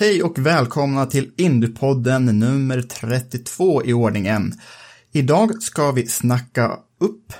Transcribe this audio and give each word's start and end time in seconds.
Hej 0.00 0.22
och 0.22 0.38
välkomna 0.38 1.06
till 1.06 1.32
Indiepodden 1.36 2.24
nummer 2.24 2.82
32 2.82 3.84
i 3.84 3.92
ordningen. 3.92 4.52
Idag 5.12 5.62
ska 5.62 5.92
vi 5.92 6.06
snacka 6.06 6.78
upp 7.00 7.32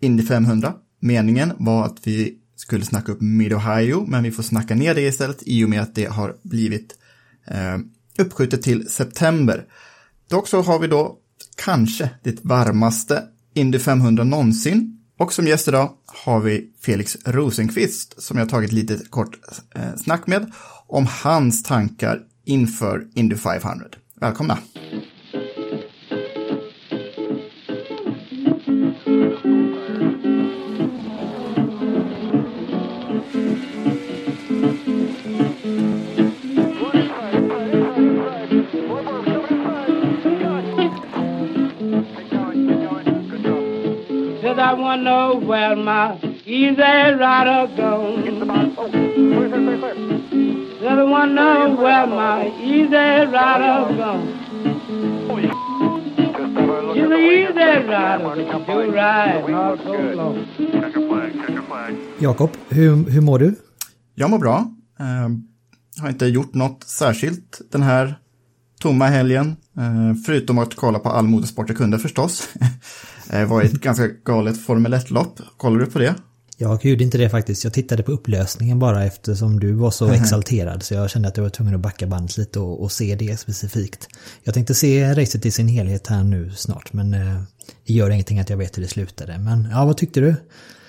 Indy 0.00 0.22
500. 0.22 0.74
Meningen 1.00 1.52
var 1.58 1.84
att 1.84 1.96
vi 2.06 2.38
skulle 2.56 2.84
snacka 2.84 3.12
upp 3.12 3.20
Mid-Ohio, 3.20 4.04
men 4.06 4.22
vi 4.22 4.30
får 4.30 4.42
snacka 4.42 4.74
ner 4.74 4.94
det 4.94 5.00
istället 5.00 5.42
i 5.46 5.64
och 5.64 5.68
med 5.68 5.80
att 5.82 5.94
det 5.94 6.04
har 6.04 6.36
blivit 6.42 6.94
eh, 7.46 7.78
uppskjutet 8.18 8.62
till 8.62 8.88
september. 8.88 9.64
Dock 10.30 10.48
så 10.48 10.62
har 10.62 10.78
vi 10.78 10.86
då 10.86 11.18
kanske 11.56 12.10
det 12.22 12.44
varmaste 12.44 13.22
Indy 13.54 13.78
500 13.78 14.24
någonsin. 14.24 15.00
Och 15.18 15.32
som 15.32 15.46
gäst 15.46 15.68
idag 15.68 15.92
har 16.06 16.40
vi 16.40 16.70
Felix 16.80 17.16
Rosenqvist 17.24 18.22
som 18.22 18.38
jag 18.38 18.48
tagit 18.48 18.72
lite 18.72 18.98
kort 19.10 19.38
eh, 19.74 19.96
snack 19.96 20.26
med 20.26 20.52
om 20.86 21.06
hans 21.24 21.62
tankar 21.62 22.20
inför 22.44 23.06
Indy 23.14 23.36
500. 23.36 23.86
Välkomna! 24.20 24.58
I 44.64 44.72
wanna 44.72 45.02
know 45.02 45.36
where 45.36 45.76
my 45.76 46.18
easy 46.46 46.80
rider 46.80 47.66
gone. 47.76 48.24
Said 50.94 51.00
I 51.00 51.10
wanna 51.10 51.32
know 51.32 51.82
where 51.82 52.06
my 52.06 52.46
easy 52.62 53.26
rider 53.34 53.96
gone. 53.98 54.26
She's 56.94 57.04
an 57.04 57.12
easy 57.12 57.88
rider, 57.88 58.34
do 58.66 58.92
ride 58.92 59.52
all 59.52 59.78
so 59.78 59.92
long. 60.14 60.46
Jakob, 62.18 62.50
hur, 62.68 63.10
hur 63.10 63.20
mår 63.20 63.38
du? 63.38 63.54
Jag 64.14 64.30
mår 64.30 64.38
bra. 64.38 64.70
Eh, 65.00 65.28
har 66.02 66.08
inte 66.08 66.26
gjort 66.26 66.54
något 66.54 66.84
särskilt 66.84 67.60
den 67.72 67.82
här 67.82 68.18
tomma 68.80 69.06
helgen. 69.06 69.56
Eh, 69.76 70.14
förutom 70.26 70.58
att 70.58 70.74
kolla 70.74 70.98
på 70.98 71.08
all 71.08 71.26
motorsport 71.26 71.68
jag 71.68 71.78
kunde 71.78 71.98
förstås. 71.98 72.48
Det 73.30 73.44
var 73.44 73.62
ett 73.62 73.72
ganska 73.72 74.08
galet 74.24 74.62
Formel 74.62 74.94
1-lopp. 74.94 75.40
Kollar 75.56 75.78
du 75.78 75.86
på 75.86 75.98
det? 75.98 76.14
Jag 76.56 76.84
gjorde 76.84 77.04
inte 77.04 77.18
det 77.18 77.30
faktiskt. 77.30 77.64
Jag 77.64 77.72
tittade 77.72 78.02
på 78.02 78.12
upplösningen 78.12 78.78
bara 78.78 79.04
eftersom 79.04 79.60
du 79.60 79.72
var 79.72 79.90
så 79.90 80.08
exalterad. 80.08 80.82
Så 80.82 80.94
jag 80.94 81.10
kände 81.10 81.28
att 81.28 81.36
jag 81.36 81.44
var 81.44 81.50
tvungen 81.50 81.74
att 81.74 81.80
backa 81.80 82.06
bandet 82.06 82.36
lite 82.36 82.60
och, 82.60 82.82
och 82.82 82.92
se 82.92 83.14
det 83.14 83.40
specifikt. 83.40 84.08
Jag 84.42 84.54
tänkte 84.54 84.74
se 84.74 85.14
racet 85.14 85.46
i 85.46 85.50
sin 85.50 85.68
helhet 85.68 86.06
här 86.06 86.24
nu 86.24 86.50
snart. 86.50 86.92
Men 86.92 87.14
eh, 87.14 87.42
det 87.86 87.92
gör 87.92 88.10
ingenting 88.10 88.38
att 88.38 88.50
jag 88.50 88.56
vet 88.56 88.78
hur 88.78 88.82
det 88.82 88.88
slutade. 88.88 89.38
Men 89.38 89.68
ja, 89.70 89.84
vad 89.84 89.96
tyckte 89.96 90.20
du? 90.20 90.34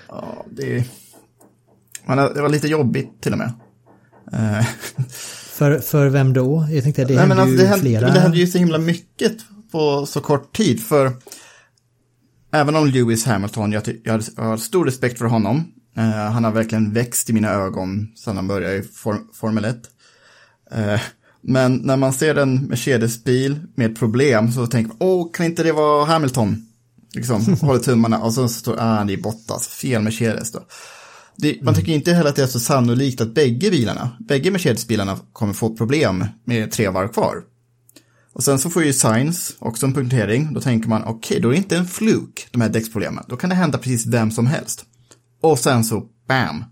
Ja, 0.07 0.45
det, 0.51 0.83
det 2.07 2.41
var 2.41 2.49
lite 2.49 2.67
jobbigt 2.67 3.21
till 3.21 3.31
och 3.31 3.37
med. 3.37 3.53
Eh, 4.33 4.65
För, 5.55 5.79
för 5.79 6.09
vem 6.09 6.33
då? 6.33 6.67
Jag 6.71 6.83
tänkte 6.83 7.01
att 7.01 7.07
det 7.07 7.13
Nej, 7.13 7.21
hände 7.21 7.35
men 7.35 7.43
alltså, 7.43 7.51
ju 7.51 7.57
det, 7.57 7.67
hände, 7.67 7.81
flera... 7.81 8.13
det 8.13 8.19
hände 8.19 8.37
ju 8.37 8.47
så 8.47 8.57
himla 8.57 8.77
mycket 8.77 9.37
på 9.71 10.05
så 10.05 10.21
kort 10.21 10.55
tid. 10.55 10.83
För 10.83 11.11
även 12.55 12.75
om 12.75 12.87
Lewis 12.87 13.25
Hamilton, 13.25 13.71
jag, 13.71 13.83
jag 14.03 14.13
har- 14.13 14.23
jag 14.35 14.43
har 14.43 14.57
stor 14.57 14.85
respekt 14.85 15.17
för 15.17 15.25
honom. 15.25 15.63
Eh, 15.97 16.03
han 16.31 16.43
har 16.43 16.51
verkligen 16.51 16.93
växt 16.93 17.29
i 17.29 17.33
mina 17.33 17.49
ögon 17.49 18.07
sedan 18.15 18.35
han 18.35 18.47
började 18.47 18.75
i 18.75 18.81
form, 18.81 19.27
Formel 19.33 19.65
1. 19.65 19.77
Eh, 20.71 21.01
men 21.41 21.75
när 21.75 21.97
man 21.97 22.13
ser 22.13 22.35
en 22.35 22.55
Mercedes-bil 22.67 23.59
med 23.75 23.99
problem 23.99 24.51
så 24.51 24.67
tänker 24.67 24.87
man, 24.89 24.97
åh, 24.99 25.31
kan 25.33 25.45
inte 25.45 25.63
det 25.63 25.71
vara 25.71 26.05
Hamilton? 26.05 26.65
Liksom, 27.15 27.41
håller 27.61 27.79
tummarna 27.79 28.19
och 28.19 28.33
så 28.33 28.47
står 28.47 28.75
ah, 28.79 29.03
det 29.03 29.13
är 29.13 29.17
Bottas, 29.17 29.67
fel 29.67 30.01
Mercedes 30.01 30.51
då. 30.51 30.59
Det, 31.37 31.61
man 31.61 31.73
tycker 31.75 31.91
inte 31.91 32.13
heller 32.13 32.29
att 32.29 32.35
det 32.35 32.43
är 32.43 32.47
så 32.47 32.59
sannolikt 32.59 33.21
att 33.21 33.33
bägge 33.33 33.71
bilarna, 33.71 34.09
bägge 34.19 34.51
Mercedes-bilarna 34.51 35.17
kommer 35.33 35.53
få 35.53 35.75
problem 35.75 36.25
med 36.45 36.71
tre 36.71 36.89
varv 36.89 37.07
kvar. 37.07 37.35
Och 38.35 38.43
sen 38.43 38.59
så 38.59 38.69
får 38.69 38.83
ju 38.83 38.93
Sainz 38.93 39.55
också 39.59 39.85
en 39.85 39.93
punktering. 39.93 40.53
Då 40.53 40.61
tänker 40.61 40.89
man, 40.89 41.03
okej, 41.03 41.39
då 41.39 41.47
är 41.47 41.51
det 41.51 41.57
inte 41.57 41.77
en 41.77 41.87
fluk, 41.87 42.47
de 42.51 42.61
här 42.61 42.69
däcksproblemen. 42.69 43.23
Då 43.27 43.37
kan 43.37 43.49
det 43.49 43.55
hända 43.55 43.77
precis 43.77 44.05
vem 44.05 44.31
som 44.31 44.47
helst. 44.47 44.85
Och 45.41 45.59
sen 45.59 45.83
så, 45.83 46.03
bam, 46.27 46.63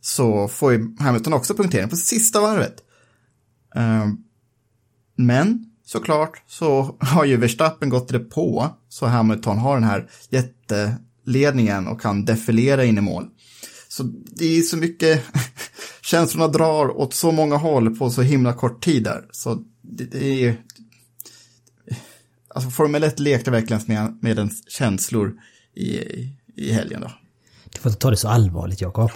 så 0.00 0.48
får 0.48 0.72
ju 0.72 0.96
Hamilton 0.98 1.32
också 1.32 1.54
punktering 1.54 1.88
på 1.88 1.96
sista 1.96 2.40
varvet. 2.40 2.76
Ehm, 3.74 4.16
men 5.16 5.64
såklart 5.84 6.42
så 6.46 6.96
har 7.00 7.24
ju 7.24 7.36
Verstappen 7.36 7.88
gått 7.88 8.08
det 8.08 8.18
på, 8.18 8.68
så 8.88 9.06
Hamilton 9.06 9.58
har 9.58 9.74
den 9.74 9.84
här 9.84 10.10
jätteledningen 10.30 11.86
och 11.86 12.00
kan 12.00 12.24
defilera 12.24 12.84
in 12.84 12.98
i 12.98 13.00
mål. 13.00 13.26
Så 13.88 14.02
det 14.36 14.58
är 14.58 14.62
så 14.62 14.76
mycket, 14.76 15.22
känslorna 16.02 16.48
drar 16.48 16.96
åt 16.96 17.14
så 17.14 17.32
många 17.32 17.56
håll 17.56 17.96
på 17.96 18.10
så 18.10 18.22
himla 18.22 18.52
kort 18.52 18.84
tid 18.84 19.04
där. 19.04 19.28
Så 19.30 19.64
det 19.82 20.44
är 20.44 20.56
Alltså 22.56 22.70
Formel 22.70 23.04
1 23.04 23.18
lekte 23.18 23.50
verkligen 23.50 23.82
med, 23.86 24.18
med 24.20 24.38
ens 24.38 24.70
känslor 24.70 25.34
i, 25.74 25.98
i 26.56 26.72
helgen 26.72 27.00
då. 27.00 27.10
Du 27.72 27.78
får 27.78 27.90
inte 27.90 28.00
ta 28.00 28.10
det 28.10 28.16
så 28.16 28.28
allvarligt, 28.28 28.80
Jakob. 28.80 29.10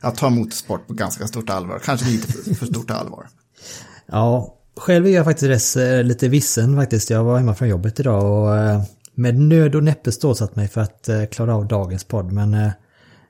Jag 0.00 0.16
tar 0.16 0.30
motorsport 0.30 0.86
på 0.86 0.94
ganska 0.94 1.26
stort 1.26 1.50
allvar, 1.50 1.78
kanske 1.78 2.10
lite 2.10 2.32
för, 2.32 2.54
för 2.54 2.66
stort 2.66 2.90
allvar. 2.90 3.28
Ja, 4.06 4.56
själv 4.76 5.06
är 5.06 5.10
jag 5.10 5.24
faktiskt 5.24 5.76
eh, 5.76 6.02
lite 6.02 6.28
vissen 6.28 6.76
faktiskt. 6.76 7.10
Jag 7.10 7.24
var 7.24 7.38
hemma 7.38 7.54
från 7.54 7.68
jobbet 7.68 8.00
idag 8.00 8.24
och 8.24 8.56
eh, 8.56 8.82
med 9.14 9.38
nöd 9.38 9.74
och 9.74 9.84
näppe 9.84 10.12
stålsatt 10.12 10.56
mig 10.56 10.68
för 10.68 10.80
att 10.80 11.08
eh, 11.08 11.24
klara 11.24 11.56
av 11.56 11.66
dagens 11.66 12.04
podd. 12.04 12.32
Men 12.32 12.70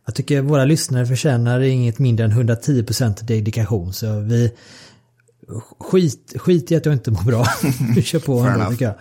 jag 0.07 0.15
tycker 0.15 0.41
våra 0.41 0.65
lyssnare 0.65 1.07
förtjänar 1.07 1.61
inget 1.61 1.99
mindre 1.99 2.25
än 2.25 2.33
110% 2.33 3.25
dedikation. 3.25 3.93
Så 3.93 4.21
vi 4.21 4.53
skit, 5.79 6.33
skit 6.37 6.73
i 6.73 6.77
att 6.77 6.87
jag 6.87 6.95
inte 6.95 7.11
mår 7.11 7.23
bra. 7.23 7.47
Vi 7.95 8.03
kör 8.03 8.19
på 8.19 8.39
ändå 8.39 8.71
tycker 8.71 8.85
jag. 8.85 8.95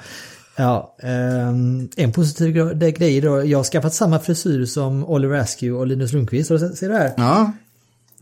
Ja, 0.55 0.95
ehm, 1.03 1.89
en 1.97 2.11
positiv 2.11 2.55
gre- 2.55 2.89
grej 2.91 3.21
då. 3.21 3.45
Jag 3.45 3.59
har 3.59 3.63
skaffat 3.63 3.93
samma 3.93 4.19
frisyr 4.19 4.65
som 4.65 5.05
Oliver 5.05 5.37
Askew 5.37 5.79
och 5.79 5.87
Linus 5.87 6.13
Lundqvist. 6.13 6.49
Du- 6.49 6.59
Ser 6.75 6.89
du 6.89 6.95
här? 6.95 7.13
Ja, 7.17 7.51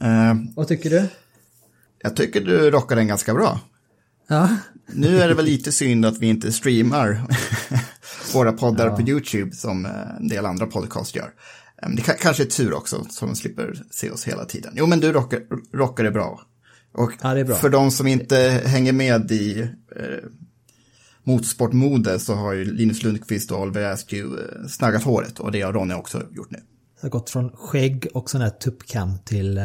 eh, 0.02 0.34
Vad 0.56 0.68
tycker 0.68 0.90
du? 0.90 1.04
jag 2.02 2.16
tycker 2.16 2.42
du 2.42 2.72
rockar 2.72 2.96
den 2.96 3.08
ganska 3.08 3.34
bra. 3.34 3.60
Ja, 4.28 4.50
Nu 4.94 5.20
är 5.22 5.28
det 5.28 5.34
väl 5.34 5.46
lite 5.46 5.72
synd 5.72 6.06
att 6.06 6.18
vi 6.18 6.28
inte 6.28 6.52
streamar 6.52 7.22
våra 8.34 8.52
poddar 8.52 8.90
på 8.90 9.02
YouTube 9.02 9.52
som 9.56 9.86
eh, 9.86 9.92
en 10.20 10.28
del 10.28 10.46
andra 10.46 10.66
podcast 10.66 11.16
gör. 11.16 11.32
Eh, 11.84 11.90
Det 11.90 12.02
ka- 12.02 12.18
kanske 12.22 12.44
är 12.44 12.48
tur 12.48 12.74
också, 12.74 13.06
så 13.10 13.26
de 13.26 13.36
slipper 13.36 13.84
se 13.92 14.10
oss 14.12 14.28
hela 14.28 14.46
tiden. 14.46 14.74
Jo, 14.76 14.86
men 14.86 15.00
du 15.00 15.12
rockar, 15.12 15.40
rockar 15.74 16.04
det 16.04 16.12
bra. 16.12 16.42
Och 16.92 17.12
Ja, 17.22 17.56
för 17.56 17.70
de 17.70 17.92
som 17.92 18.08
inte 18.08 18.62
hänger 18.66 18.94
med 18.94 19.32
i 19.32 19.62
eh, 19.96 20.30
motorsportmode 21.24 22.20
så 22.20 22.34
har 22.34 22.54
ju 22.54 22.66
Linus 22.66 23.04
Lundqvist 23.04 23.52
och 23.52 23.62
Oliver 23.62 23.92
Askew 23.92 24.42
eh, 24.42 24.68
snaggat 24.68 25.04
håret 25.04 25.40
och 25.40 25.52
det 25.52 25.62
har 25.62 25.74
Ronny 25.74 25.94
också 25.94 26.24
gjort 26.32 26.52
nu. 26.52 26.58
Det 27.02 27.06
har 27.06 27.10
gått 27.10 27.30
från 27.30 27.50
skägg 27.50 28.08
och 28.14 28.30
sån 28.30 28.42
här 28.42 28.50
tuppkam 28.50 29.18
till 29.26 29.58
eh, 29.58 29.64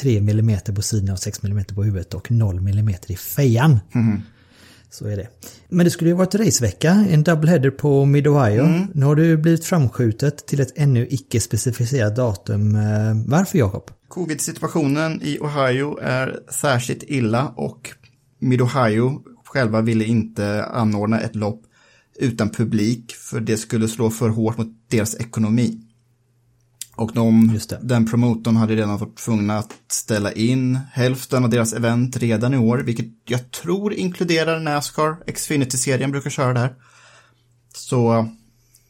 3 0.00 0.18
mm 0.18 0.58
på 0.74 0.82
sidan 0.82 1.12
och 1.12 1.18
6 1.18 1.44
mm 1.44 1.64
på 1.64 1.82
huvudet 1.82 2.14
och 2.14 2.30
0 2.30 2.58
mm 2.58 2.88
i 3.06 3.16
fejan. 3.16 3.80
Så 4.90 5.06
är 5.06 5.16
det. 5.16 5.28
Men 5.68 5.84
det 5.84 5.90
skulle 5.90 6.10
ju 6.10 6.16
varit 6.16 6.34
racevecka, 6.34 7.06
en 7.10 7.22
doubleheader 7.22 7.70
på 7.70 8.04
Mid-Ohio. 8.04 8.86
Nu 8.94 9.06
har 9.06 9.16
det 9.16 9.36
blivit 9.36 9.64
framskjutet 9.64 10.46
till 10.46 10.60
ett 10.60 10.72
ännu 10.76 11.06
icke 11.10 11.40
specificerat 11.40 12.16
datum. 12.16 12.76
Eh, 12.76 12.82
Varför 13.26 13.58
Jakob? 13.58 13.90
Covid-situationen 14.08 15.22
i 15.22 15.38
Ohio 15.40 15.98
är 16.02 16.40
särskilt 16.50 17.02
illa 17.02 17.48
och 17.56 17.90
Mid-Ohio 18.38 19.22
själva 19.44 19.80
ville 19.80 20.04
inte 20.04 20.64
anordna 20.64 21.20
ett 21.20 21.36
lopp 21.36 21.62
utan 22.18 22.50
publik 22.50 23.12
för 23.12 23.40
det 23.40 23.56
skulle 23.56 23.88
slå 23.88 24.10
för 24.10 24.28
hårt 24.28 24.58
mot 24.58 24.68
deras 24.88 25.14
ekonomi. 25.20 25.80
Och 26.96 27.10
de, 27.14 27.60
den 27.82 28.06
promotorn 28.06 28.56
hade 28.56 28.76
redan 28.76 28.98
varit 28.98 29.16
tvungna 29.16 29.58
att 29.58 29.72
ställa 29.88 30.32
in 30.32 30.78
hälften 30.92 31.44
av 31.44 31.50
deras 31.50 31.72
event 31.72 32.16
redan 32.16 32.54
i 32.54 32.58
år, 32.58 32.78
vilket 32.78 33.06
jag 33.24 33.50
tror 33.50 33.94
inkluderar 33.94 34.60
Nascar. 34.60 35.32
Xfinity-serien 35.32 36.10
brukar 36.10 36.30
köra 36.30 36.52
där. 36.52 36.74
Så 37.74 38.28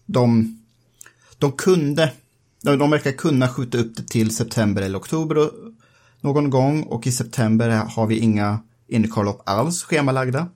de, 0.07 0.59
de 1.39 1.53
kunde, 1.53 2.13
de, 2.63 2.91
verkar 2.91 3.13
kunna 3.13 3.49
skjuta 3.49 3.79
upp 3.79 3.97
det 3.97 4.09
till 4.09 4.37
september 4.37 4.83
eller 4.83 4.99
oktober 4.99 5.51
någon 6.21 6.51
gång 6.51 6.83
och 6.83 7.07
i 7.07 7.13
september 7.13 7.69
har 7.69 8.07
vi 8.07 8.19
inga 8.19 8.61
Indycar-lopp 8.89 9.43
alls 9.47 9.83
schemalagda. 9.83 10.49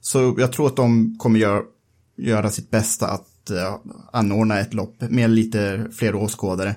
Så 0.00 0.34
jag 0.38 0.52
tror 0.52 0.66
att 0.66 0.76
de 0.76 1.18
kommer 1.18 1.38
göra, 1.38 1.62
göra 2.16 2.50
sitt 2.50 2.70
bästa 2.70 3.06
att 3.08 3.26
eh, 3.50 3.76
anordna 4.12 4.60
ett 4.60 4.74
lopp 4.74 5.00
med 5.00 5.30
lite 5.30 5.86
fler 5.92 6.14
åskådare 6.14 6.74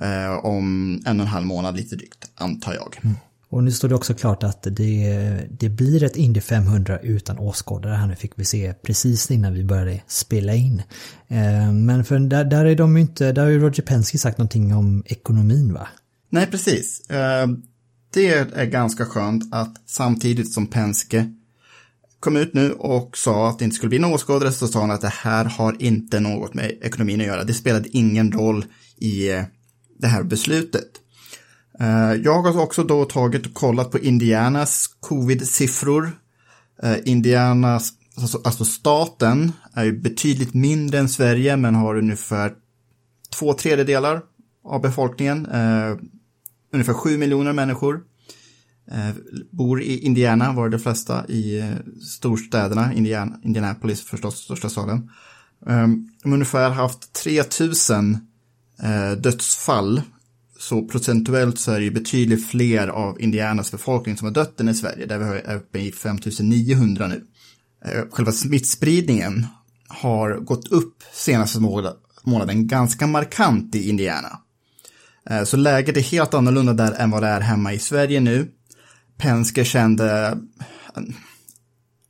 eh, 0.00 0.44
om 0.44 0.92
en 1.06 1.20
och 1.20 1.26
en 1.26 1.32
halv 1.32 1.46
månad 1.46 1.76
lite 1.76 1.96
drygt, 1.96 2.30
antar 2.34 2.74
jag. 2.74 3.14
Och 3.48 3.64
nu 3.64 3.70
står 3.70 3.88
det 3.88 3.94
också 3.94 4.14
klart 4.14 4.42
att 4.42 4.62
det, 4.62 5.46
det 5.50 5.68
blir 5.68 6.02
ett 6.02 6.16
Indy 6.16 6.40
500 6.40 6.98
utan 6.98 7.38
åskådare 7.38 7.94
här 7.94 8.06
nu 8.06 8.16
fick 8.16 8.32
vi 8.36 8.44
se 8.44 8.74
precis 8.82 9.30
innan 9.30 9.54
vi 9.54 9.64
började 9.64 10.00
spela 10.06 10.54
in. 10.54 10.82
Eh, 11.28 11.72
Men 11.72 12.04
för 12.04 12.18
där, 12.18 12.44
där 12.44 12.64
är 12.64 12.76
de 12.76 12.96
ju 12.96 13.02
inte, 13.02 13.32
där 13.32 13.42
har 13.42 13.50
ju 13.50 13.60
Roger 13.60 13.82
Penske 13.82 14.18
sagt 14.18 14.38
någonting 14.38 14.74
om 14.74 15.02
ekonomin 15.06 15.72
va? 15.72 15.88
Nej, 16.30 16.46
precis. 16.46 17.02
Det 18.14 18.28
är 18.54 18.64
ganska 18.64 19.04
skönt 19.04 19.54
att 19.54 19.74
samtidigt 19.86 20.52
som 20.52 20.66
Penske 20.66 21.32
kom 22.22 22.36
ut 22.36 22.54
nu 22.54 22.72
och 22.72 23.16
sa 23.16 23.48
att 23.48 23.58
det 23.58 23.64
inte 23.64 23.76
skulle 23.76 23.88
bli 23.88 23.98
någon 23.98 24.12
åskådare 24.12 24.52
så 24.52 24.68
sa 24.68 24.80
han 24.80 24.90
att 24.90 25.00
det 25.00 25.12
här 25.12 25.44
har 25.44 25.76
inte 25.82 26.20
något 26.20 26.54
med 26.54 26.78
ekonomin 26.82 27.20
att 27.20 27.26
göra. 27.26 27.44
Det 27.44 27.54
spelade 27.54 27.88
ingen 27.92 28.32
roll 28.32 28.64
i 28.96 29.30
eh, 29.30 29.42
det 29.98 30.06
här 30.06 30.22
beslutet. 30.22 30.88
Eh, 31.80 32.12
jag 32.12 32.42
har 32.42 32.62
också 32.62 32.84
då 32.84 33.04
tagit 33.04 33.46
och 33.46 33.54
kollat 33.54 33.90
på 33.90 33.98
Indianas 33.98 34.86
covid-siffror. 35.00 36.12
Eh, 36.82 36.96
Indianas, 37.04 37.92
alltså, 38.16 38.40
alltså 38.44 38.64
staten, 38.64 39.52
är 39.74 39.84
ju 39.84 40.00
betydligt 40.00 40.54
mindre 40.54 40.98
än 40.98 41.08
Sverige 41.08 41.56
men 41.56 41.74
har 41.74 41.98
ungefär 41.98 42.52
två 43.38 43.54
tredjedelar 43.54 44.22
av 44.64 44.80
befolkningen. 44.80 45.46
Ungefär 46.72 46.92
sju 46.92 47.18
miljoner 47.18 47.52
människor 47.52 48.00
Eh, 48.90 49.14
bor 49.50 49.82
i 49.82 49.98
Indiana, 49.98 50.52
var 50.52 50.68
det 50.68 50.76
de 50.76 50.82
flesta 50.82 51.26
i 51.26 51.60
eh, 51.60 51.74
storstäderna, 52.02 52.94
Indiana, 52.94 53.38
Indianapolis 53.44 54.00
förstås, 54.02 54.38
största 54.38 54.68
staden. 54.68 55.10
Eh, 55.66 55.88
de 56.22 56.28
har 56.28 56.32
ungefär 56.32 56.70
haft 56.70 57.12
3000 57.12 58.18
eh, 58.82 59.12
dödsfall, 59.12 60.02
så 60.58 60.88
procentuellt 60.88 61.58
så 61.58 61.72
är 61.72 61.78
det 61.78 61.84
ju 61.84 61.90
betydligt 61.90 62.46
fler 62.46 62.88
av 62.88 63.20
Indianas 63.20 63.72
befolkning 63.72 64.16
som 64.16 64.26
har 64.26 64.34
dött 64.34 64.60
än 64.60 64.68
i 64.68 64.74
Sverige, 64.74 65.06
där 65.06 65.18
vi 65.18 65.24
är 65.24 65.56
uppe 65.56 65.78
i 65.78 65.92
5900 65.92 67.06
nu. 67.08 67.24
Eh, 67.84 68.04
själva 68.10 68.32
smittspridningen 68.32 69.46
har 69.88 70.38
gått 70.38 70.72
upp 70.72 71.02
senaste 71.12 71.60
månaden, 71.60 71.96
månaden 72.22 72.66
ganska 72.66 73.06
markant 73.06 73.74
i 73.74 73.88
Indiana. 73.88 74.38
Eh, 75.30 75.44
Så 75.44 75.56
läget 75.56 75.96
är 75.96 76.00
helt 76.00 76.34
annorlunda 76.34 76.72
där 76.72 76.92
än 76.92 77.10
vad 77.10 77.22
det 77.22 77.28
är 77.28 77.40
hemma 77.40 77.72
i 77.72 77.78
Sverige 77.78 78.20
nu. 78.20 78.48
Penske 79.22 79.64
kände, 79.64 80.38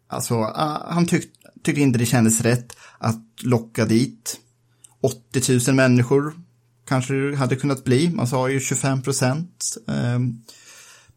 alltså 0.09 0.35
ah, 0.35 0.93
han 0.93 1.07
tyck, 1.07 1.31
tyckte 1.63 1.81
inte 1.81 1.99
det 1.99 2.07
kändes 2.07 2.41
rätt 2.41 2.77
att 2.99 3.23
locka 3.43 3.85
dit 3.85 4.41
80 5.01 5.69
000 5.69 5.77
människor. 5.77 6.35
Kanske 6.89 7.15
det 7.15 7.37
hade 7.37 7.57
kunnat 7.57 7.85
bli, 7.85 8.11
man 8.11 8.27
sa 8.27 8.49
ju 8.49 8.61
25 8.61 9.03
procent 9.03 9.77
eh, 9.89 10.19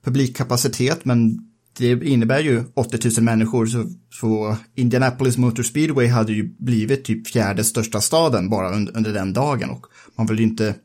publikkapacitet, 0.03 1.05
men 1.05 1.39
det 1.77 2.03
innebär 2.03 2.39
ju 2.39 2.63
80 2.73 3.09
000 3.17 3.23
människor, 3.23 3.65
så, 3.65 3.85
så 4.09 4.57
Indianapolis 4.75 5.37
Motor 5.37 5.63
Speedway 5.63 6.07
hade 6.07 6.33
ju 6.33 6.55
blivit 6.57 7.05
typ 7.05 7.27
fjärde 7.27 7.63
största 7.63 8.01
staden 8.01 8.49
bara 8.49 8.75
under, 8.75 8.97
under 8.97 9.13
den 9.13 9.33
dagen 9.33 9.69
och 9.69 9.85
man 10.15 10.27
vill 10.27 10.39
ju 10.39 10.43
inte 10.43 10.75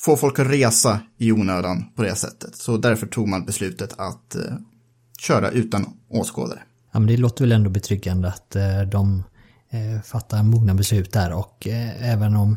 få 0.00 0.16
folk 0.16 0.38
att 0.38 0.46
resa 0.46 1.00
i 1.18 1.32
onödan 1.32 1.84
på 1.96 2.02
det 2.02 2.14
sättet. 2.14 2.56
Så 2.56 2.76
därför 2.76 3.06
tog 3.06 3.28
man 3.28 3.44
beslutet 3.44 3.94
att 3.98 4.34
eh, 4.34 4.42
köra 5.18 5.50
utan 5.50 5.86
åskådare. 6.08 6.58
Ja, 6.92 6.98
men 6.98 7.08
det 7.08 7.16
låter 7.16 7.44
väl 7.44 7.52
ändå 7.52 7.70
betryggande 7.70 8.28
att 8.28 8.56
eh, 8.56 8.80
de 8.92 9.22
eh, 9.70 10.02
fattar 10.04 10.42
mogna 10.42 10.74
beslut 10.74 11.12
där 11.12 11.32
och 11.32 11.66
eh, 11.66 12.12
även 12.12 12.36
om 12.36 12.56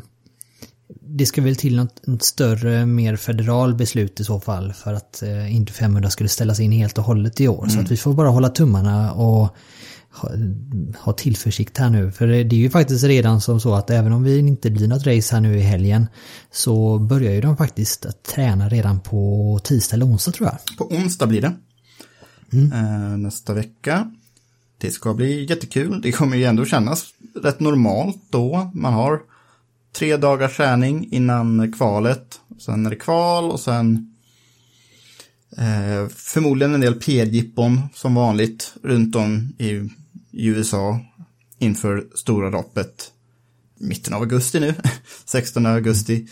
det 1.00 1.26
ska 1.26 1.42
väl 1.42 1.56
till 1.56 1.76
något, 1.76 2.06
något 2.06 2.22
större, 2.22 2.86
mer 2.86 3.16
federal 3.16 3.74
beslut 3.74 4.20
i 4.20 4.24
så 4.24 4.40
fall 4.40 4.72
för 4.72 4.94
att 4.94 5.22
eh, 5.22 5.54
Indy 5.54 5.72
500 5.72 6.10
skulle 6.10 6.28
ställas 6.28 6.60
in 6.60 6.72
helt 6.72 6.98
och 6.98 7.04
hållet 7.04 7.40
i 7.40 7.48
år. 7.48 7.66
Så 7.66 7.80
att 7.80 7.90
vi 7.90 7.96
får 7.96 8.12
bara 8.12 8.28
hålla 8.28 8.48
tummarna 8.48 9.12
och 9.12 9.56
ha, 10.14 10.28
ha 10.98 11.12
tillförsikt 11.12 11.78
här 11.78 11.90
nu. 11.90 12.12
För 12.12 12.26
det, 12.26 12.36
är 12.36 12.54
ju 12.54 12.70
faktiskt 12.70 13.04
redan 13.04 13.40
som 13.40 13.60
så 13.60 13.74
att 13.74 13.90
även 13.90 14.12
om 14.12 14.22
vi 14.22 14.38
inte 14.38 14.70
blir 14.70 14.88
något 14.88 15.06
race 15.06 15.34
här 15.34 15.40
nu 15.40 15.58
i 15.58 15.60
helgen 15.60 16.06
så 16.50 16.98
börjar 16.98 17.32
ju 17.32 17.40
de 17.40 17.56
faktiskt 17.56 18.06
att 18.06 18.22
träna 18.22 18.68
redan 18.68 19.00
på 19.00 19.60
tisdag 19.64 19.96
eller 19.96 20.06
onsdag 20.06 20.32
tror 20.32 20.48
jag. 20.48 20.76
På 20.78 20.94
onsdag 20.94 21.26
blir 21.26 21.40
det. 21.40 21.54
Eh, 22.52 23.16
nästa 23.16 23.54
vecka. 23.54 24.10
Det 24.78 24.90
ska 24.90 25.14
bli 25.14 25.44
jättekul. 25.44 26.00
Det 26.02 26.12
kommer 26.12 26.36
ju 26.36 26.44
ändå 26.44 26.64
kännas 26.64 27.04
rätt 27.42 27.60
normalt 27.60 28.22
då. 28.30 28.70
Man 28.74 28.92
har 28.92 29.20
tre 29.96 30.16
dagars 30.16 30.56
träning 30.56 31.08
innan 31.12 31.72
kvalet. 31.72 32.40
Sen 32.58 32.86
är 32.86 32.90
det 32.90 32.96
kval 32.96 33.50
och 33.50 33.60
sen 33.60 34.14
eh, 35.56 36.08
förmodligen 36.08 36.74
en 36.74 36.80
del 36.80 36.94
PR-jippon 36.94 37.80
som 37.94 38.14
vanligt 38.14 38.74
runt 38.82 39.16
om 39.16 39.52
i, 39.58 39.90
i 40.36 40.46
USA 40.46 41.00
inför 41.58 42.06
stora 42.14 42.50
loppet 42.50 43.10
mitten 43.80 44.14
av 44.14 44.22
augusti 44.22 44.60
nu, 44.60 44.74
16 45.24 45.66
augusti. 45.66 46.28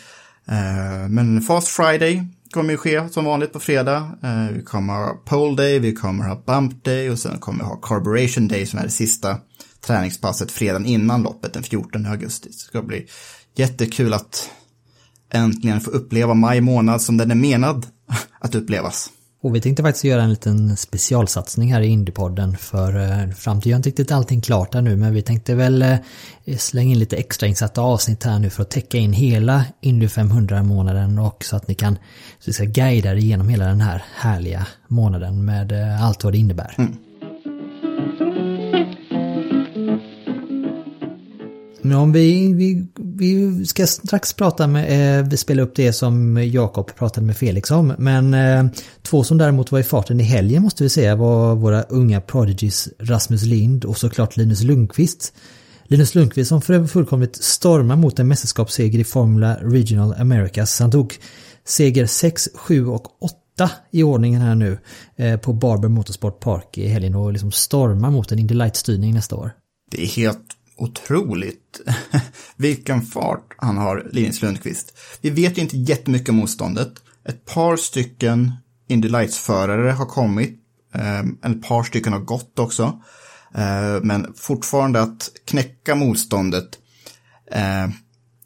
Eh, 0.47 1.09
men 1.09 1.41
Fast 1.41 1.67
Friday 1.67 2.25
kommer 2.51 2.71
ju 2.71 2.77
ske 2.77 3.09
som 3.09 3.25
vanligt 3.25 3.53
på 3.53 3.59
fredag. 3.59 4.17
Eh, 4.23 4.55
vi 4.55 4.63
kommer 4.63 4.93
ha 4.93 5.21
Pole 5.25 5.55
Day, 5.55 5.79
vi 5.79 5.93
kommer 5.93 6.25
ha 6.25 6.43
Bump 6.45 6.83
Day 6.83 7.09
och 7.09 7.19
sen 7.19 7.39
kommer 7.39 7.59
vi 7.59 7.65
ha 7.65 7.75
Carburation 7.75 8.47
Day 8.47 8.65
som 8.65 8.79
är 8.79 8.83
det 8.83 8.89
sista 8.89 9.37
träningspasset 9.81 10.51
fredagen 10.51 10.85
innan 10.85 11.23
loppet 11.23 11.53
den 11.53 11.63
14 11.63 12.05
augusti. 12.05 12.49
Det 12.49 12.55
ska 12.55 12.81
bli 12.81 13.07
jättekul 13.55 14.13
att 14.13 14.49
äntligen 15.33 15.81
få 15.81 15.91
uppleva 15.91 16.33
maj 16.33 16.61
månad 16.61 17.01
som 17.01 17.17
den 17.17 17.31
är 17.31 17.35
menad 17.35 17.87
att 18.39 18.55
upplevas. 18.55 19.09
Och 19.43 19.55
vi 19.55 19.61
tänkte 19.61 19.83
faktiskt 19.83 20.03
göra 20.03 20.23
en 20.23 20.29
liten 20.29 20.77
specialsatsning 20.77 21.73
här 21.73 21.81
i 21.81 21.87
Indiepodden 21.87 22.57
för 22.57 22.95
eh, 22.95 23.29
fram 23.29 23.61
till 23.61 23.69
jag 23.69 23.75
har 23.75 23.79
inte 23.79 23.89
riktigt 23.89 24.11
allting 24.11 24.41
klart 24.41 24.71
där 24.71 24.81
nu 24.81 24.95
men 24.95 25.13
vi 25.13 25.21
tänkte 25.21 25.55
väl 25.55 25.81
eh, 25.81 25.97
slänga 26.57 26.91
in 26.91 26.99
lite 26.99 27.17
extrainsatta 27.17 27.81
avsnitt 27.81 28.23
här 28.23 28.39
nu 28.39 28.49
för 28.49 28.61
att 28.61 28.71
täcka 28.71 28.97
in 28.97 29.13
hela 29.13 29.65
Indy 29.81 30.07
500 30.07 30.63
månaden 30.63 31.19
och 31.19 31.43
så 31.43 31.55
att 31.55 31.67
ni 31.67 31.75
kan 31.75 31.95
så 32.39 32.45
vi 32.45 32.53
ska 32.53 32.63
guida 32.63 33.11
er 33.11 33.15
igenom 33.15 33.49
hela 33.49 33.65
den 33.65 33.81
här 33.81 34.03
härliga 34.15 34.67
månaden 34.87 35.45
med 35.45 35.71
eh, 35.71 36.03
allt 36.03 36.23
vad 36.23 36.33
det 36.33 36.37
innebär. 36.37 36.75
Men 41.81 41.97
om 41.97 42.11
vi, 42.11 42.53
vi, 42.53 42.87
vi 43.17 43.65
ska 43.65 43.87
strax 43.87 44.33
prata 44.33 44.67
med, 44.67 45.19
eh, 45.19 45.27
vi 45.27 45.37
spelar 45.37 45.63
upp 45.63 45.75
det 45.75 45.93
som 45.93 46.43
Jakob 46.43 46.95
pratade 46.95 47.25
med 47.25 47.37
Felix 47.37 47.71
om. 47.71 47.93
Men 47.97 48.33
eh, 48.33 48.65
två 49.01 49.23
som 49.23 49.37
däremot 49.37 49.71
var 49.71 49.79
i 49.79 49.83
farten 49.83 50.19
i 50.19 50.23
helgen 50.23 50.63
måste 50.63 50.83
vi 50.83 50.89
säga 50.89 51.15
var 51.15 51.55
våra 51.55 51.81
unga 51.83 52.21
prodigies 52.21 52.89
Rasmus 52.99 53.43
Lind 53.43 53.85
och 53.85 53.97
såklart 53.97 54.37
Linus 54.37 54.63
Lundqvist. 54.63 55.33
Linus 55.83 56.15
Lundqvist 56.15 56.49
som 56.49 56.61
för 56.61 56.87
fullkomligt 56.87 57.43
stormar 57.43 57.95
mot 57.95 58.19
en 58.19 58.27
mästerskapsseger 58.27 58.99
i 58.99 59.03
Formula 59.03 59.57
Regional 59.61 60.13
Americas. 60.13 60.79
Han 60.79 60.91
tog 60.91 61.17
seger 61.65 62.05
6, 62.05 62.49
7 62.55 62.87
och 62.87 63.23
8 63.23 63.71
i 63.91 64.03
ordningen 64.03 64.41
här 64.41 64.55
nu 64.55 64.77
eh, 65.15 65.39
på 65.39 65.53
Barber 65.53 65.87
Motorsport 65.89 66.39
Park 66.39 66.77
i 66.77 66.87
helgen 66.87 67.15
och 67.15 67.33
liksom 67.33 67.51
stormar 67.51 68.11
mot 68.11 68.31
en 68.31 68.39
Indy 68.39 68.53
Light-styrning 68.53 69.13
nästa 69.13 69.35
år. 69.35 69.51
Det 69.91 70.03
är 70.03 70.07
helt 70.07 70.57
otroligt 70.83 71.81
vilken 72.55 73.01
fart 73.01 73.55
han 73.57 73.77
har, 73.77 74.07
Linus 74.11 74.41
Lundqvist. 74.41 74.97
Vi 75.21 75.29
vet 75.29 75.57
ju 75.57 75.61
inte 75.61 75.77
jättemycket 75.77 76.29
om 76.29 76.35
motståndet. 76.35 76.93
Ett 77.25 77.45
par 77.45 77.77
stycken 77.77 78.51
Indy 78.87 79.07
Lights-förare 79.07 79.91
har 79.91 80.05
kommit. 80.05 80.59
Ehm, 80.93 81.37
Ett 81.43 81.67
par 81.67 81.83
stycken 81.83 82.13
har 82.13 82.19
gått 82.19 82.59
också. 82.59 83.01
Ehm, 83.55 84.07
men 84.07 84.33
fortfarande 84.35 85.01
att 85.01 85.31
knäcka 85.45 85.95
motståndet. 85.95 86.69
Ehm, 87.51 87.91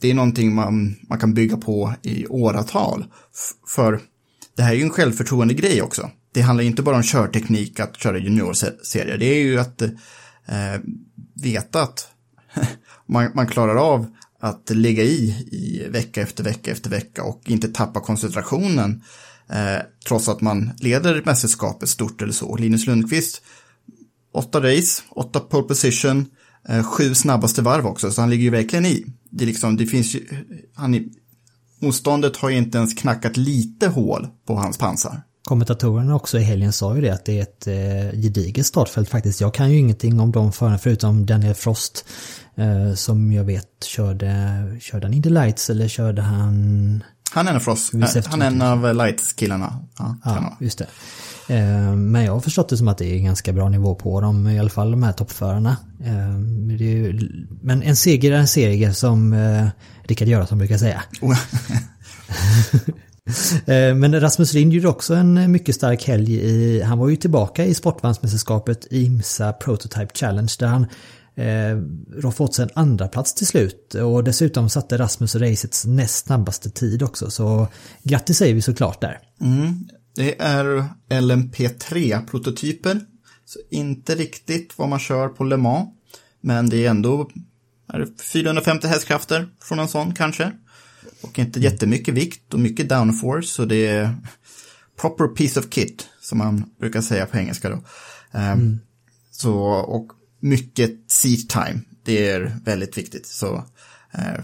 det 0.01 0.09
är 0.09 0.13
någonting 0.13 0.55
man, 0.55 0.95
man 1.09 1.19
kan 1.19 1.33
bygga 1.33 1.57
på 1.57 1.93
i 2.01 2.27
åratal. 2.27 3.05
För 3.75 4.01
det 4.55 4.63
här 4.63 4.71
är 4.71 4.75
ju 4.75 4.83
en 4.83 4.89
självförtroende 4.89 5.53
grej 5.53 5.81
också. 5.81 6.11
Det 6.33 6.41
handlar 6.41 6.63
inte 6.63 6.81
bara 6.81 6.95
om 6.95 7.03
körteknik 7.03 7.79
att 7.79 7.97
köra 7.97 8.17
juniorserier. 8.17 9.17
Det 9.17 9.25
är 9.25 9.43
ju 9.43 9.59
att 9.59 9.81
eh, 9.81 10.81
veta 11.33 11.81
att 11.81 12.07
man, 13.05 13.31
man 13.35 13.47
klarar 13.47 13.75
av 13.75 14.05
att 14.39 14.69
ligga 14.69 15.03
i, 15.03 15.29
i 15.51 15.87
vecka 15.89 16.21
efter 16.21 16.43
vecka 16.43 16.71
efter 16.71 16.89
vecka 16.89 17.23
och 17.23 17.41
inte 17.45 17.67
tappa 17.67 17.99
koncentrationen 17.99 19.03
eh, 19.49 19.81
trots 20.07 20.29
att 20.29 20.41
man 20.41 20.71
leder 20.79 21.21
mästerskapet 21.25 21.89
stort 21.89 22.21
eller 22.21 22.33
så. 22.33 22.55
Linus 22.55 22.87
Lundqvist, 22.87 23.41
åtta 24.33 24.63
race, 24.63 25.01
åtta 25.09 25.39
pole 25.39 25.67
position, 25.67 26.25
eh, 26.69 26.83
sju 26.83 27.15
snabbaste 27.15 27.61
varv 27.61 27.85
också, 27.85 28.11
så 28.11 28.21
han 28.21 28.29
ligger 28.29 28.43
ju 28.43 28.49
verkligen 28.49 28.85
i. 28.85 29.05
Det, 29.29 29.43
är 29.43 29.47
liksom, 29.47 29.77
det 29.77 29.85
finns 29.85 30.15
ju, 30.15 30.27
han, 30.73 31.09
motståndet 31.79 32.37
har 32.37 32.49
ju 32.49 32.57
inte 32.57 32.77
ens 32.77 32.93
knackat 32.93 33.37
lite 33.37 33.87
hål 33.87 34.27
på 34.47 34.55
hans 34.55 34.77
pansar. 34.77 35.21
Kommentatorerna 35.43 36.15
också 36.15 36.39
i 36.39 36.43
helgen 36.43 36.73
sa 36.73 36.95
ju 36.95 37.01
det 37.01 37.09
att 37.09 37.25
det 37.25 37.39
är 37.39 37.41
ett 37.41 37.67
eh, 37.67 38.21
gediget 38.21 38.65
startfält 38.65 39.09
faktiskt. 39.09 39.41
Jag 39.41 39.53
kan 39.53 39.71
ju 39.71 39.77
ingenting 39.77 40.19
om 40.19 40.31
de 40.31 40.51
förarna 40.51 40.77
förutom 40.77 41.25
Daniel 41.25 41.53
Frost. 41.53 42.05
Eh, 42.57 42.93
som 42.93 43.31
jag 43.31 43.43
vet 43.43 43.83
körde, 43.83 44.63
körde 44.81 45.05
han 45.05 45.13
Indy 45.13 45.29
Lights 45.29 45.69
eller 45.69 45.87
körde 45.87 46.21
han... 46.21 47.03
Han 47.31 47.47
är 47.47 47.51
en 47.51 47.55
av 47.55 47.59
Frost, 47.59 47.93
han 48.25 48.41
är 48.41 48.47
en 48.47 48.61
av 48.61 48.95
Lights-killarna. 48.95 49.79
Ja, 49.99 50.15
ja 50.23 50.57
just 50.59 50.77
det. 50.77 50.87
Eh, 51.55 51.95
men 51.95 52.23
jag 52.23 52.33
har 52.33 52.39
förstått 52.39 52.69
det 52.69 52.77
som 52.77 52.87
att 52.87 52.97
det 52.97 53.15
är 53.15 53.19
ganska 53.19 53.53
bra 53.53 53.69
nivå 53.69 53.95
på 53.95 54.21
dem, 54.21 54.47
i 54.47 54.59
alla 54.59 54.69
fall 54.69 54.91
de 54.91 55.03
här 55.03 55.11
toppförarna. 55.11 55.77
Eh, 56.03 56.37
men 57.61 57.83
en 57.83 57.95
seger 57.95 58.31
är 58.31 58.37
en 58.37 58.47
seger 58.47 58.91
som 58.91 59.35
Rickard 60.03 60.27
Göransson 60.27 60.57
brukar 60.57 60.77
säga. 60.77 61.03
Men 63.95 64.21
Rasmus 64.21 64.53
Lind 64.53 64.73
gjorde 64.73 64.87
också 64.87 65.15
en 65.15 65.51
mycket 65.51 65.75
stark 65.75 66.07
helg 66.07 66.33
i, 66.33 66.81
han 66.81 66.97
var 66.97 67.09
ju 67.09 67.15
tillbaka 67.15 67.65
i 67.65 67.73
Sportvagnsmästerskapet 67.73 68.87
IMSA 68.91 69.53
Prototype 69.53 70.13
Challenge 70.13 70.53
där 70.59 70.67
han 70.67 70.87
eh, 71.37 71.77
Rolf 72.21 72.41
Ottsen 72.41 72.69
andra 72.73 73.07
plats 73.07 73.33
till 73.33 73.47
slut 73.47 73.95
och 73.95 74.23
dessutom 74.23 74.69
satte 74.69 74.97
Rasmus 74.97 75.35
racets 75.35 75.85
näst 75.85 76.25
snabbaste 76.25 76.69
tid 76.69 77.03
också 77.03 77.31
så 77.31 77.67
grattis 78.03 78.37
säger 78.37 78.55
vi 78.55 78.61
såklart 78.61 79.01
där. 79.01 79.19
Mm. 79.41 79.87
Det 80.15 80.41
är 80.41 80.85
LMP3-prototyper. 81.09 83.01
Så 83.45 83.59
inte 83.69 84.15
riktigt 84.15 84.77
vad 84.77 84.89
man 84.89 84.99
kör 84.99 85.27
på 85.27 85.43
Le 85.43 85.57
Mans. 85.57 85.89
Men 86.41 86.69
det 86.69 86.85
är 86.85 86.89
ändå 86.89 87.29
är 87.93 87.99
det 87.99 88.21
450 88.21 88.87
hästkrafter 88.87 89.49
från 89.61 89.79
en 89.79 89.87
sån 89.87 90.13
kanske. 90.13 90.51
Och 91.21 91.39
inte 91.39 91.59
jättemycket 91.59 92.13
vikt 92.13 92.53
och 92.53 92.59
mycket 92.59 92.89
downforce. 92.89 93.47
Så 93.47 93.65
det 93.65 93.87
är 93.87 94.15
proper 95.01 95.27
piece 95.27 95.59
of 95.59 95.69
kit 95.69 96.07
som 96.21 96.37
man 96.37 96.65
brukar 96.79 97.01
säga 97.01 97.25
på 97.25 97.37
engelska 97.37 97.69
då. 97.69 97.83
Mm. 98.31 98.79
Så, 99.31 99.59
och 99.67 100.11
mycket 100.39 100.91
seat 101.07 101.49
time. 101.49 101.79
Det 102.03 102.29
är 102.29 102.57
väldigt 102.65 102.97
viktigt. 102.97 103.27
Så 103.27 103.55
eh, 104.13 104.43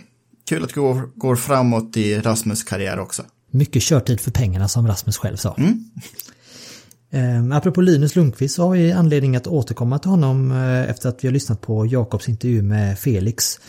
kul 0.49 0.63
att 0.63 0.69
det 0.69 0.75
går, 1.15 1.35
framåt 1.35 1.97
i 1.97 2.19
Rasmus 2.19 2.63
karriär 2.63 2.99
också. 2.99 3.23
Mycket 3.51 3.83
körtid 3.83 4.19
för 4.19 4.31
pengarna 4.31 4.67
som 4.67 4.87
Rasmus 4.87 5.17
själv 5.17 5.37
sa. 5.37 5.55
Mm. 5.57 5.89
Eh, 7.11 7.57
apropå 7.57 7.81
Linus 7.81 8.15
Lundqvist 8.15 8.55
så 8.55 8.63
har 8.63 8.71
vi 8.75 8.91
anledning 8.91 9.35
att 9.35 9.47
återkomma 9.47 9.99
till 9.99 10.09
honom 10.09 10.51
eh, 10.51 10.89
efter 10.89 11.09
att 11.09 11.23
vi 11.23 11.27
har 11.27 11.33
lyssnat 11.33 11.61
på 11.61 11.85
Jakobs 11.85 12.29
intervju 12.29 12.61
med 12.61 12.99
Felix. 12.99 13.59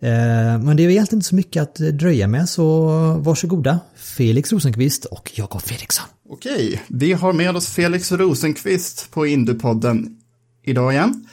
Eh, 0.00 0.10
men 0.58 0.76
det 0.76 0.82
är 0.82 0.90
egentligen 0.90 1.18
inte 1.18 1.28
så 1.28 1.34
mycket 1.34 1.62
att 1.62 1.74
dröja 1.74 2.26
med 2.26 2.48
så 2.48 2.86
varsågoda 3.18 3.80
Felix 3.96 4.52
Rosenqvist 4.52 5.04
och 5.04 5.30
Jakob 5.34 5.62
Fredriksson. 5.62 6.06
Okej, 6.28 6.82
vi 6.88 7.12
har 7.12 7.32
med 7.32 7.56
oss 7.56 7.68
Felix 7.68 8.12
Rosenqvist 8.12 9.10
på 9.10 9.26
Indupodden 9.26 10.16
idag 10.64 10.92
igen. 10.92 11.26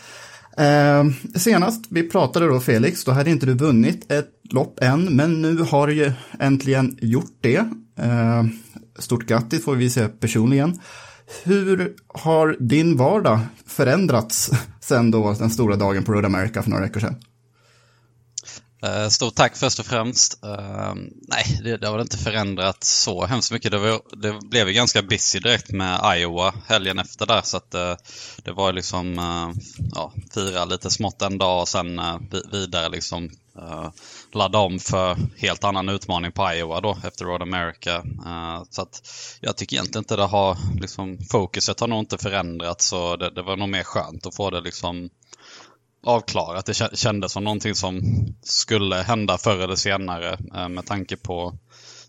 Eh, 0.58 1.06
senast 1.36 1.86
vi 1.90 2.10
pratade 2.10 2.48
då 2.48 2.60
Felix, 2.60 3.04
då 3.04 3.12
hade 3.12 3.30
inte 3.30 3.46
du 3.46 3.54
vunnit 3.54 4.12
ett 4.12 4.30
lopp 4.52 4.80
än, 4.82 5.16
men 5.16 5.42
nu 5.42 5.58
har 5.58 5.88
du 5.88 5.94
ju 5.94 6.12
äntligen 6.40 6.98
gjort 7.02 7.38
det. 7.42 7.58
Eh, 8.00 8.44
stort 9.00 9.26
grattis 9.26 9.64
får 9.64 9.76
vi 9.76 9.90
säga 9.90 10.10
personligen. 10.10 10.80
Hur 11.44 11.94
har 12.08 12.58
din 12.60 12.98
vardag 12.98 13.40
förändrats 13.66 14.52
sen 14.82 15.12
då 15.12 15.34
den 15.34 15.50
stora 15.50 15.76
dagen 15.76 16.04
på 16.04 16.14
Road 16.14 16.26
America 16.26 16.64
för 16.64 16.70
några 16.70 16.84
veckor 16.84 17.00
sedan? 17.00 17.16
Eh, 18.86 19.10
stort 19.10 19.36
tack 19.36 19.58
först 19.58 19.80
och 19.80 19.86
främst. 19.86 20.44
Eh, 20.44 20.94
nej, 21.28 21.60
det, 21.64 21.78
det 21.78 21.88
har 21.88 21.94
väl 21.94 22.02
inte 22.02 22.18
förändrat 22.18 22.84
så 22.84 23.26
hemskt 23.26 23.52
mycket. 23.52 23.72
Det, 23.72 23.78
var, 23.78 24.02
det 24.18 24.40
blev 24.50 24.68
ju 24.68 24.74
ganska 24.74 25.02
busy 25.02 25.40
direkt 25.40 25.72
med 25.72 26.18
Iowa 26.18 26.54
helgen 26.68 27.00
efter 27.00 27.26
där. 27.26 27.42
Så 27.42 27.58
att, 27.58 27.74
eh, 27.74 27.96
det 28.44 28.52
var 28.52 28.74
liksom 28.74 29.16
ja, 29.96 30.14
fira 30.34 30.66
lite 30.66 30.90
smått 30.90 31.22
en 31.22 31.38
dag 31.38 31.62
och 31.62 31.68
sen 31.68 32.02
vidare 32.52 32.90
liksom 32.90 33.30
ladda 34.34 34.60
om 34.60 34.80
för 34.80 35.18
helt 35.38 35.64
annan 35.64 35.90
utmaning 35.90 36.32
på 36.32 36.52
Iowa 36.54 36.82
då 36.82 36.98
efter 37.04 37.26
Road 37.26 37.42
America. 37.42 38.04
så 38.70 38.82
att 38.82 39.02
jag 39.42 39.58
tycker 39.58 39.76
egentligen 39.76 40.02
inte 40.02 40.16
det 40.16 40.26
har, 40.26 40.58
liksom, 40.82 41.18
fokuset 41.32 41.80
har 41.80 41.88
nog 41.88 42.00
inte 42.00 42.18
förändrats. 42.18 42.88
Så 42.88 43.16
det, 43.16 43.30
det 43.30 43.42
var 43.42 43.58
nog 43.58 43.70
mer 43.70 43.84
skönt 43.84 44.26
att 44.26 44.36
få 44.36 44.50
det 44.50 44.62
liksom 44.62 45.10
avklarat. 46.06 46.66
Det 46.66 46.98
kändes 46.98 47.32
som 47.32 47.44
någonting 47.44 47.76
som 47.76 48.02
skulle 48.44 48.96
hända 48.96 49.38
förr 49.38 49.60
eller 49.60 49.76
senare 49.76 50.38
eh, 50.56 50.70
med 50.70 50.86
tanke 50.86 51.18
på 51.18 51.58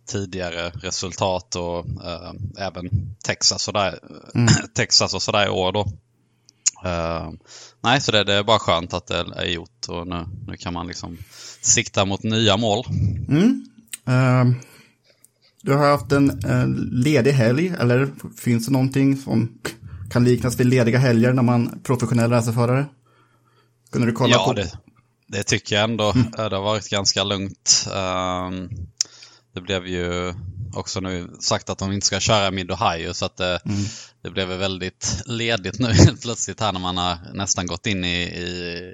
tidigare 0.06 0.70
resultat 0.70 1.56
och 1.56 1.78
äh, 2.04 2.32
även 2.58 2.90
Texas 3.24 3.68
och, 3.68 3.74
där, 3.74 3.98
mm. 4.34 4.48
Texas 4.74 5.14
och 5.14 5.22
sådär 5.22 5.46
i 5.46 5.50
år 5.50 5.72
då. 5.72 5.86
Uh, 6.84 7.30
nej, 7.82 8.00
så 8.00 8.12
det, 8.12 8.24
det, 8.24 8.34
är 8.34 8.42
bara 8.42 8.58
skönt 8.58 8.94
att 8.94 9.06
det 9.06 9.24
är 9.36 9.44
gjort 9.44 9.86
och 9.88 10.06
nu, 10.06 10.24
nu 10.46 10.56
kan 10.56 10.74
man 10.74 10.86
liksom 10.86 11.18
sikta 11.60 12.04
mot 12.04 12.22
nya 12.22 12.56
mål. 12.56 12.84
Mm. 13.28 13.64
Uh, 14.08 14.56
du 15.62 15.72
har 15.72 15.90
haft 15.90 16.12
en 16.12 16.26
ledig 16.92 17.32
helg, 17.32 17.74
eller 17.80 18.08
finns 18.36 18.66
det 18.66 18.72
någonting 18.72 19.16
som 19.16 19.58
kan 20.10 20.24
liknas 20.24 20.60
vid 20.60 20.66
lediga 20.66 20.98
helger 20.98 21.32
när 21.32 21.42
man 21.42 21.80
professionell 21.82 22.30
racerförare? 22.30 22.86
Kunde 23.90 24.06
du 24.06 24.12
kolla 24.12 24.32
ja, 24.32 24.44
på? 24.44 24.52
Det, 24.52 24.78
det 25.26 25.42
tycker 25.42 25.74
jag 25.76 25.84
ändå. 25.84 26.10
Mm. 26.10 26.30
Det 26.30 26.42
har 26.56 26.62
varit 26.62 26.88
ganska 26.88 27.24
lugnt. 27.24 27.86
Um, 27.86 28.70
det 29.54 29.60
blev 29.60 29.86
ju 29.86 30.34
också 30.74 31.00
nu 31.00 31.30
sagt 31.40 31.70
att 31.70 31.78
de 31.78 31.92
inte 31.92 32.06
ska 32.06 32.20
köra 32.20 32.50
Mid 32.50 32.70
Ohio 32.70 33.14
så 33.14 33.24
att 33.24 33.36
det, 33.36 33.60
mm. 33.64 33.84
det 34.22 34.30
blev 34.30 34.48
väldigt 34.48 35.22
ledigt 35.26 35.78
nu 35.78 35.94
plötsligt 36.22 36.60
här 36.60 36.72
när 36.72 36.80
man 36.80 36.96
har 36.96 37.18
nästan 37.34 37.66
gått 37.66 37.86
in 37.86 38.04
i, 38.04 38.22
i, 38.22 38.48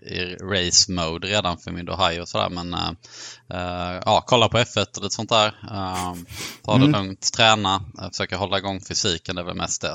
i 0.05 0.37
race 0.43 0.93
mode 0.93 1.29
redan 1.29 1.59
för 1.59 1.71
Mid 1.71 1.91
Ohio 1.91 2.21
och 2.21 2.29
sådär 2.29 2.49
men 2.49 2.75
uh, 2.75 4.01
ja, 4.05 4.25
kolla 4.27 4.49
på 4.49 4.59
F1 4.59 4.97
och 4.97 5.03
lite 5.03 5.15
sånt 5.15 5.31
där. 5.31 5.47
Uh, 5.47 6.15
ta 6.63 6.79
det 6.79 6.85
mm. 6.85 6.93
lugnt, 6.93 7.33
träna, 7.33 7.85
försöka 8.13 8.37
hålla 8.37 8.59
igång 8.59 8.81
fysiken, 8.81 9.37
det 9.37 9.43
är 9.43 9.47
väl 9.47 9.57
mest 9.57 9.83
det. 9.83 9.95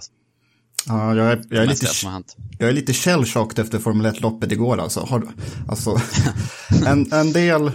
Ja, 0.88 1.15
jag 1.15 1.32
är, 1.32 1.44
jag 1.50 1.63
är 1.63 1.67
lite, 1.67 1.88
jag 2.58 2.70
är 2.70 2.74
lite 2.74 2.94
shell-shocked 2.94 3.62
efter 3.62 3.79
Formel 3.79 4.13
1-loppet 4.13 4.51
igår 4.51 4.77
alltså. 4.77 5.00
Har, 5.00 5.27
alltså 5.67 6.01
en, 6.86 7.13
en 7.13 7.34
del 7.34 7.72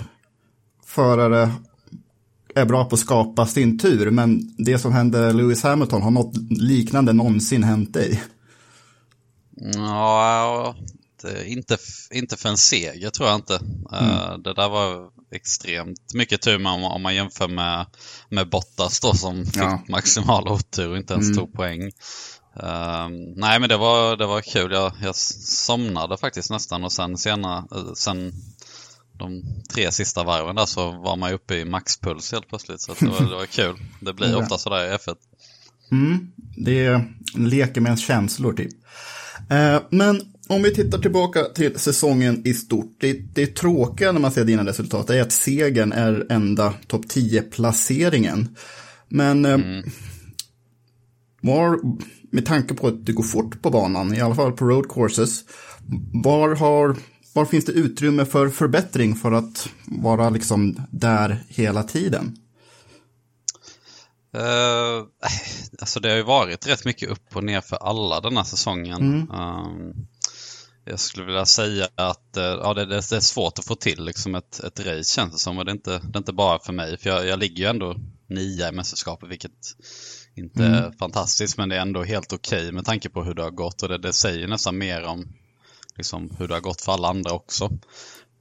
förare 0.86 1.52
är 2.54 2.64
bra 2.64 2.84
på 2.84 2.94
att 2.94 3.00
skapa 3.00 3.46
sin 3.46 3.78
tur, 3.78 4.10
men 4.10 4.54
det 4.58 4.78
som 4.78 4.92
hände 4.92 5.32
Lewis 5.32 5.62
Hamilton, 5.62 6.02
har 6.02 6.10
något 6.10 6.36
liknande 6.50 7.12
någonsin 7.12 7.64
hänt 7.64 7.94
dig? 7.94 8.22
Ja, 9.74 10.76
inte, 11.44 11.78
inte 12.10 12.36
för 12.36 12.48
en 12.48 12.56
seger 12.56 13.10
tror 13.10 13.28
jag 13.28 13.38
inte. 13.38 13.54
Eh, 13.92 14.28
mm. 14.28 14.42
det 14.42 14.54
där 14.54 14.68
var 14.68 15.10
extremt 15.32 16.14
mycket 16.14 16.42
tur 16.42 16.66
om, 16.66 16.84
om 16.84 17.02
man 17.02 17.14
jämför 17.14 17.48
med, 17.48 17.86
med 18.28 18.50
Bottas 18.50 19.00
då 19.00 19.14
som 19.14 19.44
fick 19.44 19.56
ja. 19.56 19.82
maximal 19.88 20.48
otur 20.48 20.90
och 20.90 20.96
inte 20.96 21.12
ens 21.12 21.26
mm. 21.26 21.36
tog 21.38 21.52
poäng. 21.52 21.92
Um, 22.54 23.32
nej 23.36 23.60
men 23.60 23.68
det 23.68 23.76
var, 23.76 24.16
det 24.16 24.26
var 24.26 24.40
kul. 24.40 24.72
Jag, 24.72 24.92
jag 25.02 25.16
somnade 25.16 26.16
faktiskt 26.16 26.50
nästan 26.50 26.84
och 26.84 26.92
sen 26.92 27.18
senare, 27.18 27.64
uh, 27.74 27.92
sen 27.94 28.32
de 29.12 29.42
tre 29.74 29.92
sista 29.92 30.24
varven 30.24 30.56
där 30.56 30.66
så 30.66 30.90
var 30.90 31.16
man 31.16 31.32
uppe 31.32 31.54
i 31.54 31.64
maxpuls 31.64 32.32
helt 32.32 32.48
plötsligt. 32.48 32.80
Så 32.80 32.94
det 33.00 33.06
var, 33.06 33.20
det 33.30 33.36
var 33.36 33.46
kul. 33.46 33.76
Det 34.00 34.12
blir 34.12 34.36
ofta 34.36 34.58
sådär 34.58 34.92
i 34.92 34.96
F1. 34.96 35.16
Mm, 35.92 36.32
det 36.56 37.04
leker 37.34 37.80
med 37.80 37.90
ens 37.90 38.06
känslor 38.06 38.52
typ. 38.52 38.72
Uh, 39.52 39.82
men 39.90 40.20
om 40.48 40.62
vi 40.62 40.74
tittar 40.74 40.98
tillbaka 40.98 41.44
till 41.44 41.78
säsongen 41.78 42.42
i 42.44 42.54
stort. 42.54 42.96
Det, 43.00 43.12
det 43.12 43.46
tråkiga 43.56 44.12
när 44.12 44.20
man 44.20 44.32
ser 44.32 44.44
dina 44.44 44.66
resultat 44.66 45.10
är 45.10 45.22
att 45.22 45.32
segern 45.32 45.92
är 45.92 46.26
enda 46.30 46.74
topp 46.86 47.04
10-placeringen. 47.04 48.56
Men 49.08 49.46
uh, 49.46 49.54
mm. 49.54 49.90
Var, 51.42 51.78
med 52.30 52.46
tanke 52.46 52.74
på 52.74 52.86
att 52.86 53.06
det 53.06 53.12
går 53.12 53.22
fort 53.22 53.62
på 53.62 53.70
banan, 53.70 54.14
i 54.14 54.20
alla 54.20 54.34
fall 54.34 54.52
på 54.52 54.64
road 54.64 54.88
courses, 54.88 55.44
var, 56.24 56.54
har, 56.54 56.96
var 57.32 57.44
finns 57.44 57.64
det 57.64 57.72
utrymme 57.72 58.24
för 58.24 58.48
förbättring 58.48 59.14
för 59.14 59.32
att 59.32 59.68
vara 59.86 60.30
liksom 60.30 60.76
där 60.90 61.44
hela 61.48 61.82
tiden? 61.82 62.36
Uh, 64.36 65.06
alltså 65.80 66.00
det 66.00 66.08
har 66.08 66.16
ju 66.16 66.22
varit 66.22 66.66
rätt 66.66 66.84
mycket 66.84 67.10
upp 67.10 67.36
och 67.36 67.44
ner 67.44 67.60
för 67.60 67.76
alla 67.76 68.20
den 68.20 68.36
här 68.36 68.44
säsongen. 68.44 69.02
Mm. 69.02 69.30
Uh, 69.30 69.94
jag 70.84 71.00
skulle 71.00 71.26
vilja 71.26 71.46
säga 71.46 71.88
att 71.94 72.36
eh, 72.36 72.44
ja, 72.44 72.74
det, 72.74 72.86
det, 72.86 72.96
är 72.96 73.20
svårt 73.20 73.58
att 73.58 73.64
få 73.64 73.74
till 73.74 74.04
liksom 74.04 74.34
ett, 74.34 74.60
ett 74.60 74.80
race 74.80 75.14
känns 75.14 75.32
det 75.32 75.38
som. 75.38 75.58
Och 75.58 75.64
det 75.64 75.70
är 75.70 75.74
inte, 75.74 75.90
det 75.90 76.16
är 76.16 76.18
inte 76.18 76.32
bara 76.32 76.58
för 76.58 76.72
mig. 76.72 76.98
För 76.98 77.10
jag, 77.10 77.26
jag 77.26 77.38
ligger 77.38 77.62
ju 77.62 77.70
ändå 77.70 77.96
nia 78.28 78.68
i 78.68 78.72
mästerskapet 78.72 79.28
vilket 79.28 79.76
inte 80.34 80.66
mm. 80.66 80.92
fantastiskt 80.92 81.58
men 81.58 81.68
det 81.68 81.76
är 81.76 81.80
ändå 81.80 82.02
helt 82.02 82.32
okej 82.32 82.60
okay 82.60 82.72
med 82.72 82.84
tanke 82.84 83.08
på 83.08 83.24
hur 83.24 83.34
det 83.34 83.42
har 83.42 83.50
gått. 83.50 83.82
Och 83.82 83.88
det, 83.88 83.98
det 83.98 84.12
säger 84.12 84.48
nästan 84.48 84.78
mer 84.78 85.02
om 85.02 85.28
liksom, 85.96 86.36
hur 86.38 86.48
det 86.48 86.54
har 86.54 86.60
gått 86.60 86.80
för 86.80 86.92
alla 86.92 87.08
andra 87.08 87.32
också. 87.32 87.70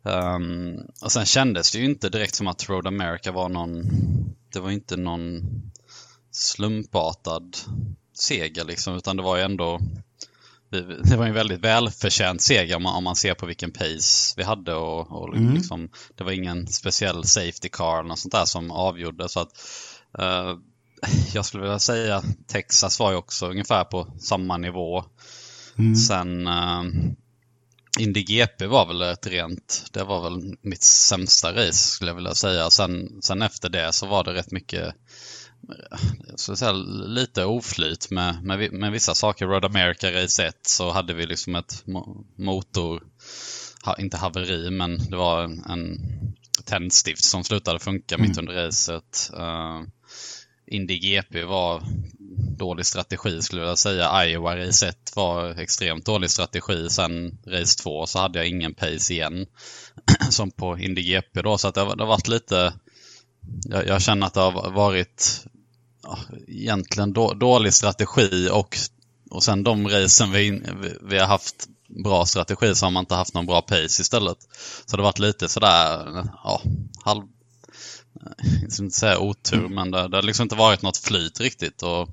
Um, 0.03 0.79
och 1.01 1.12
sen 1.12 1.25
kändes 1.25 1.71
det 1.71 1.77
ju 1.77 1.86
inte 1.86 2.10
direkt 2.10 2.36
som 2.36 2.48
att 2.48 2.69
Road 2.69 2.88
America 2.88 3.31
var 3.31 3.50
någon, 3.50 3.83
det 4.53 4.60
var 4.60 4.71
inte 4.71 4.98
någon 4.98 5.41
slumpartad 6.31 7.57
seger 8.13 8.65
liksom, 8.65 8.95
utan 8.95 9.17
det 9.17 9.24
var 9.24 9.38
ju 9.38 9.43
ändå 9.43 9.79
det 11.03 11.17
var 11.17 11.25
en 11.25 11.33
väldigt 11.33 11.60
välförtjänt 11.60 12.41
seger 12.41 12.75
om 12.75 12.83
man, 12.83 12.95
om 12.95 13.03
man 13.03 13.15
ser 13.15 13.33
på 13.33 13.45
vilken 13.45 13.71
pace 13.71 14.33
vi 14.38 14.43
hade 14.43 14.74
och, 14.74 15.12
och 15.12 15.38
mm. 15.38 15.53
liksom, 15.53 15.89
det 16.15 16.24
var 16.24 16.31
ingen 16.31 16.67
speciell 16.67 17.24
safety 17.24 17.69
car 17.69 18.00
eller 18.00 18.10
något 18.10 18.19
sånt 18.19 18.31
där 18.31 18.45
som 18.45 18.71
avgjorde. 18.71 19.29
Så 19.29 19.39
att, 19.39 19.50
uh, 20.19 20.60
jag 21.34 21.46
skulle 21.46 21.63
vilja 21.63 21.79
säga 21.79 22.24
Texas 22.48 23.00
var 23.00 23.12
ju 23.12 23.17
också 23.17 23.50
ungefär 23.50 23.84
på 23.84 24.08
samma 24.20 24.58
nivå. 24.58 25.03
Mm. 25.77 25.96
Sen 25.96 26.48
uh, 26.48 26.84
Indy 28.00 28.24
GP 28.24 28.67
var 28.67 28.88
väl 28.88 29.01
ett 29.01 29.27
rent, 29.27 29.89
det 29.91 30.03
var 30.03 30.24
väl 30.24 30.55
mitt 30.62 30.84
sämsta 30.84 31.53
race 31.53 31.74
skulle 31.74 32.10
jag 32.10 32.15
vilja 32.15 32.36
säga. 32.36 32.70
Sen, 32.70 33.22
sen 33.22 33.41
efter 33.41 33.70
det 33.70 33.93
så 33.93 34.05
var 34.05 34.24
det 34.24 34.34
rätt 34.34 34.51
mycket 34.51 34.96
så 36.36 36.55
säga, 36.55 36.72
lite 36.72 37.46
oflyt 37.46 38.12
med, 38.12 38.43
med, 38.43 38.74
med 38.74 38.91
vissa 38.91 39.15
saker. 39.15 39.48
Road 39.48 39.65
America 39.65 40.12
Race 40.12 40.46
1 40.46 40.55
så 40.62 40.91
hade 40.91 41.13
vi 41.13 41.25
liksom 41.25 41.55
ett 41.55 41.84
motor, 42.38 43.03
inte 43.98 44.17
haveri, 44.17 44.72
men 44.72 45.10
det 45.10 45.15
var 45.15 45.43
en, 45.43 45.63
en 45.70 45.98
tändstift 46.65 47.24
som 47.24 47.43
slutade 47.43 47.79
funka 47.79 48.15
mm. 48.15 48.27
mitt 48.27 48.38
under 48.38 48.53
racet. 48.53 49.31
Uh, 49.34 49.81
Indy 50.71 50.97
GP 50.97 51.43
var 51.43 51.83
dålig 52.57 52.85
strategi 52.85 53.41
skulle 53.41 53.61
jag 53.61 53.77
säga. 53.77 54.25
Iowa 54.25 54.57
Race 54.57 54.87
1 54.87 55.15
var 55.15 55.59
extremt 55.59 56.05
dålig 56.05 56.29
strategi. 56.29 56.89
Sen 56.89 57.37
Race 57.47 57.83
2 57.83 58.05
så 58.05 58.19
hade 58.19 58.39
jag 58.39 58.47
ingen 58.47 58.73
pace 58.73 59.13
igen. 59.13 59.45
som 60.29 60.51
på 60.51 60.79
Indy 60.79 61.01
GP 61.01 61.41
då. 61.41 61.57
Så 61.57 61.67
att 61.67 61.75
det, 61.75 61.81
har, 61.81 61.95
det 61.95 62.03
har 62.03 62.07
varit 62.07 62.27
lite 62.27 62.73
jag, 63.63 63.87
jag, 63.87 64.01
känner 64.01 64.27
att 64.27 64.33
det 64.33 64.39
har 64.39 64.71
varit 64.71 65.45
ja, 66.03 66.17
egentligen 66.47 67.13
då, 67.13 67.33
dålig 67.33 67.73
strategi 67.73 68.49
och, 68.51 68.77
och 69.29 69.43
sen 69.43 69.63
de 69.63 69.87
racen 69.87 70.31
vi, 70.31 70.51
vi, 70.81 70.97
vi, 71.01 71.19
har 71.19 71.27
haft 71.27 71.67
bra 72.03 72.25
strategi 72.25 72.75
så 72.75 72.85
har 72.85 72.91
man 72.91 73.01
inte 73.01 73.15
haft 73.15 73.33
någon 73.33 73.45
bra 73.45 73.61
pace 73.61 74.01
istället. 74.01 74.37
Så 74.85 74.97
det 74.97 75.03
har 75.03 75.09
varit 75.09 75.19
lite 75.19 75.49
sådär, 75.49 76.27
ja, 76.43 76.61
halv, 77.03 77.23
jag 78.61 78.71
ska 78.71 78.83
inte 78.83 78.97
säga 78.97 79.19
otur, 79.19 79.67
men 79.69 79.91
det, 79.91 80.07
det 80.07 80.17
har 80.17 80.21
liksom 80.21 80.43
inte 80.43 80.55
varit 80.55 80.81
något 80.81 80.97
flyt 80.97 81.39
riktigt. 81.39 81.83
Och, 81.83 82.09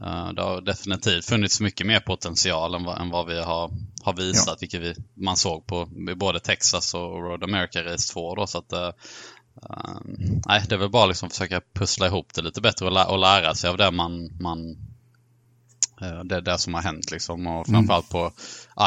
uh, 0.00 0.32
det 0.32 0.42
har 0.42 0.60
definitivt 0.60 1.24
funnits 1.24 1.60
mycket 1.60 1.86
mer 1.86 2.00
potential 2.00 2.74
än 2.74 2.84
vad, 2.84 3.00
än 3.00 3.10
vad 3.10 3.26
vi 3.26 3.42
har, 3.42 3.70
har 4.02 4.12
visat, 4.16 4.46
ja. 4.46 4.56
vilket 4.60 4.80
vi, 4.80 4.94
man 5.14 5.36
såg 5.36 5.66
på 5.66 5.88
både 6.16 6.40
Texas 6.40 6.94
och 6.94 7.22
Road 7.22 7.44
America 7.44 7.84
Race 7.84 8.12
2. 8.12 8.34
Då, 8.34 8.46
så 8.46 8.58
att, 8.58 8.72
uh, 8.72 8.90
nej, 10.46 10.62
det 10.68 10.74
är 10.74 10.78
väl 10.78 10.90
bara 10.90 11.06
liksom 11.06 11.30
försöka 11.30 11.60
pussla 11.74 12.06
ihop 12.06 12.34
det 12.34 12.42
lite 12.42 12.60
bättre 12.60 12.86
och, 12.86 12.92
lä 12.92 13.04
och 13.04 13.18
lära 13.18 13.54
sig 13.54 13.70
av 13.70 13.76
det 13.76 13.90
man, 13.90 14.30
man 14.40 14.76
uh, 16.02 16.24
det, 16.24 16.40
det 16.40 16.58
som 16.58 16.74
har 16.74 16.82
hänt 16.82 17.10
liksom. 17.10 17.46
Och 17.46 17.68
mm. 17.68 17.74
framförallt 17.74 18.12
mm. 18.14 18.30
på 18.30 18.32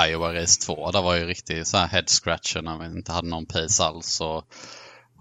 Iowa 0.07 0.33
Race 0.33 0.61
2, 0.61 0.91
där 0.91 1.01
var 1.01 1.15
ju 1.15 1.25
riktigt 1.25 1.67
så 1.67 1.77
här 1.77 1.87
head 1.87 2.05
scratcher 2.07 2.61
när 2.61 2.77
vi 2.77 2.97
inte 2.97 3.11
hade 3.11 3.27
någon 3.27 3.45
pace 3.45 3.83
alls. 3.83 4.21
Och, 4.21 4.47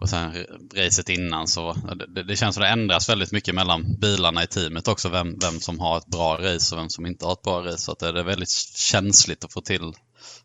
och 0.01 0.09
sen 0.09 0.33
racet 0.75 1.09
innan 1.09 1.49
så 1.49 1.77
det, 2.09 2.23
det 2.23 2.37
känns 2.37 2.55
som 2.55 2.63
det 2.63 2.69
ändras 2.69 3.09
väldigt 3.09 3.33
mycket 3.33 3.55
mellan 3.55 3.97
bilarna 4.01 4.43
i 4.43 4.47
teamet 4.47 4.89
också. 4.89 5.09
Vem, 5.09 5.39
vem 5.39 5.61
som 5.61 5.81
har 5.81 5.99
ett 5.99 6.07
bra 6.07 6.39
race 6.41 6.75
och 6.75 6.81
vem 6.81 6.89
som 6.89 7.07
inte 7.07 7.25
har 7.25 7.33
ett 7.33 7.43
bra 7.43 7.61
race. 7.65 7.79
Så 7.79 7.93
att 7.93 7.99
det, 7.99 8.09
är 8.09 8.23
väldigt 8.23 8.51
känsligt 8.75 9.45
att 9.45 9.53
få 9.53 9.61
till 9.61 9.93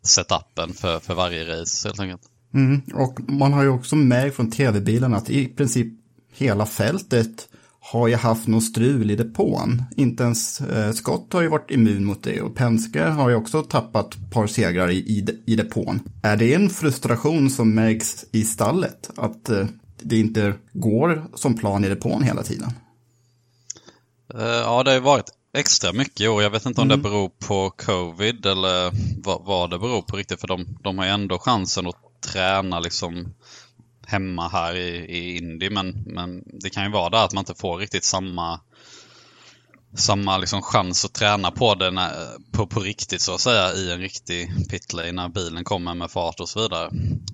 setupen 0.02 0.72
för, 0.72 1.00
för 1.00 1.14
varje 1.14 1.60
race 1.60 1.88
helt 1.88 2.00
enkelt. 2.00 2.22
Mm, 2.54 2.80
och 2.94 3.20
man 3.28 3.52
har 3.52 3.62
ju 3.62 3.68
också 3.68 3.96
märkt 3.96 4.36
från 4.36 4.50
tv-bilarna 4.50 5.16
att 5.16 5.30
i 5.30 5.48
princip 5.48 5.86
hela 6.32 6.66
fältet 6.66 7.48
har 7.80 8.08
ju 8.08 8.14
haft 8.14 8.46
något 8.46 8.64
strul 8.64 9.10
i 9.10 9.16
depån. 9.16 9.82
Inte 9.96 10.22
ens 10.22 10.60
eh, 10.60 10.92
Scott 10.92 11.32
har 11.32 11.42
ju 11.42 11.48
varit 11.48 11.70
immun 11.70 12.04
mot 12.04 12.22
det 12.22 12.40
och 12.40 12.54
Penske 12.54 13.02
har 13.02 13.28
ju 13.28 13.34
också 13.34 13.62
tappat 13.62 14.14
ett 14.14 14.30
par 14.30 14.46
segrar 14.46 14.90
i, 14.90 14.96
i, 14.96 15.26
i 15.46 15.56
depån. 15.56 16.00
Är 16.22 16.36
det 16.36 16.54
en 16.54 16.70
frustration 16.70 17.50
som 17.50 17.74
märks 17.74 18.24
i 18.32 18.44
stallet? 18.44 19.10
Att 19.16 19.48
eh, 19.48 19.66
det 20.02 20.18
inte 20.18 20.54
går 20.72 21.24
som 21.34 21.58
plan 21.58 21.84
i 21.84 21.88
depån 21.88 22.22
hela 22.22 22.42
tiden? 22.42 22.72
Uh, 24.34 24.42
ja, 24.42 24.82
det 24.82 24.90
har 24.90 24.94
ju 24.94 25.00
varit 25.00 25.30
extra 25.56 25.92
mycket 25.92 26.20
i 26.20 26.28
år. 26.28 26.42
Jag 26.42 26.50
vet 26.50 26.66
inte 26.66 26.80
om 26.80 26.88
mm. 26.88 26.98
det 26.98 27.08
beror 27.08 27.28
på 27.28 27.70
covid 27.70 28.46
eller 28.46 28.92
vad, 29.24 29.44
vad, 29.44 29.70
det 29.70 29.78
beror 29.78 30.02
på 30.02 30.16
riktigt. 30.16 30.40
För 30.40 30.48
de, 30.48 30.78
de 30.82 30.98
har 30.98 31.04
ju 31.04 31.10
ändå 31.10 31.38
chansen 31.38 31.86
att 31.86 31.96
träna 32.32 32.80
liksom 32.80 33.34
hemma 34.06 34.48
här 34.48 34.76
i, 34.76 34.88
i 34.96 35.36
Indy. 35.36 35.70
Men, 35.70 36.02
men 36.06 36.42
det 36.60 36.70
kan 36.70 36.84
ju 36.84 36.90
vara 36.90 37.10
det 37.10 37.22
att 37.22 37.32
man 37.32 37.42
inte 37.42 37.60
får 37.60 37.78
riktigt 37.78 38.04
samma 38.04 38.60
samma 39.94 40.38
liksom 40.38 40.62
chans 40.62 41.04
att 41.04 41.12
träna 41.12 41.50
på 41.50 41.74
det 41.74 41.90
när, 41.90 42.12
på, 42.52 42.66
på 42.66 42.80
riktigt 42.80 43.20
så 43.20 43.34
att 43.34 43.40
säga 43.40 43.72
i 43.72 43.92
en 43.92 43.98
riktig 43.98 44.68
pitlane 44.68 45.12
när 45.12 45.28
bilen 45.28 45.64
kommer 45.64 45.94
med 45.94 46.10
fart 46.10 46.40
och 46.40 46.48
så 46.48 46.62
vidare. 46.62 46.86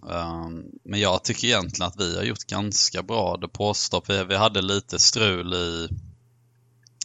Um, 0.02 0.64
men 0.84 1.00
jag 1.00 1.24
tycker 1.24 1.48
egentligen 1.48 1.88
att 1.88 2.00
vi 2.00 2.16
har 2.16 2.24
gjort 2.24 2.46
ganska 2.46 3.02
bra 3.02 3.36
depåstopp. 3.36 4.10
Vi, 4.10 4.24
vi 4.24 4.36
hade 4.36 4.62
lite 4.62 4.98
strul 4.98 5.54
i, 5.54 5.88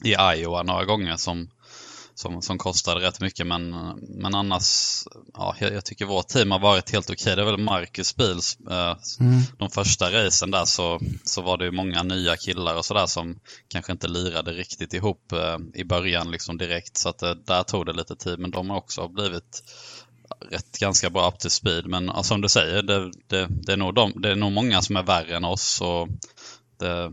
i 0.03 0.15
Iowa 0.35 0.63
några 0.63 0.85
gånger 0.85 1.17
som 1.17 1.49
som, 2.15 2.41
som 2.41 2.57
kostade 2.57 3.07
rätt 3.07 3.21
mycket. 3.21 3.47
Men, 3.47 3.69
men 3.99 4.35
annars, 4.35 4.97
ja, 5.33 5.55
jag, 5.59 5.73
jag 5.73 5.85
tycker 5.85 6.05
vårt 6.05 6.27
team 6.27 6.51
har 6.51 6.59
varit 6.59 6.91
helt 6.91 7.09
okej. 7.09 7.35
Det 7.35 7.41
är 7.41 7.45
väl 7.45 7.57
Marcus 7.57 8.15
Bils, 8.15 8.57
eh, 8.69 8.97
mm. 9.19 9.41
de 9.57 9.69
första 9.69 10.11
racen 10.11 10.51
där 10.51 10.65
så, 10.65 10.99
så 11.23 11.41
var 11.41 11.57
det 11.57 11.71
många 11.71 12.03
nya 12.03 12.37
killar 12.37 12.75
och 12.75 12.85
sådär 12.85 13.05
som 13.05 13.39
kanske 13.67 13.91
inte 13.91 14.07
lirade 14.07 14.51
riktigt 14.51 14.93
ihop 14.93 15.31
eh, 15.31 15.57
i 15.73 15.83
början 15.83 16.31
liksom 16.31 16.57
direkt. 16.57 16.97
Så 16.97 17.09
att 17.09 17.21
eh, 17.21 17.31
där 17.31 17.63
tog 17.63 17.85
det 17.85 17.93
lite 17.93 18.15
tid. 18.15 18.39
Men 18.39 18.51
de 18.51 18.69
har 18.69 18.77
också 18.77 19.07
blivit 19.07 19.63
rätt 20.49 20.79
ganska 20.79 21.09
bra 21.09 21.27
up 21.27 21.39
to 21.39 21.49
speed. 21.49 21.87
Men 21.87 22.05
ja, 22.05 22.23
som 22.23 22.41
du 22.41 22.49
säger, 22.49 22.81
det, 22.83 23.11
det, 23.27 23.47
det, 23.49 23.73
är 23.73 23.77
nog 23.77 23.95
de, 23.95 24.21
det 24.21 24.31
är 24.31 24.35
nog 24.35 24.51
många 24.51 24.81
som 24.81 24.95
är 24.95 25.03
värre 25.03 25.35
än 25.35 25.45
oss. 25.45 25.81
Och 25.81 26.07
det, 26.79 27.11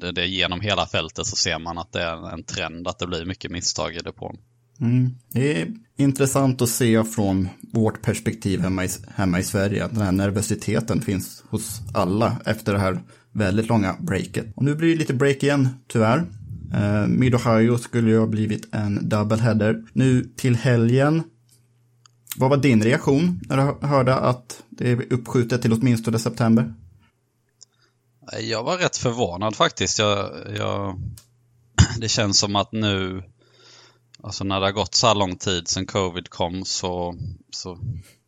det, 0.00 0.12
det 0.12 0.26
genom 0.26 0.60
hela 0.60 0.86
fältet 0.86 1.26
så 1.26 1.36
ser 1.36 1.58
man 1.58 1.78
att 1.78 1.92
det 1.92 2.02
är 2.02 2.32
en 2.32 2.42
trend 2.42 2.88
att 2.88 2.98
det 2.98 3.06
blir 3.06 3.24
mycket 3.24 3.50
misstag 3.50 3.94
i 3.94 3.98
depån. 3.98 4.36
Mm. 4.80 5.10
Det 5.32 5.62
är 5.62 5.68
intressant 5.96 6.62
att 6.62 6.68
se 6.68 7.04
från 7.04 7.48
vårt 7.72 8.02
perspektiv 8.02 8.60
hemma 8.60 8.84
i, 8.84 8.88
hemma 9.14 9.38
i 9.38 9.42
Sverige 9.42 9.84
att 9.84 9.94
den 9.94 10.02
här 10.02 10.12
nervositeten 10.12 11.00
finns 11.00 11.44
hos 11.50 11.80
alla 11.94 12.36
efter 12.44 12.72
det 12.72 12.78
här 12.78 13.00
väldigt 13.32 13.68
långa 13.68 13.96
breaket. 14.00 14.46
Och 14.54 14.64
nu 14.64 14.74
blir 14.74 14.88
det 14.88 14.98
lite 14.98 15.14
break 15.14 15.42
igen, 15.42 15.68
tyvärr. 15.88 16.24
Eh, 16.74 17.06
Mid-Ohio 17.06 17.78
skulle 17.78 18.10
ju 18.10 18.18
ha 18.18 18.26
blivit 18.26 18.74
en 18.74 19.08
double 19.08 19.36
header. 19.36 19.82
Nu 19.92 20.24
till 20.36 20.56
helgen. 20.56 21.22
Vad 22.36 22.50
var 22.50 22.56
din 22.56 22.82
reaktion 22.82 23.40
när 23.48 23.56
du 23.56 23.86
hörde 23.86 24.14
att 24.14 24.62
det 24.70 24.90
är 24.90 25.12
uppskjutet 25.12 25.62
till 25.62 25.72
åtminstone 25.72 26.18
september? 26.18 26.74
Jag 28.32 28.62
var 28.62 28.78
rätt 28.78 28.96
förvånad 28.96 29.56
faktiskt. 29.56 29.98
Jag, 29.98 30.30
jag, 30.56 31.00
det 31.98 32.08
känns 32.08 32.38
som 32.38 32.56
att 32.56 32.72
nu, 32.72 33.22
alltså 34.22 34.44
när 34.44 34.60
det 34.60 34.66
har 34.66 34.72
gått 34.72 34.94
så 34.94 35.06
här 35.06 35.14
lång 35.14 35.36
tid 35.36 35.68
sedan 35.68 35.86
covid 35.86 36.30
kom 36.30 36.64
så, 36.64 37.14
så 37.50 37.78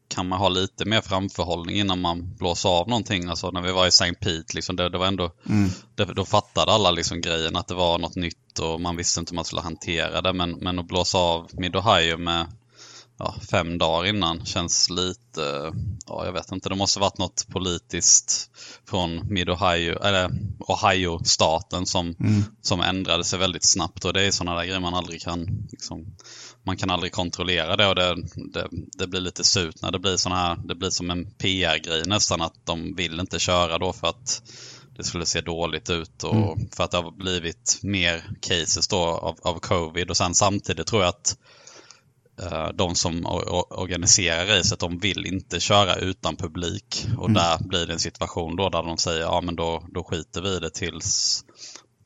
kan 0.08 0.28
man 0.28 0.38
ha 0.38 0.48
lite 0.48 0.84
mer 0.84 1.00
framförhållning 1.00 1.76
innan 1.76 2.00
man 2.00 2.34
blåser 2.34 2.68
av 2.68 2.88
någonting. 2.88 3.28
Alltså 3.28 3.50
när 3.50 3.62
vi 3.62 3.72
var 3.72 3.86
i 3.86 3.88
St. 3.88 4.14
Pete, 4.14 4.54
liksom, 4.54 4.76
det, 4.76 4.88
det 4.88 4.98
var 4.98 5.06
ändå, 5.06 5.30
mm. 5.48 5.70
det, 5.94 6.04
då 6.04 6.24
fattade 6.24 6.72
alla 6.72 6.90
liksom 6.90 7.20
grejen 7.20 7.56
att 7.56 7.68
det 7.68 7.74
var 7.74 7.98
något 7.98 8.16
nytt 8.16 8.58
och 8.58 8.80
man 8.80 8.96
visste 8.96 9.20
inte 9.20 9.30
hur 9.30 9.36
man 9.36 9.44
skulle 9.44 9.62
hantera 9.62 10.20
det. 10.20 10.32
Men, 10.32 10.50
men 10.50 10.78
att 10.78 10.88
blåsa 10.88 11.18
av 11.18 11.50
Mid-Ohio 11.52 12.16
med 12.16 12.46
ja, 13.20 13.35
fem 13.50 13.78
dagar 13.78 14.09
innan 14.09 14.44
känns 14.44 14.90
lite, 14.90 15.72
ja 16.06 16.24
jag 16.24 16.33
vet 16.33 16.52
inte, 16.52 16.68
det 16.68 16.74
måste 16.74 17.00
varit 17.00 17.18
något 17.18 17.46
politiskt 17.48 18.50
från 18.88 19.33
Mid-Ohio, 19.35 19.98
eller 20.02 20.30
Ohio-staten 20.59 21.87
som, 21.87 22.14
mm. 22.20 22.44
som 22.62 22.80
ändrade 22.80 23.24
sig 23.24 23.38
väldigt 23.38 23.64
snabbt 23.64 24.04
och 24.04 24.12
det 24.12 24.22
är 24.22 24.30
sådana 24.30 24.56
där 24.59 24.64
grejer 24.64 24.80
man 24.80 24.94
aldrig 24.94 25.22
kan, 25.22 25.68
liksom, 25.70 26.16
man 26.62 26.76
kan 26.76 26.90
aldrig 26.90 27.12
kontrollera 27.12 27.76
det 27.76 27.87
och 27.87 27.94
det, 27.94 28.14
det, 28.52 28.68
det 28.70 29.06
blir 29.06 29.20
lite 29.20 29.44
surt 29.44 29.83
när 29.83 29.92
det 29.92 29.98
blir 29.98 30.16
sådana 30.16 30.40
här, 30.40 30.56
det 30.64 30.74
blir 30.74 30.90
som 30.90 31.11
en 31.11 31.30
PR-grej 31.30 32.02
nästan 32.06 32.42
att 32.42 32.66
de 32.66 32.94
vill 32.94 33.20
inte 33.20 33.38
köra 33.38 33.78
då 33.78 33.92
för 33.92 34.06
att 34.06 34.42
det 34.96 35.04
skulle 35.04 35.26
se 35.26 35.40
dåligt 35.40 35.90
ut 35.90 36.24
och 36.24 36.35
mm. 36.35 36.68
för 36.76 36.85
att 36.85 36.90
det 36.90 36.96
har 36.96 37.11
blivit 37.11 37.80
mer 37.83 38.30
cases 38.40 38.88
då 38.88 38.98
av, 38.98 39.38
av 39.42 39.59
covid 39.59 40.11
och 40.11 40.16
sen 40.16 40.35
samtidigt 40.35 40.87
tror 40.87 41.02
jag 41.02 41.09
att 41.09 41.37
de 42.74 42.94
som 42.94 43.26
organiserar 43.70 44.46
racet, 44.46 44.78
de 44.78 44.98
vill 44.98 45.26
inte 45.26 45.60
köra 45.60 45.94
utan 45.94 46.36
publik. 46.36 47.06
Och 47.18 47.28
mm. 47.28 47.34
där 47.34 47.58
blir 47.68 47.86
det 47.86 47.92
en 47.92 47.98
situation 47.98 48.56
då 48.56 48.68
där 48.68 48.82
de 48.82 48.98
säger 48.98 49.20
ja 49.20 49.40
men 49.40 49.56
då, 49.56 49.84
då 49.88 50.04
skiter 50.04 50.42
vi 50.42 50.56
i 50.56 50.58
det 50.58 50.70
tills 50.70 51.44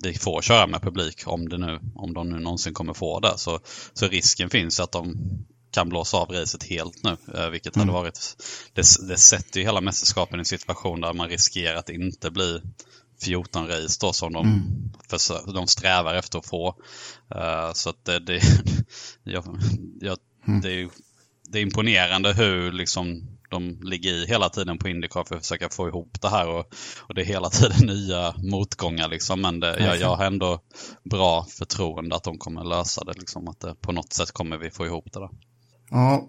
vi 0.05 0.15
får 0.15 0.43
köra 0.43 0.67
med 0.67 0.83
publik 0.83 1.23
om, 1.27 1.49
det 1.49 1.59
nu, 1.59 1.81
om 1.95 2.15
de 2.15 2.29
nu 2.29 2.39
någonsin 2.39 2.75
kommer 2.75 2.95
få 2.95 3.21
det. 3.21 3.39
Så, 3.39 3.61
så 3.93 4.09
risken 4.09 4.51
finns 4.51 4.81
att 4.81 4.93
de 4.93 5.17
kan 5.71 5.89
blåsa 5.89 6.17
av 6.17 6.31
racet 6.31 6.63
helt 6.63 7.03
nu. 7.03 7.17
Eh, 7.35 7.49
vilket 7.49 7.77
mm. 7.77 7.89
hade 7.89 8.01
varit, 8.01 8.37
det, 8.73 9.09
det 9.09 9.17
sätter 9.17 9.61
ju 9.61 9.67
hela 9.67 9.81
mästerskapen 9.81 10.39
i 10.39 10.41
en 10.41 10.45
situation 10.45 11.01
där 11.01 11.13
man 11.13 11.29
riskerar 11.29 11.75
att 11.77 11.89
inte 11.89 12.31
blir 12.31 12.63
14 13.25 13.69
race 13.69 13.99
då 14.01 14.13
som 14.13 14.33
de, 14.33 14.47
mm. 14.47 14.93
för, 15.09 15.53
de 15.53 15.67
strävar 15.67 16.15
efter 16.15 16.39
att 16.39 16.47
få. 16.47 16.69
Uh, 17.35 17.73
så 17.73 17.91
att 17.91 18.05
det, 18.05 18.19
det, 18.19 18.41
jag, 19.25 19.45
jag, 20.01 20.19
mm. 20.49 20.61
det, 20.61 20.73
är, 20.73 20.89
det 21.49 21.59
är 21.59 21.63
imponerande 21.63 22.33
hur 22.33 22.73
liksom 22.73 23.35
de 23.51 23.79
ligger 23.83 24.13
i 24.13 24.27
hela 24.27 24.49
tiden 24.49 24.79
på 24.79 24.89
Indycar 24.89 25.25
för 25.25 25.37
att 25.37 25.43
försöka 25.43 25.69
få 25.69 25.89
ihop 25.89 26.21
det 26.21 26.29
här 26.29 26.49
och, 26.49 26.75
och 27.01 27.15
det 27.15 27.21
är 27.23 27.25
hela 27.25 27.51
tiden 27.51 27.87
nya 27.87 28.35
motgångar 28.39 29.09
liksom. 29.09 29.41
Men 29.41 29.61
det, 29.61 29.77
jag, 29.81 30.01
jag 30.01 30.17
har 30.17 30.25
ändå 30.25 30.61
bra 31.05 31.47
förtroende 31.51 32.17
att 32.17 32.25
de 32.25 32.39
kommer 32.39 32.65
lösa 32.65 33.05
det 33.05 33.13
liksom. 33.13 33.49
Att 33.49 33.61
det, 33.61 33.75
på 33.75 33.93
något 33.93 34.13
sätt 34.13 34.33
kommer 34.33 34.59
vi 34.59 34.71
få 34.71 34.87
ihop 34.87 35.13
det 35.13 35.21
där. 35.21 35.31
Ja, 35.91 36.29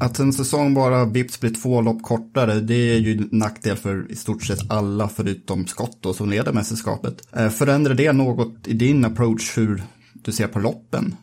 att 0.00 0.18
en 0.18 0.32
säsong 0.32 0.74
bara 0.74 1.04
vips 1.04 1.40
blir 1.40 1.54
två 1.54 1.80
lopp 1.80 2.02
kortare, 2.02 2.60
det 2.60 2.74
är 2.74 2.98
ju 2.98 3.28
nackdel 3.32 3.76
för 3.76 4.12
i 4.12 4.16
stort 4.16 4.44
sett 4.44 4.70
alla 4.70 5.08
förutom 5.08 5.66
Scott 5.66 5.98
då, 6.00 6.14
som 6.14 6.30
leder 6.30 6.52
mästerskapet. 6.52 7.34
Eh, 7.36 7.50
förändrar 7.50 7.94
det 7.94 8.12
något 8.12 8.66
i 8.66 8.72
din 8.72 9.04
approach 9.04 9.58
hur 9.58 9.82
du 10.12 10.32
ser 10.32 10.48
på 10.48 10.58
loppen, 10.58 11.16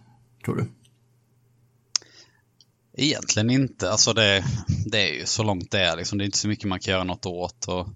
tror 0.45 0.55
du? 0.55 0.65
Egentligen 2.97 3.49
inte. 3.49 3.91
Alltså 3.91 4.13
det, 4.13 4.45
det 4.85 5.09
är 5.09 5.13
ju 5.13 5.25
så 5.25 5.43
långt 5.43 5.71
det 5.71 5.79
är. 5.79 5.97
Liksom. 5.97 6.17
Det 6.17 6.23
är 6.23 6.25
inte 6.25 6.37
så 6.37 6.47
mycket 6.47 6.65
man 6.65 6.79
kan 6.79 6.91
göra 6.91 7.03
något 7.03 7.25
åt. 7.25 7.65
Och 7.67 7.87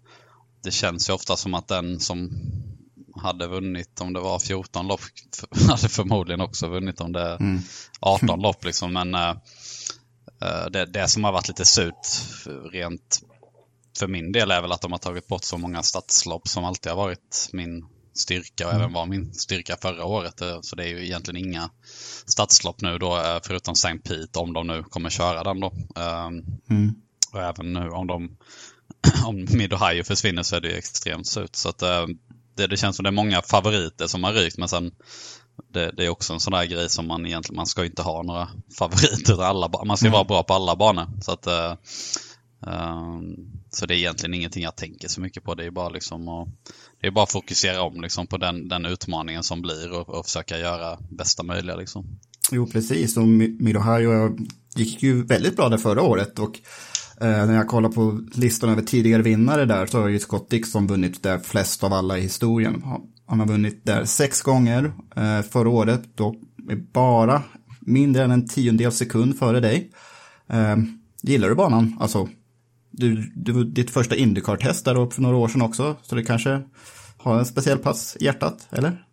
det 0.63 0.71
känns 0.71 1.09
ju 1.09 1.13
ofta 1.13 1.35
som 1.35 1.53
att 1.53 1.67
den 1.67 1.99
som 1.99 2.31
hade 3.15 3.47
vunnit 3.47 4.01
om 4.01 4.13
det 4.13 4.19
var 4.19 4.39
14 4.39 4.87
lopp 4.87 5.01
hade 5.69 5.89
förmodligen 5.89 6.41
också 6.41 6.67
vunnit 6.67 7.01
om 7.01 7.11
det 7.11 7.21
är 7.21 7.59
18 7.99 8.29
mm. 8.29 8.41
lopp. 8.41 8.65
Liksom. 8.65 8.93
Men 8.93 9.15
äh, 9.15 9.35
det, 10.71 10.85
det 10.85 11.07
som 11.07 11.23
har 11.23 11.31
varit 11.31 11.47
lite 11.47 11.65
surt 11.65 12.07
rent 12.71 13.21
för 13.99 14.07
min 14.07 14.31
del 14.31 14.51
är 14.51 14.61
väl 14.61 14.71
att 14.71 14.81
de 14.81 14.91
har 14.91 14.99
tagit 14.99 15.27
bort 15.27 15.43
så 15.43 15.57
många 15.57 15.83
stadslopp 15.83 16.47
som 16.47 16.65
alltid 16.65 16.91
har 16.91 16.97
varit 16.97 17.49
min 17.53 17.85
styrka 18.13 18.67
och 18.67 18.73
mm. 18.73 18.81
även 18.81 18.93
var 18.93 19.05
min 19.05 19.33
styrka 19.33 19.77
förra 19.81 20.05
året. 20.05 20.41
Eh, 20.41 20.61
så 20.61 20.75
det 20.75 20.83
är 20.83 20.87
ju 20.87 21.05
egentligen 21.05 21.45
inga 21.45 21.69
stadslopp 22.25 22.81
nu 22.81 22.97
då 22.97 23.17
eh, 23.17 23.39
förutom 23.43 23.73
St. 23.73 23.97
Pete 23.97 24.39
om 24.39 24.53
de 24.53 24.67
nu 24.67 24.83
kommer 24.83 25.09
köra 25.09 25.43
den 25.43 25.59
då. 25.59 25.73
Ehm, 25.95 26.43
mm. 26.69 26.95
Och 27.31 27.41
även 27.41 27.73
nu 27.73 27.89
om 27.89 28.07
de 28.07 28.37
om 29.25 29.35
Mid-Ohio 29.35 30.03
försvinner 30.03 30.43
så 30.43 30.55
är 30.55 30.61
det 30.61 30.77
extremt 30.77 31.27
surt. 31.27 31.55
Så 31.55 31.69
att 31.69 31.81
eh, 31.81 32.05
det, 32.55 32.67
det 32.67 32.77
känns 32.77 32.95
som 32.95 33.03
det 33.03 33.09
är 33.09 33.11
många 33.11 33.41
favoriter 33.41 34.07
som 34.07 34.23
har 34.23 34.33
rykt 34.33 34.57
men 34.57 34.69
sen 34.69 34.91
det, 35.73 35.91
det, 35.97 36.05
är 36.05 36.09
också 36.09 36.33
en 36.33 36.39
sån 36.39 36.53
där 36.53 36.65
grej 36.65 36.89
som 36.89 37.07
man 37.07 37.25
egentligen, 37.25 37.55
man 37.55 37.67
ska 37.67 37.85
inte 37.85 38.01
ha 38.01 38.23
några 38.23 38.49
favoriter. 38.77 39.43
Alla, 39.43 39.69
man 39.85 39.97
ska 39.97 40.07
mm. 40.07 40.13
vara 40.13 40.23
bra 40.23 40.43
på 40.43 40.53
alla 40.53 40.75
banor. 40.75 41.07
Så 41.21 41.31
att 41.31 41.47
um, 42.59 43.59
så 43.71 43.85
det 43.85 43.93
är 43.93 43.97
egentligen 43.97 44.33
ingenting 44.33 44.63
jag 44.63 44.75
tänker 44.75 45.07
så 45.07 45.21
mycket 45.21 45.43
på. 45.43 45.55
Det 45.55 45.65
är 45.65 45.71
bara 45.71 45.89
liksom 45.89 46.27
att, 46.27 46.47
det 47.01 47.07
är 47.07 47.11
bara 47.11 47.23
att 47.23 47.31
fokusera 47.31 47.81
om 47.81 48.01
liksom 48.01 48.27
på 48.27 48.37
den, 48.37 48.67
den 48.67 48.85
utmaningen 48.85 49.43
som 49.43 49.61
blir 49.61 49.91
och, 49.91 50.09
och 50.09 50.25
försöka 50.25 50.59
göra 50.59 50.97
bästa 51.09 51.43
möjliga. 51.43 51.75
Liksom. 51.75 52.05
Jo, 52.51 52.67
precis. 52.67 53.17
Och 53.17 53.27
Midohajo 53.27 54.37
gick 54.75 55.03
ju 55.03 55.23
väldigt 55.23 55.55
bra 55.55 55.69
där 55.69 55.77
förra 55.77 56.01
året. 56.01 56.39
Och 56.39 56.59
eh, 57.21 57.45
när 57.45 57.55
jag 57.55 57.67
kollar 57.67 57.89
på 57.89 58.21
listan 58.33 58.69
över 58.69 58.81
tidigare 58.81 59.21
vinnare 59.21 59.65
där 59.65 59.85
så 59.85 60.01
har 60.01 60.07
ju 60.07 60.19
Scott 60.19 60.49
Dixon 60.49 60.87
vunnit 60.87 61.23
där 61.23 61.39
flest 61.39 61.83
av 61.83 61.93
alla 61.93 62.17
i 62.17 62.21
historien. 62.21 62.83
Han 63.29 63.39
har 63.39 63.47
vunnit 63.47 63.85
där 63.85 64.05
sex 64.05 64.41
gånger 64.41 64.91
eh, 65.15 65.41
förra 65.41 65.69
året. 65.69 66.01
Då 66.15 66.35
är 66.69 66.75
bara 66.75 67.43
mindre 67.79 68.23
än 68.23 68.31
en 68.31 68.47
tiondel 68.47 68.91
sekund 68.91 69.39
före 69.39 69.59
dig. 69.59 69.91
Eh, 70.47 70.77
gillar 71.21 71.49
du 71.49 71.55
banan? 71.55 71.97
Alltså, 71.99 72.27
du, 72.91 73.31
du, 73.35 73.63
ditt 73.63 73.91
första 73.91 74.15
Indycar-test 74.15 74.85
där 74.85 74.99
upp 74.99 75.13
för 75.13 75.21
några 75.21 75.37
år 75.37 75.47
sedan 75.47 75.61
också, 75.61 75.95
så 76.01 76.15
det 76.15 76.23
kanske 76.23 76.61
har 77.17 77.39
en 77.39 77.45
speciell 77.45 77.77
plats 77.77 78.17
i 78.19 78.25
hjärtat, 78.25 78.67
eller? 78.71 79.05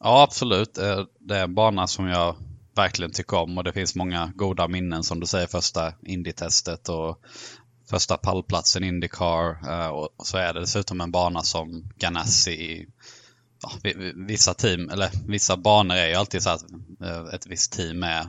Ja, 0.00 0.22
absolut. 0.22 0.78
Eh, 0.78 1.04
det 1.20 1.36
är 1.36 1.44
en 1.44 1.54
bana 1.54 1.86
som 1.86 2.06
jag 2.06 2.36
verkligen 2.74 3.12
tycker 3.12 3.36
om 3.36 3.58
och 3.58 3.64
det 3.64 3.72
finns 3.72 3.94
många 3.94 4.32
goda 4.34 4.68
minnen 4.68 5.02
som 5.02 5.20
du 5.20 5.26
säger 5.26 5.46
första 5.46 5.92
Indy-testet 6.02 6.88
och 6.88 7.18
första 7.90 8.16
pallplatsen 8.16 8.84
Indycar 8.84 9.70
eh, 9.70 9.88
och 9.88 10.08
så 10.26 10.38
är 10.38 10.54
det 10.54 10.60
dessutom 10.60 11.00
en 11.00 11.10
bana 11.10 11.42
som 11.42 11.90
Ganassi 11.96 12.86
ja, 13.62 13.70
vissa 14.14 14.54
team, 14.54 14.88
eller 14.90 15.10
vissa 15.26 15.56
banor 15.56 15.96
är 15.96 16.08
ju 16.08 16.14
alltid 16.14 16.42
så 16.42 16.50
att 16.50 16.64
eh, 17.04 17.34
ett 17.34 17.46
visst 17.46 17.72
team 17.72 18.02
är 18.02 18.26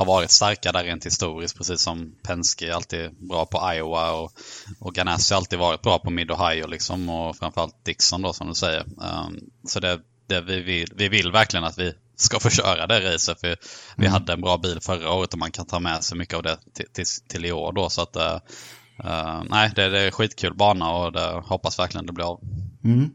har 0.00 0.06
varit 0.06 0.30
starka 0.30 0.72
där 0.72 0.84
rent 0.84 1.06
historiskt, 1.06 1.56
precis 1.56 1.80
som 1.80 2.14
Penske 2.22 2.68
är 2.68 2.72
alltid 2.72 3.10
bra 3.28 3.46
på 3.46 3.72
Iowa 3.74 4.12
och, 4.12 4.32
och 4.78 4.94
Ganassi 4.94 5.34
har 5.34 5.40
alltid 5.40 5.58
varit 5.58 5.82
bra 5.82 5.98
på 5.98 6.10
Mid-Ohio 6.10 6.66
liksom 6.66 7.08
och 7.08 7.36
framförallt 7.36 7.84
Dixon 7.84 8.22
då 8.22 8.32
som 8.32 8.48
du 8.48 8.54
säger. 8.54 8.80
Um, 8.80 9.40
så 9.66 9.80
det, 9.80 10.00
det 10.26 10.40
vi, 10.40 10.60
vill, 10.60 10.92
vi 10.96 11.08
vill 11.08 11.32
verkligen 11.32 11.64
att 11.64 11.78
vi 11.78 11.94
ska 12.16 12.40
få 12.40 12.50
köra 12.50 12.86
det 12.86 13.14
racet 13.14 13.40
för 13.40 13.46
mm. 13.46 13.58
vi 13.96 14.06
hade 14.06 14.32
en 14.32 14.40
bra 14.40 14.58
bil 14.58 14.80
förra 14.80 15.12
året 15.12 15.32
och 15.32 15.38
man 15.38 15.52
kan 15.52 15.66
ta 15.66 15.80
med 15.80 16.04
sig 16.04 16.18
mycket 16.18 16.34
av 16.34 16.42
det 16.42 16.58
till, 16.74 16.86
till, 16.92 17.06
till 17.28 17.44
i 17.44 17.52
år 17.52 17.72
då 17.72 17.90
så 17.90 18.02
att 18.02 18.16
uh, 18.16 19.42
nej 19.50 19.72
det, 19.76 19.88
det 19.88 20.00
är 20.00 20.10
skitkul 20.10 20.54
bana 20.54 20.90
och 20.90 21.12
det 21.12 21.42
hoppas 21.44 21.78
verkligen 21.78 22.06
det 22.06 22.12
blir 22.12 22.30
av. 22.30 22.40
Mm. 22.84 23.10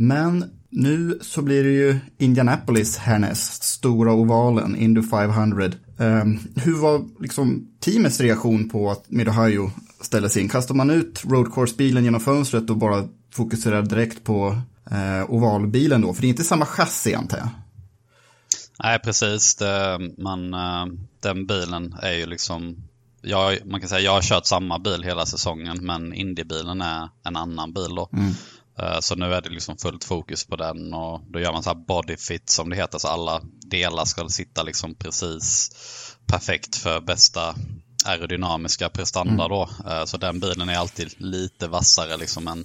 Men 0.00 0.44
nu 0.70 1.18
så 1.22 1.42
blir 1.42 1.64
det 1.64 1.70
ju 1.70 1.98
Indianapolis 2.18 2.96
härnäst, 2.96 3.62
stora 3.62 4.12
ovalen, 4.12 4.76
Indy 4.76 5.02
500. 5.02 5.64
Um, 5.64 5.72
ehm, 5.98 6.38
hur 6.56 6.74
var 6.74 7.04
liksom 7.20 7.68
teamets 7.80 8.20
reaktion 8.20 8.68
på 8.68 8.90
att 8.90 9.10
Mid-Ohio 9.10 9.70
ställdes 10.00 10.36
in? 10.36 10.48
Kastar 10.48 10.74
man 10.74 10.90
ut 10.90 11.24
Road 11.24 11.54
Course-bilen 11.54 12.04
genom 12.04 12.20
fönstret 12.20 12.70
och 12.70 12.76
bara 12.76 13.08
fokuserar 13.34 13.82
direkt 13.82 14.24
på 14.24 14.48
uh, 14.92 15.30
ovalbilen 15.30 16.00
då? 16.00 16.14
För 16.14 16.22
det 16.22 16.26
är 16.26 16.30
inte 16.30 16.44
samma 16.44 16.66
chassi 16.66 17.14
antar 17.14 17.38
jag. 17.38 17.48
Nej, 18.82 18.98
precis. 18.98 19.54
Det, 19.54 19.98
man, 20.18 20.54
uh, 20.54 20.86
den 21.20 21.46
bilen 21.46 21.94
är 22.02 22.12
ju 22.12 22.26
liksom 22.26 22.76
jag, 23.22 23.58
man 23.66 23.80
kan 23.80 23.88
säga 23.88 24.00
jag 24.00 24.12
har 24.12 24.22
kört 24.22 24.46
samma 24.46 24.78
bil 24.78 25.02
hela 25.02 25.26
säsongen 25.26 25.78
men 25.80 26.12
Indy-bilen 26.14 26.80
är 26.80 27.08
en 27.24 27.36
annan 27.36 27.72
bil 27.72 27.94
då. 27.96 28.08
Mm. 28.12 28.32
Eh, 28.78 29.00
så 29.00 29.14
nu 29.14 29.34
är 29.34 29.40
det 29.40 29.48
liksom 29.48 29.76
fullt 29.76 30.04
fokus 30.04 30.46
på 30.46 30.56
den 30.56 30.94
och 30.94 31.20
då 31.28 31.40
gör 31.40 31.52
man 31.52 31.62
så 31.62 31.70
här 31.70 31.84
body 31.86 32.16
fit 32.16 32.50
som 32.50 32.70
det 32.70 32.76
heter. 32.76 32.98
Så 32.98 33.08
alla 33.08 33.42
delar 33.60 34.04
ska 34.04 34.28
sitta 34.28 34.62
liksom 34.62 34.94
precis 34.94 35.70
perfekt 36.26 36.76
för 36.76 37.00
bästa 37.00 37.54
aerodynamiska 38.04 38.88
prestanda 38.88 39.44
mm. 39.44 39.48
då. 39.48 39.68
Eh, 39.90 40.04
så 40.04 40.16
den 40.16 40.40
bilen 40.40 40.68
är 40.68 40.76
alltid 40.76 41.14
lite 41.20 41.68
vassare 41.68 42.16
liksom 42.16 42.48
än, 42.48 42.64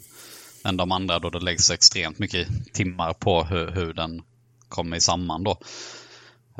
än 0.63 0.77
de 0.77 0.91
andra 0.91 1.19
då 1.19 1.29
det 1.29 1.39
läggs 1.39 1.71
extremt 1.71 2.19
mycket 2.19 2.73
timmar 2.73 3.13
på 3.13 3.43
hur, 3.43 3.71
hur 3.71 3.93
den 3.93 4.21
kommer 4.69 4.99
samman 4.99 5.43
då. 5.43 5.57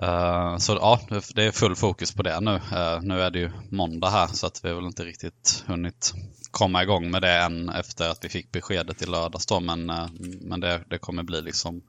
Uh, 0.03 0.57
så 0.57 0.73
ja, 0.73 0.99
det 1.35 1.43
är 1.43 1.51
full 1.51 1.75
fokus 1.75 2.11
på 2.11 2.23
det 2.23 2.39
nu. 2.39 2.61
Nu 3.01 3.21
är 3.21 3.29
det 3.31 3.39
ju 3.39 3.51
måndag 3.69 4.09
här 4.09 4.27
så 4.27 4.47
att 4.47 4.65
vi 4.65 4.69
har 4.69 4.75
väl 4.75 4.85
inte 4.85 5.05
riktigt 5.05 5.63
hunnit 5.67 6.13
komma 6.53 6.83
igång 6.83 7.11
med 7.11 7.21
det 7.21 7.37
än 7.37 7.69
efter 7.69 8.09
att 8.09 8.25
vi 8.25 8.29
fick 8.29 8.51
beskedet 8.51 9.01
i 9.01 9.05
lördags 9.05 9.45
då. 9.45 9.59
Men, 9.59 9.89
uh, 9.89 10.07
men 10.41 10.59
det, 10.59 10.83
det 10.89 10.97
kommer 10.97 11.23
bli 11.23 11.41
liksom 11.41 11.81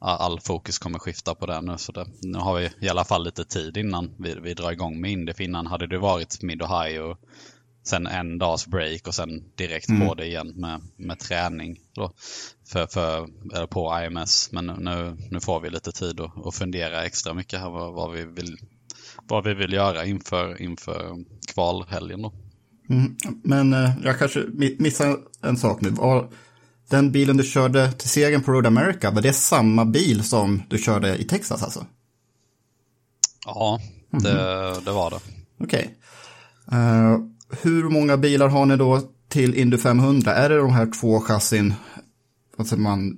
all 0.00 0.40
fokus 0.40 0.78
kommer 0.78 0.98
skifta 0.98 1.34
på 1.34 1.46
det 1.46 1.60
nu. 1.60 1.78
Så 1.78 1.92
det, 1.92 2.06
nu 2.22 2.38
har 2.38 2.58
vi 2.58 2.70
i 2.80 2.88
alla 2.88 3.04
fall 3.04 3.24
lite 3.24 3.44
tid 3.44 3.76
innan 3.76 4.14
vi, 4.18 4.34
vi 4.42 4.54
drar 4.54 4.72
igång 4.72 5.00
med. 5.00 5.36
För 5.36 5.44
innan 5.44 5.66
hade 5.66 5.86
det 5.86 5.98
varit 5.98 6.42
mid 6.42 6.62
och 6.62 7.18
sen 7.88 8.06
en 8.06 8.38
dags 8.38 8.66
break 8.66 9.06
och 9.06 9.14
sen 9.14 9.44
direkt 9.54 9.88
mm. 9.88 10.08
på 10.08 10.14
det 10.14 10.26
igen 10.26 10.52
med, 10.56 10.80
med 10.96 11.18
träning 11.18 11.80
då, 11.94 12.12
för, 12.72 12.86
för, 12.86 13.26
på 13.66 14.00
IMS. 14.04 14.52
Men 14.52 14.66
nu, 14.66 15.16
nu 15.30 15.40
får 15.40 15.60
vi 15.60 15.70
lite 15.70 15.92
tid 15.92 16.20
att, 16.20 16.46
att 16.46 16.54
fundera 16.54 17.04
extra 17.04 17.34
mycket 17.34 17.60
här 17.60 17.70
vad, 17.70 17.92
vad, 17.94 18.12
vi 18.12 18.24
vill, 18.24 18.58
vad 19.28 19.44
vi 19.44 19.54
vill 19.54 19.72
göra 19.72 20.04
inför, 20.04 20.62
inför 20.62 21.24
kvalhelgen. 21.54 22.22
Då. 22.22 22.32
Mm. 22.90 23.16
Men 23.42 23.72
eh, 23.72 23.90
jag 24.04 24.18
kanske 24.18 24.46
missar 24.78 25.16
en 25.42 25.56
sak 25.56 25.80
nu. 25.80 25.94
Den 26.90 27.12
bilen 27.12 27.36
du 27.36 27.44
körde 27.44 27.92
till 27.92 28.08
segern 28.08 28.42
på 28.42 28.52
Road 28.52 28.66
America, 28.66 29.10
var 29.10 29.22
det 29.22 29.32
samma 29.32 29.84
bil 29.84 30.24
som 30.24 30.62
du 30.68 30.78
körde 30.78 31.16
i 31.16 31.24
Texas 31.24 31.62
alltså? 31.62 31.86
Ja, 33.46 33.80
det, 34.10 34.30
mm. 34.30 34.84
det 34.84 34.92
var 34.92 35.10
det. 35.10 35.20
Okej. 35.60 35.98
Okay. 36.66 36.80
Uh, 36.80 37.12
eh, 37.12 37.18
hur 37.62 37.88
många 37.88 38.16
bilar 38.16 38.48
har 38.48 38.66
ni 38.66 38.76
då 38.76 39.00
till 39.28 39.54
Indy 39.54 39.78
500? 39.78 40.34
Är 40.34 40.48
det 40.48 40.56
de 40.56 40.72
här 40.72 41.00
två 41.00 41.20
chassin, 41.20 41.74
alltså 42.58 42.76
man, 42.76 43.16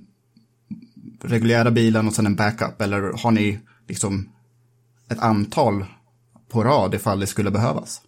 reguljära 1.21 1.71
bilen 1.71 2.07
och 2.07 2.13
sen 2.13 2.25
en 2.25 2.35
backup? 2.35 2.81
Eller 2.81 3.23
har 3.23 3.31
ni 3.31 3.59
liksom 3.87 4.29
ett 5.09 5.19
antal 5.19 5.85
på 6.49 6.63
rad 6.63 6.95
ifall 6.95 7.19
det 7.19 7.27
skulle 7.27 7.51
behövas. 7.51 8.01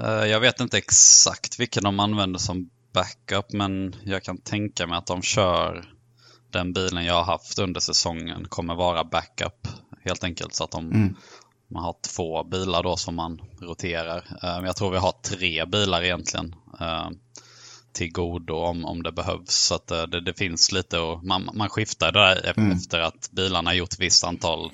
Eh, 0.00 0.24
jag 0.26 0.40
vet 0.40 0.60
inte 0.60 0.78
exakt 0.78 1.60
vilken 1.60 1.82
de 1.82 2.00
använder 2.00 2.38
som 2.38 2.70
backup 2.92 3.52
men 3.52 3.96
jag 4.04 4.22
kan 4.22 4.38
tänka 4.38 4.86
mig 4.86 4.98
att 4.98 5.06
de 5.06 5.22
kör 5.22 5.84
den 6.50 6.72
bilen 6.72 7.04
jag 7.04 7.14
har 7.14 7.24
haft 7.24 7.58
under 7.58 7.80
säsongen 7.80 8.48
kommer 8.48 8.74
vara 8.74 9.04
backup 9.04 9.68
helt 10.04 10.24
enkelt 10.24 10.54
så 10.54 10.64
att 10.64 10.70
de, 10.70 10.92
mm. 10.92 11.16
man 11.68 11.84
har 11.84 11.96
två 12.14 12.44
bilar 12.44 12.82
då 12.82 12.96
som 12.96 13.14
man 13.14 13.40
roterar. 13.60 14.38
Eh, 14.42 14.66
jag 14.66 14.76
tror 14.76 14.90
vi 14.90 14.98
har 14.98 15.12
tre 15.12 15.64
bilar 15.64 16.02
egentligen 16.02 16.54
eh, 16.80 17.08
till 17.92 18.12
godo 18.12 18.54
om, 18.54 18.84
om 18.84 19.02
det 19.02 19.12
behövs. 19.12 19.54
Så 19.54 19.74
att 19.74 19.86
det, 19.86 20.20
det 20.20 20.38
finns 20.38 20.72
lite 20.72 20.98
och 20.98 21.24
man, 21.24 21.50
man 21.54 21.68
skiftar 21.68 22.12
där 22.12 22.52
mm. 22.56 22.72
efter 22.72 23.00
att 23.00 23.30
bilarna 23.32 23.74
gjort 23.74 23.98
visst 23.98 24.24
antal 24.24 24.70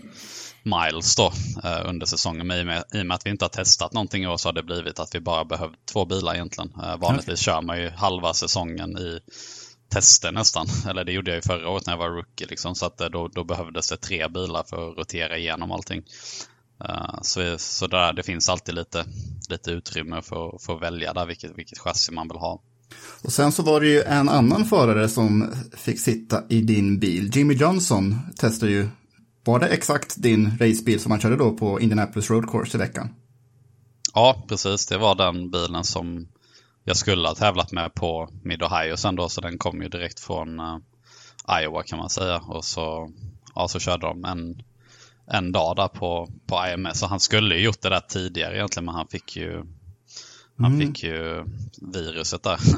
miles 0.63 1.17
då 1.17 1.33
eh, 1.65 1.89
under 1.89 2.07
säsongen. 2.07 2.47
Men 2.47 2.59
i, 2.59 2.65
med, 2.65 2.85
I 2.93 3.03
och 3.03 3.07
med 3.07 3.15
att 3.15 3.27
vi 3.27 3.31
inte 3.31 3.45
har 3.45 3.51
testat 3.51 3.93
någonting 3.93 4.23
i 4.23 4.27
år 4.27 4.37
så 4.37 4.49
har 4.49 4.53
det 4.53 4.63
blivit 4.63 4.99
att 4.99 5.15
vi 5.15 5.21
bara 5.21 5.45
behövt 5.45 5.87
två 5.93 6.05
bilar 6.05 6.35
egentligen. 6.35 6.73
Eh, 6.83 6.97
vanligtvis 6.97 7.47
okay. 7.47 7.55
kör 7.55 7.63
man 7.63 7.81
ju 7.81 7.91
halva 7.91 8.35
säsongen 8.35 8.99
i 8.99 9.21
tester 9.89 10.33
nästan. 10.33 10.67
Eller 10.89 11.05
det 11.05 11.13
gjorde 11.13 11.31
jag 11.31 11.37
ju 11.37 11.43
förra 11.43 11.69
året 11.69 11.87
när 11.87 11.93
jag 11.93 11.99
var 11.99 12.11
rookie. 12.11 12.47
Liksom, 12.47 12.75
så 12.75 12.87
att 12.87 13.01
eh, 13.01 13.09
då, 13.09 13.29
då 13.29 13.45
behövdes 13.45 13.89
det 13.89 13.97
tre 13.97 14.29
bilar 14.29 14.65
för 14.71 14.91
att 14.91 14.99
rotera 14.99 15.39
igenom 15.39 15.73
allting. 15.73 16.03
Uh, 16.89 17.19
så 17.23 17.59
så 17.59 17.87
där, 17.87 18.13
det 18.13 18.23
finns 18.23 18.49
alltid 18.49 18.75
lite, 18.75 19.05
lite 19.49 19.71
utrymme 19.71 20.23
för, 20.23 20.59
för 20.61 20.75
att 20.75 20.83
välja 20.83 21.13
där 21.13 21.27
vilket, 21.27 21.59
vilket 21.59 21.79
chassi 21.79 22.13
man 22.13 22.29
vill 22.29 22.39
ha. 22.39 22.63
Och 23.23 23.33
sen 23.33 23.53
så 23.53 23.63
var 23.63 23.81
det 23.81 23.87
ju 23.87 24.03
en 24.03 24.29
annan 24.29 24.65
förare 24.65 25.09
som 25.09 25.55
fick 25.77 26.01
sitta 26.01 26.43
i 26.49 26.61
din 26.61 26.99
bil. 26.99 27.31
Jimmy 27.35 27.55
Johnson 27.55 28.19
testade 28.37 28.73
ju 28.73 28.89
var 29.45 29.61
det 29.61 29.69
exakt 29.69 30.23
din 30.23 30.59
racebil 30.61 31.01
som 31.01 31.11
han 31.11 31.21
körde 31.21 31.37
då 31.37 31.53
på 31.53 31.81
Indianapolis 31.81 32.31
Road 32.31 32.51
Course 32.51 32.77
i 32.77 32.81
veckan? 32.81 33.15
Ja, 34.15 34.45
precis. 34.49 34.87
Det 34.87 34.99
var 34.99 35.15
den 35.15 35.51
bilen 35.51 35.85
som 35.85 36.29
jag 36.85 36.97
skulle 36.97 37.29
ha 37.29 37.35
tävlat 37.35 37.73
med 37.73 37.95
på 37.95 38.29
Mid-Ohio 38.45 38.97
sen 38.97 39.17
då, 39.17 39.29
så 39.29 39.41
den 39.41 39.59
kom 39.59 39.83
ju 39.83 39.89
direkt 39.89 40.21
från 40.21 40.61
uh, 40.61 40.79
Iowa 41.63 41.83
kan 41.83 41.99
man 41.99 42.11
säga. 42.11 42.39
Och 42.39 42.65
så, 42.65 43.11
ja, 43.55 43.69
så 43.69 43.79
körde 43.79 44.07
de 44.07 44.25
en, 44.25 44.63
en 45.27 45.53
dag 45.53 45.77
där 45.77 45.89
på, 45.89 46.29
på 46.47 46.67
IMS. 46.67 46.99
Så 46.99 47.07
han 47.07 47.21
skulle 47.21 47.55
ju 47.55 47.65
gjort 47.65 47.83
det 47.83 47.89
där 47.89 48.01
tidigare 48.01 48.57
egentligen, 48.57 48.85
men 48.85 48.95
han 48.95 49.09
fick 49.09 49.37
ju 49.37 49.65
han 50.61 50.75
mm. 50.75 50.87
fick 50.87 51.03
ju 51.03 51.45
viruset 51.93 52.43
där. 52.43 52.61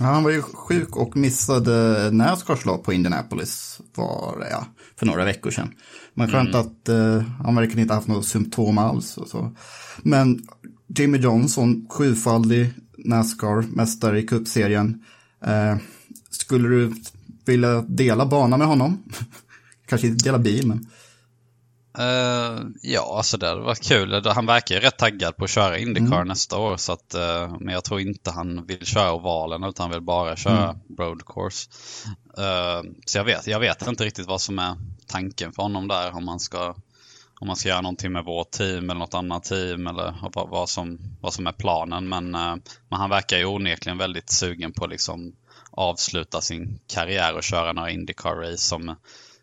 Ja, 0.00 0.06
han 0.06 0.24
var 0.24 0.30
ju 0.30 0.42
sjuk 0.42 0.96
och 0.96 1.16
missade 1.16 2.10
Nascars 2.10 2.64
lopp 2.64 2.84
på 2.84 2.92
Indianapolis 2.92 3.80
var 3.94 4.38
det, 4.40 4.50
ja, 4.50 4.66
för 4.96 5.06
några 5.06 5.24
veckor 5.24 5.50
sedan. 5.50 5.74
Men 6.20 6.30
skönt 6.30 6.54
mm. 6.54 6.60
att 6.60 6.88
uh, 6.88 7.22
han 7.44 7.54
verkar 7.54 7.78
inte 7.78 7.94
haft 7.94 8.08
några 8.08 8.22
symptom 8.22 8.78
alls. 8.78 9.18
Så. 9.26 9.52
Men 9.98 10.46
Jimmy 10.86 11.18
Johnson, 11.18 11.86
sjufaldig 11.90 12.70
Nascar-mästare 12.98 14.18
i 14.18 14.26
cupserien. 14.26 15.04
Uh, 15.46 15.76
skulle 16.30 16.68
du 16.68 16.92
vilja 17.46 17.82
dela 17.82 18.26
bana 18.26 18.56
med 18.56 18.66
honom? 18.66 19.02
Kanske 19.86 20.06
inte 20.06 20.24
dela 20.24 20.38
bil, 20.38 20.66
men... 20.66 20.86
Uh, 21.98 22.66
ja, 22.82 23.16
alltså 23.16 23.36
det 23.36 23.54
varit 23.54 23.82
kul. 23.82 24.26
Han 24.26 24.46
verkar 24.46 24.74
ju 24.74 24.80
rätt 24.80 24.98
taggad 24.98 25.36
på 25.36 25.44
att 25.44 25.50
köra 25.50 25.78
Indycar 25.78 26.16
mm. 26.16 26.28
nästa 26.28 26.58
år. 26.58 26.76
Så 26.76 26.92
att, 26.92 27.14
uh, 27.14 27.56
men 27.60 27.74
jag 27.74 27.84
tror 27.84 28.00
inte 28.00 28.30
han 28.30 28.66
vill 28.66 28.86
köra 28.86 29.12
ovalen 29.12 29.64
utan 29.64 29.84
han 29.84 29.90
vill 29.90 30.02
bara 30.02 30.36
köra 30.36 30.64
mm. 30.64 30.76
road 30.98 31.22
course. 31.26 31.70
Uh, 32.38 32.90
så 33.06 33.18
jag 33.18 33.24
vet, 33.24 33.46
jag 33.46 33.60
vet 33.60 33.86
inte 33.86 34.04
riktigt 34.04 34.26
vad 34.26 34.40
som 34.40 34.58
är 34.58 34.76
tanken 35.10 35.52
för 35.52 35.62
honom 35.62 35.88
där. 35.88 36.16
Om 36.16 36.24
man 36.24 36.40
ska, 36.40 36.74
om 37.40 37.46
man 37.46 37.56
ska 37.56 37.68
göra 37.68 37.80
någonting 37.80 38.12
med 38.12 38.24
vårt 38.24 38.50
team 38.50 38.90
eller 38.90 39.00
något 39.00 39.14
annat 39.14 39.44
team 39.44 39.86
eller 39.86 40.14
vad, 40.34 40.48
vad, 40.48 40.68
som, 40.68 40.98
vad 41.20 41.34
som 41.34 41.46
är 41.46 41.52
planen. 41.52 42.08
Men, 42.08 42.30
men 42.30 43.00
han 43.00 43.10
verkar 43.10 43.38
ju 43.38 43.44
onekligen 43.44 43.98
väldigt 43.98 44.30
sugen 44.30 44.72
på 44.72 44.84
att 44.84 44.90
liksom 44.90 45.32
avsluta 45.70 46.40
sin 46.40 46.80
karriär 46.86 47.34
och 47.34 47.42
köra 47.42 47.72
några 47.72 47.90
Indycar-race 47.90 48.56
som 48.56 48.96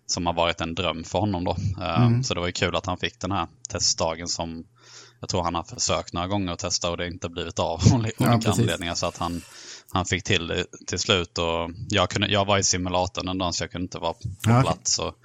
som 0.07 0.25
har 0.25 0.33
varit 0.33 0.61
en 0.61 0.75
dröm 0.75 1.03
för 1.03 1.19
honom 1.19 1.43
då. 1.43 1.57
Eh, 1.81 2.01
mm. 2.01 2.23
Så 2.23 2.33
det 2.33 2.39
var 2.39 2.47
ju 2.47 2.53
kul 2.53 2.75
att 2.75 2.85
han 2.85 2.97
fick 2.97 3.19
den 3.19 3.31
här 3.31 3.47
testdagen 3.69 4.27
som 4.27 4.65
jag 5.19 5.29
tror 5.29 5.43
han 5.43 5.55
har 5.55 5.63
försökt 5.63 6.13
några 6.13 6.27
gånger 6.27 6.51
att 6.51 6.59
testa 6.59 6.91
och 6.91 6.97
det 6.97 7.07
inte 7.07 7.29
blivit 7.29 7.59
av 7.59 7.67
av 7.67 7.93
olika 7.93 8.23
ja, 8.23 8.51
anledningar. 8.51 8.95
Så 8.95 9.05
att 9.05 9.17
han, 9.17 9.41
han 9.91 10.05
fick 10.05 10.23
till 10.23 10.47
det 10.47 10.65
till 10.87 10.99
slut. 10.99 11.37
Och 11.37 11.71
jag, 11.89 12.09
kunde, 12.09 12.27
jag 12.27 12.45
var 12.45 12.57
i 12.57 12.63
simulatorn 12.63 13.25
den 13.25 13.37
dagen 13.37 13.53
så 13.53 13.63
jag 13.63 13.71
kunde 13.71 13.83
inte 13.83 13.97
vara 13.97 14.13
på 14.13 14.29
ja, 14.43 14.61
plats 14.61 14.99
och, 14.99 15.15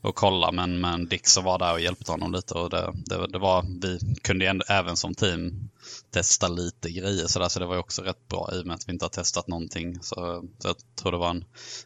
och 0.00 0.14
kolla. 0.14 0.52
Men, 0.52 0.80
men 0.80 1.06
Dixon 1.06 1.44
var 1.44 1.58
där 1.58 1.72
och 1.72 1.80
hjälpte 1.80 2.12
honom 2.12 2.32
lite. 2.32 2.54
Och 2.54 2.70
det, 2.70 2.92
det, 3.06 3.26
det 3.26 3.38
var, 3.38 3.64
vi 3.82 3.98
kunde 4.22 4.46
ändå, 4.46 4.64
även 4.68 4.96
som 4.96 5.14
team 5.14 5.68
testa 6.10 6.48
lite 6.48 6.90
grejer 6.90 7.26
så, 7.26 7.38
där, 7.38 7.48
så 7.48 7.60
det 7.60 7.66
var 7.66 7.78
också 7.78 8.02
rätt 8.02 8.28
bra 8.28 8.50
i 8.52 8.62
och 8.62 8.66
med 8.66 8.74
att 8.74 8.88
vi 8.88 8.92
inte 8.92 9.04
har 9.04 9.10
testat 9.10 9.48
någonting. 9.48 9.98
Så, 10.00 10.44
så 10.58 10.68
jag 10.68 10.76
tror 11.02 11.12
det 11.12 11.18
var 11.18 11.30
en 11.30 11.44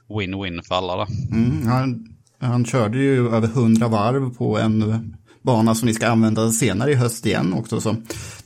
win-win 0.08 0.62
för 0.62 0.74
alla. 0.74 0.96
Där. 0.96 1.06
Mm, 1.30 1.66
han 1.66 2.16
han 2.42 2.64
körde 2.64 2.98
ju 2.98 3.28
över 3.28 3.48
100 3.48 3.88
varv 3.88 4.34
på 4.34 4.58
en 4.58 5.14
bana 5.42 5.74
som 5.74 5.86
ni 5.86 5.94
ska 5.94 6.08
använda 6.08 6.50
senare 6.50 6.90
i 6.92 6.94
höst 6.94 7.26
igen 7.26 7.52
också. 7.52 7.80
Så 7.80 7.96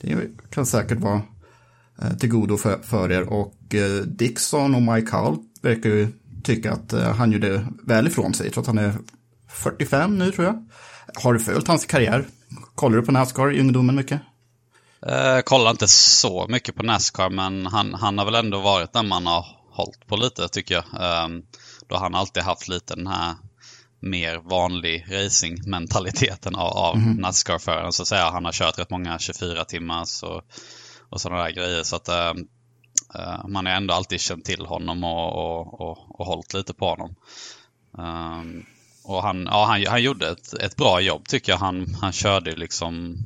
det 0.00 0.16
kan 0.50 0.66
säkert 0.66 0.98
vara 0.98 1.22
eh, 2.02 2.16
till 2.16 2.28
godo 2.28 2.56
för, 2.56 2.78
för 2.82 3.12
er. 3.12 3.22
Och 3.32 3.74
eh, 3.74 4.02
Dixon 4.06 4.74
och 4.74 4.82
Mike 4.82 5.16
Hull 5.16 5.36
verkar 5.62 5.90
ju 5.90 6.08
tycka 6.42 6.72
att 6.72 6.92
eh, 6.92 7.14
han 7.14 7.32
gjorde 7.32 7.66
väl 7.82 8.06
ifrån 8.06 8.34
sig. 8.34 8.50
Trots 8.50 8.68
att 8.68 8.76
han 8.76 8.84
är 8.84 8.94
45 9.56 10.18
nu 10.18 10.32
tror 10.32 10.46
jag. 10.46 10.68
Har 11.22 11.32
du 11.32 11.40
följt 11.40 11.68
hans 11.68 11.86
karriär? 11.86 12.26
Kollar 12.74 12.96
du 12.96 13.02
på 13.02 13.12
Nascar 13.12 13.52
i 13.52 13.60
ungdomen 13.60 13.96
mycket? 13.96 14.20
Eh, 15.06 15.40
kollar 15.40 15.70
inte 15.70 15.88
så 15.88 16.46
mycket 16.48 16.74
på 16.76 16.82
Nascar 16.82 17.30
men 17.30 17.66
han, 17.66 17.94
han 17.94 18.18
har 18.18 18.24
väl 18.24 18.34
ändå 18.34 18.60
varit 18.60 18.92
den 18.92 19.08
man 19.08 19.26
har 19.26 19.46
hållit 19.70 20.06
på 20.06 20.16
lite 20.16 20.48
tycker 20.48 20.74
jag. 20.74 20.84
Eh, 20.84 21.28
då 21.88 21.96
han 21.96 22.14
alltid 22.14 22.42
haft 22.42 22.68
lite 22.68 22.94
den 22.94 23.06
här 23.06 23.34
mer 24.00 24.38
vanlig 24.38 25.06
racingmentaliteten 25.10 26.54
av, 26.54 26.76
av 26.76 26.96
mm. 26.96 27.16
Nascar-föraren. 27.16 27.92
Så 27.92 28.02
att 28.02 28.08
säga. 28.08 28.30
Han 28.30 28.44
har 28.44 28.52
kört 28.52 28.78
rätt 28.78 28.90
många 28.90 29.18
24 29.18 29.64
timmars 29.64 30.22
och, 30.22 30.42
och 31.08 31.20
sådana 31.20 31.42
där 31.42 31.50
grejer. 31.50 31.82
Så 31.82 31.96
att 31.96 32.08
äh, 32.08 32.34
man 33.48 33.66
har 33.66 33.72
ändå 33.72 33.94
alltid 33.94 34.20
känt 34.20 34.44
till 34.44 34.66
honom 34.66 35.04
och, 35.04 35.32
och, 35.32 35.80
och, 35.80 36.20
och 36.20 36.26
hållit 36.26 36.54
lite 36.54 36.74
på 36.74 36.88
honom. 36.88 37.14
Um, 37.98 38.66
och 39.06 39.22
han, 39.22 39.48
ja, 39.50 39.64
han, 39.64 39.86
han 39.86 40.02
gjorde 40.02 40.28
ett, 40.28 40.54
ett 40.54 40.76
bra 40.76 41.00
jobb 41.00 41.28
tycker 41.28 41.52
jag. 41.52 41.58
Han, 41.58 41.94
han 42.00 42.12
körde 42.12 42.56
liksom 42.56 43.16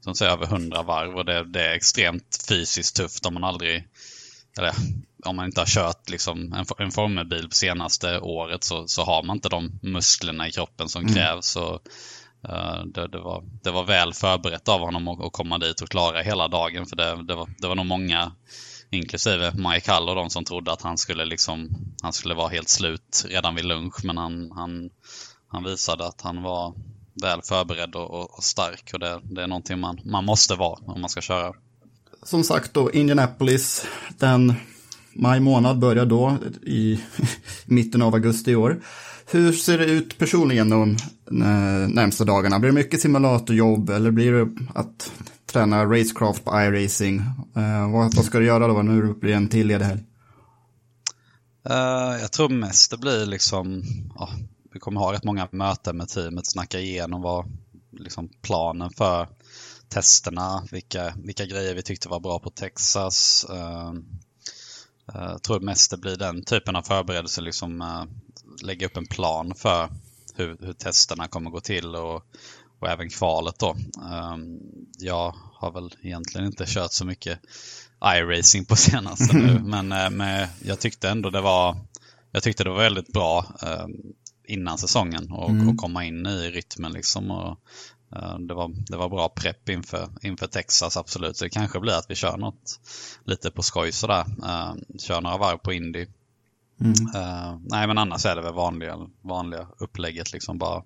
som 0.00 0.14
säger, 0.14 0.32
över 0.32 0.46
100 0.46 0.82
varv 0.82 1.16
och 1.16 1.24
det, 1.24 1.44
det 1.44 1.62
är 1.62 1.74
extremt 1.74 2.44
fysiskt 2.48 2.96
tufft 2.96 3.26
om 3.26 3.34
man 3.34 3.44
aldrig 3.44 3.88
eller 4.58 4.72
om 5.24 5.36
man 5.36 5.46
inte 5.46 5.60
har 5.60 5.66
kört 5.66 6.10
liksom 6.10 6.52
en, 6.52 6.64
en 6.78 6.90
formelbil 6.90 7.48
senaste 7.50 8.20
året 8.20 8.64
så, 8.64 8.88
så 8.88 9.02
har 9.02 9.22
man 9.22 9.36
inte 9.36 9.48
de 9.48 9.78
musklerna 9.82 10.48
i 10.48 10.52
kroppen 10.52 10.88
som 10.88 11.02
mm. 11.02 11.14
krävs. 11.14 11.46
Så, 11.46 11.74
uh, 12.48 12.84
det, 12.84 13.08
det, 13.08 13.18
var, 13.18 13.44
det 13.62 13.70
var 13.70 13.84
väl 13.84 14.12
förberett 14.12 14.68
av 14.68 14.80
honom 14.80 15.08
att, 15.08 15.24
att 15.24 15.32
komma 15.32 15.58
dit 15.58 15.80
och 15.80 15.88
klara 15.88 16.22
hela 16.22 16.48
dagen. 16.48 16.86
För 16.86 16.96
det, 16.96 17.22
det, 17.22 17.34
var, 17.34 17.48
det 17.58 17.68
var 17.68 17.74
nog 17.74 17.86
många, 17.86 18.32
inklusive 18.92 19.52
Mike 19.54 19.92
Hall 19.92 20.08
och 20.08 20.14
de 20.14 20.30
som 20.30 20.44
trodde 20.44 20.72
att 20.72 20.82
han 20.82 20.98
skulle, 20.98 21.24
liksom, 21.24 21.68
han 22.02 22.12
skulle 22.12 22.34
vara 22.34 22.48
helt 22.48 22.68
slut 22.68 23.24
redan 23.28 23.54
vid 23.54 23.64
lunch. 23.64 24.04
Men 24.04 24.16
han, 24.16 24.50
han, 24.50 24.90
han 25.48 25.64
visade 25.64 26.06
att 26.06 26.20
han 26.20 26.42
var 26.42 26.74
väl 27.22 27.40
förberedd 27.42 27.94
och, 27.94 28.36
och, 28.38 28.44
stark. 28.44 28.90
Och 28.92 28.98
det, 28.98 29.20
det 29.22 29.42
är 29.42 29.46
någonting 29.46 29.80
man, 29.80 30.00
man 30.04 30.24
måste 30.24 30.54
vara 30.54 30.78
om 30.86 31.00
man 31.00 31.10
ska 31.10 31.20
köra 31.20 31.52
som 32.22 32.44
sagt 32.44 32.74
då, 32.74 32.92
Indianapolis, 32.92 33.86
den 34.18 34.54
maj 35.12 35.40
månad 35.40 35.78
börjar 35.78 36.06
då 36.06 36.36
i 36.62 37.00
mitten 37.66 38.02
av 38.02 38.14
augusti 38.14 38.50
i 38.50 38.56
år. 38.56 38.80
Hur 39.30 39.52
ser 39.52 39.78
det 39.78 39.84
ut 39.84 40.18
personligen 40.18 40.70
de 40.70 40.90
eh, 41.26 41.88
närmsta 41.88 42.24
dagarna? 42.24 42.58
Blir 42.58 42.70
det 42.70 42.74
mycket 42.74 43.00
simulatorjobb 43.00 43.90
eller 43.90 44.10
blir 44.10 44.32
det 44.32 44.48
att 44.74 45.12
träna 45.52 45.84
racecraft 45.84 46.44
på 46.44 46.60
iRacing? 46.60 47.18
Uh, 47.56 47.92
vad, 47.92 48.14
vad, 48.14 48.24
ska 48.24 48.38
du 48.38 48.46
göra 48.46 48.68
då 48.68 48.82
när 48.82 49.14
det 49.20 49.32
en 49.32 49.48
till 49.48 49.66
ledig 49.66 49.84
helg? 49.84 50.02
Uh, 51.70 52.20
jag 52.20 52.32
tror 52.32 52.48
mest 52.48 52.90
det 52.90 52.96
blir 52.96 53.26
liksom, 53.26 53.78
uh, 54.20 54.34
vi 54.72 54.80
kommer 54.80 55.00
ha 55.00 55.12
rätt 55.12 55.24
många 55.24 55.48
möten 55.50 55.96
med 55.96 56.08
teamet, 56.08 56.46
snacka 56.46 56.80
igenom 56.80 57.22
vad 57.22 57.46
liksom 57.90 58.28
planen 58.42 58.90
för 58.90 59.28
testerna, 59.88 60.66
vilka, 60.70 61.14
vilka 61.16 61.46
grejer 61.46 61.74
vi 61.74 61.82
tyckte 61.82 62.08
var 62.08 62.20
bra 62.20 62.38
på 62.38 62.50
Texas. 62.50 63.46
Uh, 63.50 63.92
jag 65.06 65.42
tror 65.42 65.60
mest 65.60 65.90
det 65.90 65.96
blir 65.96 66.16
den 66.16 66.44
typen 66.44 66.76
av 66.76 66.82
förberedelse, 66.82 67.40
liksom 67.40 67.80
uh, 67.80 68.04
lägga 68.62 68.86
upp 68.86 68.96
en 68.96 69.06
plan 69.06 69.54
för 69.54 69.88
hur, 70.34 70.56
hur 70.60 70.72
testerna 70.72 71.28
kommer 71.28 71.50
gå 71.50 71.60
till 71.60 71.96
och, 71.96 72.22
och 72.82 72.88
även 72.88 73.10
kvalet 73.10 73.58
då. 73.58 73.76
Um, 74.32 74.60
jag 74.98 75.34
har 75.54 75.72
väl 75.72 75.94
egentligen 76.02 76.46
inte 76.46 76.64
kört 76.66 76.92
så 76.92 77.04
mycket 77.04 77.38
iRacing 78.04 78.64
på 78.64 78.76
senaste 78.76 79.36
nu, 79.36 79.58
men, 79.64 79.92
uh, 79.92 80.10
men 80.10 80.48
jag 80.64 80.80
tyckte 80.80 81.08
ändå 81.08 81.30
det 81.30 81.40
var 81.40 81.76
jag 82.30 82.42
tyckte 82.42 82.64
det 82.64 82.70
var 82.70 82.78
väldigt 82.78 83.12
bra 83.12 83.46
um, 83.62 83.92
innan 84.44 84.78
säsongen 84.78 85.32
och, 85.32 85.50
mm. 85.50 85.68
och 85.68 85.76
komma 85.76 86.04
in 86.04 86.26
i 86.26 86.50
rytmen 86.50 86.92
liksom 86.92 87.30
och 87.30 87.58
Eh, 88.16 88.38
det 88.38 88.54
var, 88.54 88.70
det 88.90 88.96
var 88.96 89.08
bra 89.08 89.28
prepp 89.28 89.68
inför, 89.68 90.08
inför 90.22 90.46
Texas, 90.46 90.96
absolut. 90.96 91.36
Så 91.36 91.44
det 91.44 91.50
kanske 91.50 91.80
blir 91.80 91.92
att 91.92 92.10
vi 92.10 92.14
kör 92.14 92.36
något 92.36 92.80
lite 93.24 93.50
på 93.50 93.62
skoj 93.62 93.92
sådär. 93.92 94.24
Uh, 94.42 94.74
kör 94.98 95.20
några 95.20 95.36
varv 95.36 95.58
på 95.58 95.72
Indy. 95.72 96.06
Mm. 96.80 96.94
Nej, 97.64 97.86
men 97.86 97.98
annars 97.98 98.26
är 98.26 98.36
det 98.36 98.42
väl 98.42 98.54
vanliga, 98.54 98.98
vanliga 99.20 99.66
upplägget 99.78 100.32
liksom 100.32 100.58
bara. 100.58 100.82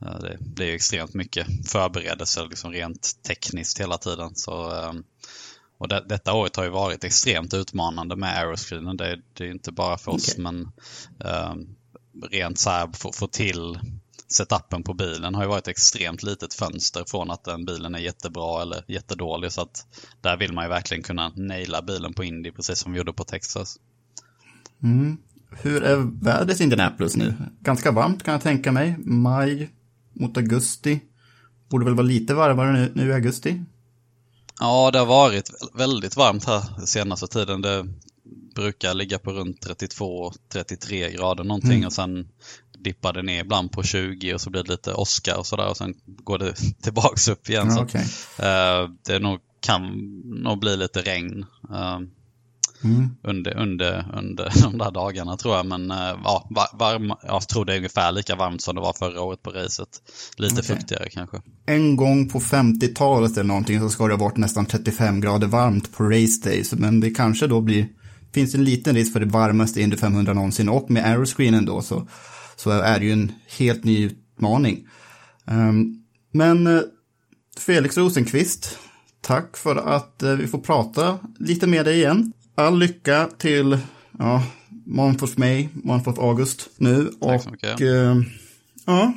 Det, 0.00 0.36
det, 0.40 0.70
är 0.70 0.74
extremt 0.74 1.14
mycket 1.14 1.46
förberedelser 1.68 2.46
liksom 2.50 2.72
rent 2.72 3.22
tekniskt 3.22 3.80
hela 3.80 3.98
tiden. 3.98 4.34
Så, 4.34 4.72
och 5.78 5.88
det, 5.88 6.04
detta 6.08 6.32
året 6.32 6.56
har 6.56 6.64
ju 6.64 6.70
varit 6.70 7.04
extremt 7.04 7.54
utmanande 7.54 8.16
med 8.16 8.38
aeroscreenen. 8.38 8.96
Det, 8.96 9.20
det 9.32 9.44
är 9.44 9.50
inte 9.50 9.72
bara 9.72 9.98
för 9.98 10.12
oss, 10.12 10.28
okay. 10.28 10.42
men 10.42 10.72
rent 12.30 12.58
så 12.58 12.70
här 12.70 12.90
få, 12.92 13.12
få 13.12 13.26
till 13.26 13.78
setupen 14.28 14.82
på 14.82 14.94
bilen 14.94 15.34
har 15.34 15.42
ju 15.42 15.48
varit 15.48 15.68
extremt 15.68 16.22
litet 16.22 16.54
fönster 16.54 17.04
från 17.06 17.30
att 17.30 17.44
den 17.44 17.64
bilen 17.64 17.94
är 17.94 17.98
jättebra 17.98 18.62
eller 18.62 18.84
jättedålig. 18.86 19.52
Så 19.52 19.62
att 19.62 19.86
där 20.20 20.36
vill 20.36 20.52
man 20.52 20.64
ju 20.64 20.68
verkligen 20.68 21.02
kunna 21.02 21.32
naila 21.36 21.82
bilen 21.82 22.14
på 22.14 22.24
Indy 22.24 22.52
precis 22.52 22.78
som 22.78 22.92
vi 22.92 22.98
gjorde 22.98 23.12
på 23.12 23.24
Texas. 23.24 23.76
Mm. 24.82 25.16
Hur 25.50 25.82
är 25.82 25.96
vädret 26.24 26.60
i 26.60 26.62
Indianapolis 26.62 27.16
nu? 27.16 27.34
Ganska 27.60 27.92
varmt 27.92 28.22
kan 28.22 28.32
jag 28.32 28.42
tänka 28.42 28.72
mig. 28.72 28.96
Maj 28.98 29.70
mot 30.20 30.36
augusti. 30.36 31.00
Borde 31.68 31.84
väl 31.84 31.94
vara 31.94 32.06
lite 32.06 32.34
varmare 32.34 32.72
nu, 32.72 32.92
nu 32.94 33.08
i 33.08 33.12
augusti? 33.12 33.64
Ja, 34.60 34.90
det 34.90 34.98
har 34.98 35.06
varit 35.06 35.50
väldigt 35.74 36.16
varmt 36.16 36.44
här 36.44 36.86
senaste 36.86 37.26
tiden. 37.26 37.62
Det 37.62 37.86
brukar 38.54 38.94
ligga 38.94 39.18
på 39.18 39.32
runt 39.32 39.66
32-33 39.66 41.16
grader 41.16 41.44
någonting 41.44 41.72
mm. 41.72 41.86
och 41.86 41.92
sen 41.92 42.28
dippar 42.78 43.12
det 43.12 43.22
ner 43.22 43.40
ibland 43.40 43.72
på 43.72 43.82
20 43.82 44.34
och 44.34 44.40
så 44.40 44.50
blir 44.50 44.62
det 44.62 44.70
lite 44.70 44.94
åska 44.94 45.38
och 45.38 45.46
sådär 45.46 45.68
och 45.68 45.76
sen 45.76 45.94
går 46.04 46.38
det 46.38 46.54
tillbaks 46.82 47.28
upp 47.28 47.48
igen. 47.48 47.66
Ja, 47.68 47.74
så 47.74 47.82
okay. 47.82 48.02
uh, 48.02 48.90
det 49.06 49.18
nog, 49.18 49.38
kan 49.60 49.82
nog 50.24 50.58
bli 50.58 50.76
lite 50.76 51.02
regn 51.02 51.46
uh, 51.70 52.00
mm. 52.84 53.16
under, 53.22 53.56
under, 53.56 54.06
under 54.14 54.52
de 54.62 54.78
där 54.78 54.90
dagarna 54.90 55.36
tror 55.36 55.56
jag. 55.56 55.66
Men 55.66 55.90
uh, 55.90 56.20
ja, 56.24 56.48
varm, 56.72 57.12
jag 57.22 57.48
tror 57.48 57.64
det 57.64 57.72
är 57.72 57.76
ungefär 57.76 58.12
lika 58.12 58.36
varmt 58.36 58.62
som 58.62 58.74
det 58.74 58.80
var 58.80 58.92
förra 58.92 59.22
året 59.22 59.42
på 59.42 59.50
racet. 59.50 59.88
Lite 60.36 60.60
okay. 60.60 60.76
fuktigare 60.76 61.08
kanske. 61.10 61.36
En 61.66 61.96
gång 61.96 62.28
på 62.28 62.40
50-talet 62.40 63.32
eller 63.32 63.44
någonting 63.44 63.80
så 63.80 63.88
ska 63.88 64.06
det 64.06 64.14
ha 64.14 64.24
varit 64.24 64.36
nästan 64.36 64.66
35 64.66 65.20
grader 65.20 65.46
varmt 65.46 65.92
på 65.92 66.04
race 66.04 66.48
days. 66.48 66.72
Men 66.72 67.00
det 67.00 67.10
kanske 67.10 67.46
då 67.46 67.60
blir 67.60 67.88
finns 68.32 68.54
en 68.54 68.64
liten 68.64 68.94
risk 68.94 69.12
för 69.12 69.20
det 69.20 69.26
varmaste 69.26 69.80
Indy 69.80 69.96
500 69.96 70.32
någonsin 70.32 70.68
och 70.68 70.90
med 70.90 71.04
aeroscreenen 71.04 71.64
då 71.64 71.82
så 71.82 72.08
så 72.56 72.70
är 72.70 72.98
det 72.98 73.04
ju 73.06 73.12
en 73.12 73.32
helt 73.58 73.84
ny 73.84 74.04
utmaning. 74.04 74.86
Ehm, 75.46 76.02
men 76.32 76.66
eh, 76.66 76.82
Felix 77.58 77.98
Rosenqvist, 77.98 78.78
tack 79.20 79.56
för 79.56 79.76
att 79.76 80.22
eh, 80.22 80.32
vi 80.32 80.46
får 80.46 80.58
prata 80.58 81.18
lite 81.38 81.66
med 81.66 81.84
dig 81.84 81.96
igen. 81.96 82.32
All 82.54 82.78
lycka 82.78 83.28
till 83.38 83.78
ja, 84.18 84.44
Month 84.86 85.24
of 85.24 85.36
May, 85.36 85.68
Month 85.72 86.08
of 86.08 86.18
August 86.18 86.70
nu. 86.76 87.10
Tack 87.20 87.42
så 87.42 87.50
mycket. 87.50 87.74
Och, 87.74 87.80
eh, 87.80 88.16
ja, 88.86 89.12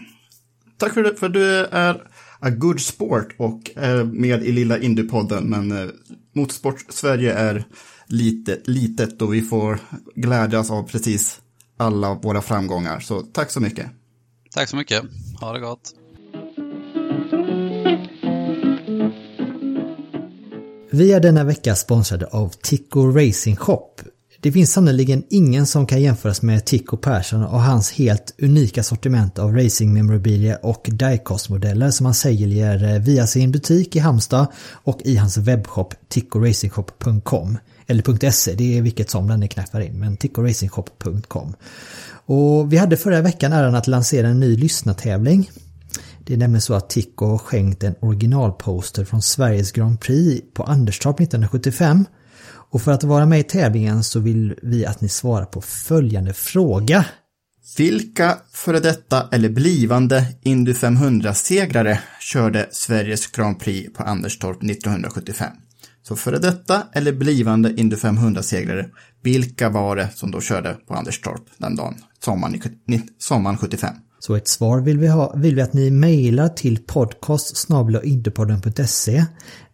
tack 0.78 0.94
för, 0.94 1.04
det, 1.04 1.16
för 1.16 1.30
du 1.30 1.46
är 1.66 2.08
a 2.40 2.50
good 2.50 2.82
sport 2.82 3.36
och 3.38 3.72
är 3.76 4.04
med 4.04 4.44
i 4.44 4.52
lilla 4.52 4.80
Indiepodden. 4.80 5.44
Men 5.44 5.92
Motorsport 6.34 6.86
Sverige 6.90 7.34
är 7.34 7.66
lite, 8.08 8.60
litet 8.66 9.22
och 9.22 9.34
vi 9.34 9.42
får 9.42 9.80
glädjas 10.16 10.72
av 10.72 10.84
precis 10.84 11.42
alla 11.78 12.14
våra 12.14 12.42
framgångar. 12.42 13.00
Så 13.00 13.22
tack 13.22 13.52
så 13.52 13.60
mycket. 13.60 13.92
Tack 14.52 14.70
så 14.70 14.76
mycket. 14.76 15.04
Ha 15.42 15.54
det 15.54 15.60
gott. 15.60 15.94
Vi 20.96 21.14
är 21.14 21.20
denna 21.20 21.44
vecka 21.44 21.76
sponsrade 21.76 22.26
av 22.26 22.54
Tico 22.62 23.08
Racing 23.08 23.56
Shop. 23.58 23.90
Det 24.42 24.52
finns 24.52 24.74
sannerligen 24.74 25.24
ingen 25.30 25.66
som 25.66 25.86
kan 25.86 26.02
jämföras 26.02 26.42
med 26.42 26.66
Tico 26.66 26.98
Persson 26.98 27.44
och 27.44 27.62
hans 27.62 27.92
helt 27.92 28.36
unika 28.42 28.84
sortiment 28.84 29.40
av 29.40 29.56
racing 29.56 29.94
memorabilia 29.94 30.56
och 30.56 30.90
diecast-modeller 30.92 31.92
som 31.92 32.06
han 32.06 32.16
säljer 32.16 32.94
eh, 32.94 33.02
via 33.02 33.28
sin 33.28 33.52
butik 33.52 33.96
i 33.96 34.00
Halmstad 34.00 34.48
och 34.84 35.00
i 35.04 35.16
hans 35.16 35.38
webbshop 35.38 35.94
ticoracingshop.com 36.10 37.58
eller 37.88 38.32
.se, 38.32 38.54
det 38.54 38.78
är 38.78 38.82
vilket 38.82 39.10
som 39.10 39.28
den 39.28 39.44
är 39.44 39.48
knappar 39.48 39.82
in, 39.82 40.00
men 40.00 40.18
tickoracingshop.com. 40.18 41.56
Och 42.26 42.74
vi 42.74 42.78
hade 42.78 42.98
förra 42.98 43.22
veckan 43.22 43.54
äran 43.54 43.76
att 43.76 43.88
lansera 43.88 44.28
en 44.28 44.40
ny 44.40 44.58
lyssnartävling. 44.58 45.50
Det 46.26 46.34
är 46.34 46.38
nämligen 46.38 46.62
så 46.62 46.74
att 46.74 46.90
Tico 46.90 47.26
har 47.26 47.38
skänkt 47.38 47.84
en 47.84 47.96
originalposter 48.02 49.06
från 49.06 49.22
Sveriges 49.22 49.72
Grand 49.72 50.00
Prix 50.00 50.54
på 50.54 50.64
Anderstorp 50.64 51.20
1975. 51.20 52.06
Och 52.46 52.82
för 52.82 52.92
att 52.92 53.04
vara 53.04 53.26
med 53.26 53.40
i 53.40 53.44
tävlingen 53.44 54.04
så 54.04 54.20
vill 54.20 54.60
vi 54.62 54.86
att 54.86 55.02
ni 55.02 55.10
svarar 55.10 55.46
på 55.46 55.62
följande 55.62 56.34
fråga. 56.34 57.06
Vilka 57.78 58.38
före 58.52 58.80
detta 58.80 59.28
eller 59.32 59.50
blivande 59.50 60.26
Indy 60.42 60.74
500-segrare 60.74 62.00
körde 62.20 62.68
Sveriges 62.72 63.28
Grand 63.28 63.60
Prix 63.60 63.94
på 63.94 64.04
Anderstorp 64.04 64.64
1975? 64.64 65.52
Så 66.04 66.16
före 66.16 66.40
detta 66.40 66.84
eller 66.94 67.14
blivande 67.14 67.74
Indy 67.78 67.96
500-segrare, 67.96 68.86
vilka 69.22 69.70
var 69.70 69.96
det 69.96 70.10
som 70.16 70.32
då 70.32 70.42
körde 70.42 70.74
på 70.88 70.94
Anderstorp 70.94 71.44
den 71.58 71.76
dagen, 71.76 71.96
sommaren, 72.20 72.62
sommaren 73.20 73.58
75? 73.58 73.96
Så 74.26 74.36
ett 74.36 74.48
svar 74.48 74.82
vill 74.82 75.00
vi, 75.00 75.08
ha, 75.08 75.34
vill 75.36 75.56
vi 75.56 75.62
att 75.62 75.74
ni 75.74 75.92
mejlar 75.92 76.50
till 76.50 76.78
podcast 76.78 77.70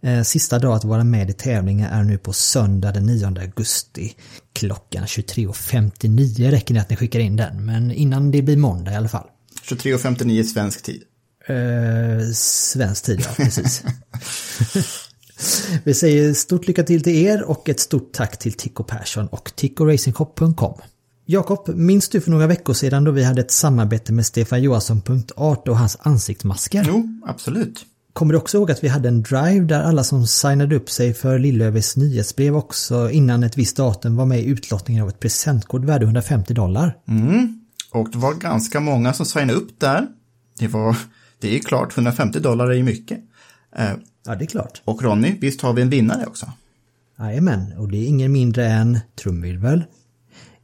eh, 0.01 0.21
Sista 0.23 0.59
dag 0.59 0.75
att 0.75 0.83
vara 0.83 1.03
med 1.03 1.29
i 1.29 1.33
tävlingen 1.33 1.89
är 1.89 2.03
nu 2.03 2.17
på 2.17 2.33
söndag 2.33 2.91
den 2.91 3.05
9 3.05 3.25
augusti 3.25 4.15
klockan 4.53 5.05
23.59 5.05 6.51
räcker 6.51 6.73
det 6.73 6.81
att 6.81 6.89
ni 6.89 6.95
skickar 6.95 7.19
in 7.19 7.35
den, 7.35 7.65
men 7.65 7.91
innan 7.91 8.31
det 8.31 8.41
blir 8.41 8.57
måndag 8.57 8.91
i 8.91 8.95
alla 8.95 9.09
fall. 9.09 9.27
23.59 9.69 10.43
svensk 10.43 10.83
tid. 10.83 11.03
Eh, 11.47 12.31
svensk 12.33 13.05
tid, 13.05 13.19
ja, 13.19 13.43
precis. 13.43 13.83
Vi 15.83 15.93
säger 15.93 16.33
stort 16.33 16.67
lycka 16.67 16.83
till 16.83 17.03
till 17.03 17.15
er 17.15 17.43
och 17.43 17.69
ett 17.69 17.79
stort 17.79 18.13
tack 18.13 18.39
till 18.39 18.53
Tico 18.53 18.83
Persson 18.83 19.27
och 19.27 19.51
tickoracingshop.com. 19.55 20.81
Jakob, 21.31 21.67
minns 21.75 22.09
du 22.09 22.21
för 22.21 22.31
några 22.31 22.47
veckor 22.47 22.73
sedan 22.73 23.03
då 23.03 23.11
vi 23.11 23.23
hade 23.23 23.41
ett 23.41 23.51
samarbete 23.51 24.13
med 24.13 24.25
Stefan 24.25 24.63
Johansson.art 24.63 25.67
och 25.67 25.77
hans 25.77 25.97
ansiktsmasker? 26.01 26.85
Jo, 26.87 27.21
absolut. 27.25 27.85
Kommer 28.13 28.33
du 28.33 28.39
också 28.39 28.57
ihåg 28.57 28.71
att 28.71 28.83
vi 28.83 28.87
hade 28.87 29.09
en 29.09 29.21
drive 29.21 29.65
där 29.65 29.83
alla 29.83 30.03
som 30.03 30.27
signade 30.27 30.75
upp 30.75 30.89
sig 30.89 31.13
för 31.13 31.39
Lillövers 31.39 31.95
nyhetsbrev 31.95 32.55
också 32.55 33.09
innan 33.09 33.43
ett 33.43 33.57
visst 33.57 33.77
datum 33.77 34.15
var 34.15 34.25
med 34.25 34.39
i 34.39 34.45
utlottningen 34.45 35.03
av 35.03 35.09
ett 35.09 35.19
presentkort 35.19 35.83
värde 35.83 36.05
150 36.05 36.53
dollar? 36.53 36.97
Mm, 37.07 37.61
och 37.91 38.11
det 38.11 38.17
var 38.17 38.33
ganska 38.33 38.79
många 38.79 39.13
som 39.13 39.25
signade 39.25 39.53
upp 39.53 39.79
där. 39.79 40.07
Det 40.59 40.67
var, 40.67 40.97
det 41.39 41.55
är 41.55 41.59
klart, 41.59 41.97
150 41.97 42.39
dollar 42.39 42.69
är 42.69 42.75
ju 42.75 42.83
mycket. 42.83 43.19
Eh, 43.75 43.91
Ja, 44.25 44.35
det 44.35 44.43
är 44.43 44.47
klart. 44.47 44.81
Och 44.85 45.03
Ronny, 45.03 45.35
visst 45.41 45.61
har 45.61 45.73
vi 45.73 45.81
en 45.81 45.89
vinnare 45.89 46.25
också? 46.25 46.51
Jajamän, 47.19 47.73
och 47.77 47.89
det 47.91 47.97
är 47.97 48.07
ingen 48.07 48.31
mindre 48.31 48.67
än, 48.67 48.99
trumvirvel, 49.15 49.83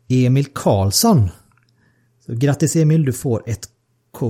Emil 0.08 0.46
Karlsson. 0.46 1.30
Så 2.26 2.34
grattis 2.34 2.76
Emil, 2.76 3.06
du 3.06 3.13
får 3.13 3.44
ett, 3.46 3.70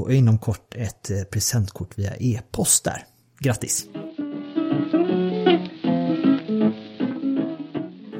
inom 0.09 0.37
kort 0.37 0.75
ett 0.75 1.11
eh, 1.11 1.23
presentkort 1.23 1.97
via 1.97 2.15
e-post 2.15 2.83
där. 2.83 3.03
Grattis! 3.39 3.85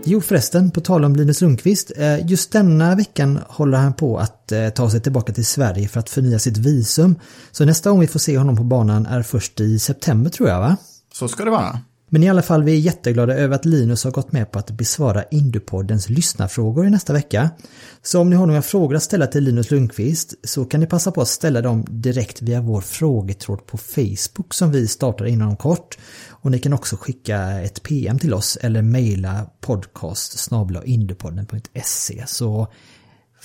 Jo 0.07 0.21
förresten, 0.21 0.71
på 0.71 0.81
tal 0.81 1.05
om 1.05 1.15
Linus 1.15 1.41
Lundqvist. 1.41 1.91
Eh, 1.97 2.27
just 2.27 2.51
denna 2.51 2.95
veckan 2.95 3.39
håller 3.47 3.77
han 3.77 3.93
på 3.93 4.17
att 4.17 4.51
eh, 4.51 4.69
ta 4.69 4.89
sig 4.89 5.01
tillbaka 5.01 5.33
till 5.33 5.45
Sverige 5.45 5.87
för 5.87 5.99
att 5.99 6.09
förnya 6.09 6.39
sitt 6.39 6.57
visum. 6.57 7.15
Så 7.51 7.65
nästa 7.65 7.89
gång 7.89 7.99
vi 7.99 8.07
får 8.07 8.19
se 8.19 8.37
honom 8.37 8.57
på 8.57 8.63
banan 8.63 9.05
är 9.05 9.21
först 9.21 9.59
i 9.59 9.79
september 9.79 10.29
tror 10.29 10.49
jag 10.49 10.59
va? 10.59 10.77
Så 11.13 11.27
ska 11.27 11.45
det 11.45 11.51
vara. 11.51 11.79
Men 12.09 12.23
i 12.23 12.29
alla 12.29 12.41
fall, 12.41 12.63
vi 12.63 12.71
är 12.71 12.79
jätteglada 12.79 13.33
över 13.35 13.55
att 13.55 13.65
Linus 13.65 14.03
har 14.03 14.11
gått 14.11 14.31
med 14.31 14.51
på 14.51 14.59
att 14.59 14.71
besvara 14.71 15.23
Indupoddens 15.23 16.09
lyssnarfrågor 16.09 16.87
i 16.87 16.89
nästa 16.89 17.13
vecka. 17.13 17.49
Så 18.01 18.21
om 18.21 18.29
ni 18.29 18.35
har 18.35 18.45
några 18.45 18.61
frågor 18.61 18.95
att 18.95 19.03
ställa 19.03 19.27
till 19.27 19.43
Linus 19.43 19.71
Lundqvist 19.71 20.33
så 20.43 20.65
kan 20.65 20.79
ni 20.79 20.85
passa 20.85 21.11
på 21.11 21.21
att 21.21 21.27
ställa 21.27 21.61
dem 21.61 21.85
direkt 21.89 22.41
via 22.41 22.61
vår 22.61 22.81
frågetråd 22.81 23.65
på 23.65 23.77
Facebook 23.77 24.53
som 24.53 24.71
vi 24.71 24.87
startar 24.87 25.25
inom 25.25 25.57
kort. 25.57 25.97
Och 26.29 26.51
ni 26.51 26.59
kan 26.59 26.73
också 26.73 26.95
skicka 26.95 27.39
ett 27.39 27.83
PM 27.83 28.19
till 28.19 28.33
oss 28.33 28.57
eller 28.61 28.81
mejla 28.81 29.49
podcast 29.61 30.49
så 32.25 32.67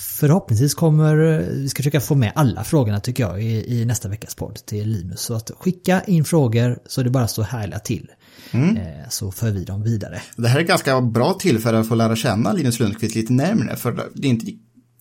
Förhoppningsvis 0.01 0.75
kommer 0.75 1.17
vi 1.39 1.69
ska 1.69 1.81
försöka 1.81 2.01
få 2.01 2.15
med 2.15 2.33
alla 2.35 2.65
frågorna 2.65 3.01
tycker 3.01 3.23
jag 3.23 3.43
i, 3.43 3.81
i 3.81 3.85
nästa 3.85 4.09
veckas 4.09 4.35
podd 4.35 4.55
till 4.67 4.89
Linus. 4.89 5.21
Så 5.21 5.35
att 5.35 5.51
skicka 5.59 6.03
in 6.03 6.25
frågor 6.25 6.79
så 6.87 7.03
det 7.03 7.11
bara 7.11 7.29
står 7.29 7.43
härliga 7.43 7.79
till. 7.79 8.11
Mm. 8.51 8.77
Eh, 8.77 9.09
så 9.09 9.33
för 9.33 9.51
vi 9.51 9.65
dem 9.65 9.83
vidare. 9.83 10.23
Det 10.37 10.49
här 10.49 10.57
är 10.57 10.63
ett 10.63 10.69
ganska 10.69 11.01
bra 11.01 11.33
tillfälle 11.33 11.79
att 11.79 11.89
få 11.89 11.95
lära 11.95 12.17
känna 12.17 12.53
Linus 12.53 12.81
Lundqvist 12.81 13.15
lite 13.15 13.33
närmare. 13.33 13.77
För 13.77 14.11
det 14.15 14.29
är 14.29 14.31
inte, 14.31 14.53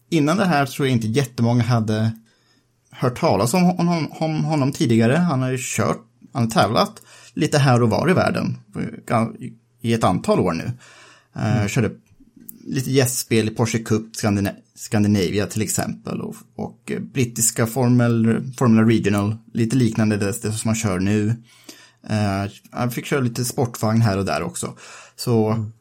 innan 0.09 0.37
det 0.37 0.45
här 0.45 0.65
tror 0.65 0.87
jag 0.87 0.93
inte 0.93 1.07
jättemånga 1.07 1.63
hade 1.63 2.11
hört 2.91 3.19
talas 3.19 3.53
om 3.53 3.63
honom, 3.63 4.11
om 4.11 4.43
honom 4.43 4.71
tidigare. 4.71 5.15
Han 5.15 5.41
har 5.41 5.51
ju 5.51 5.57
kört, 5.61 6.01
han 6.33 6.43
har 6.43 6.49
tävlat 6.49 7.01
lite 7.33 7.57
här 7.57 7.81
och 7.83 7.89
var 7.89 8.09
i 8.09 8.13
världen 8.13 8.57
i 9.81 9.93
ett 9.93 10.03
antal 10.03 10.39
år 10.39 10.53
nu. 10.53 10.71
Mm. 11.35 11.67
Körde 11.67 11.91
lite 12.65 12.91
gästspel 12.91 13.47
i 13.47 13.51
Porsche 13.51 13.79
Cup 13.79 14.15
Skandina 14.15 14.51
Scandinavia 14.75 15.45
till 15.45 15.61
exempel 15.61 16.21
och, 16.21 16.35
och 16.55 16.91
brittiska 17.13 17.67
Formel, 17.67 18.43
Formula 18.57 18.83
Regional, 18.83 19.37
lite 19.53 19.75
liknande 19.75 20.17
det, 20.17 20.41
det 20.41 20.51
som 20.51 20.69
man 20.69 20.75
kör 20.75 20.99
nu. 20.99 21.35
Han 22.71 22.91
fick 22.91 23.05
köra 23.05 23.19
lite 23.19 23.45
sportvagn 23.45 24.01
här 24.01 24.17
och 24.17 24.25
där 24.25 24.43
också. 24.43 24.73
Så 25.15 25.49
mm. 25.49 25.71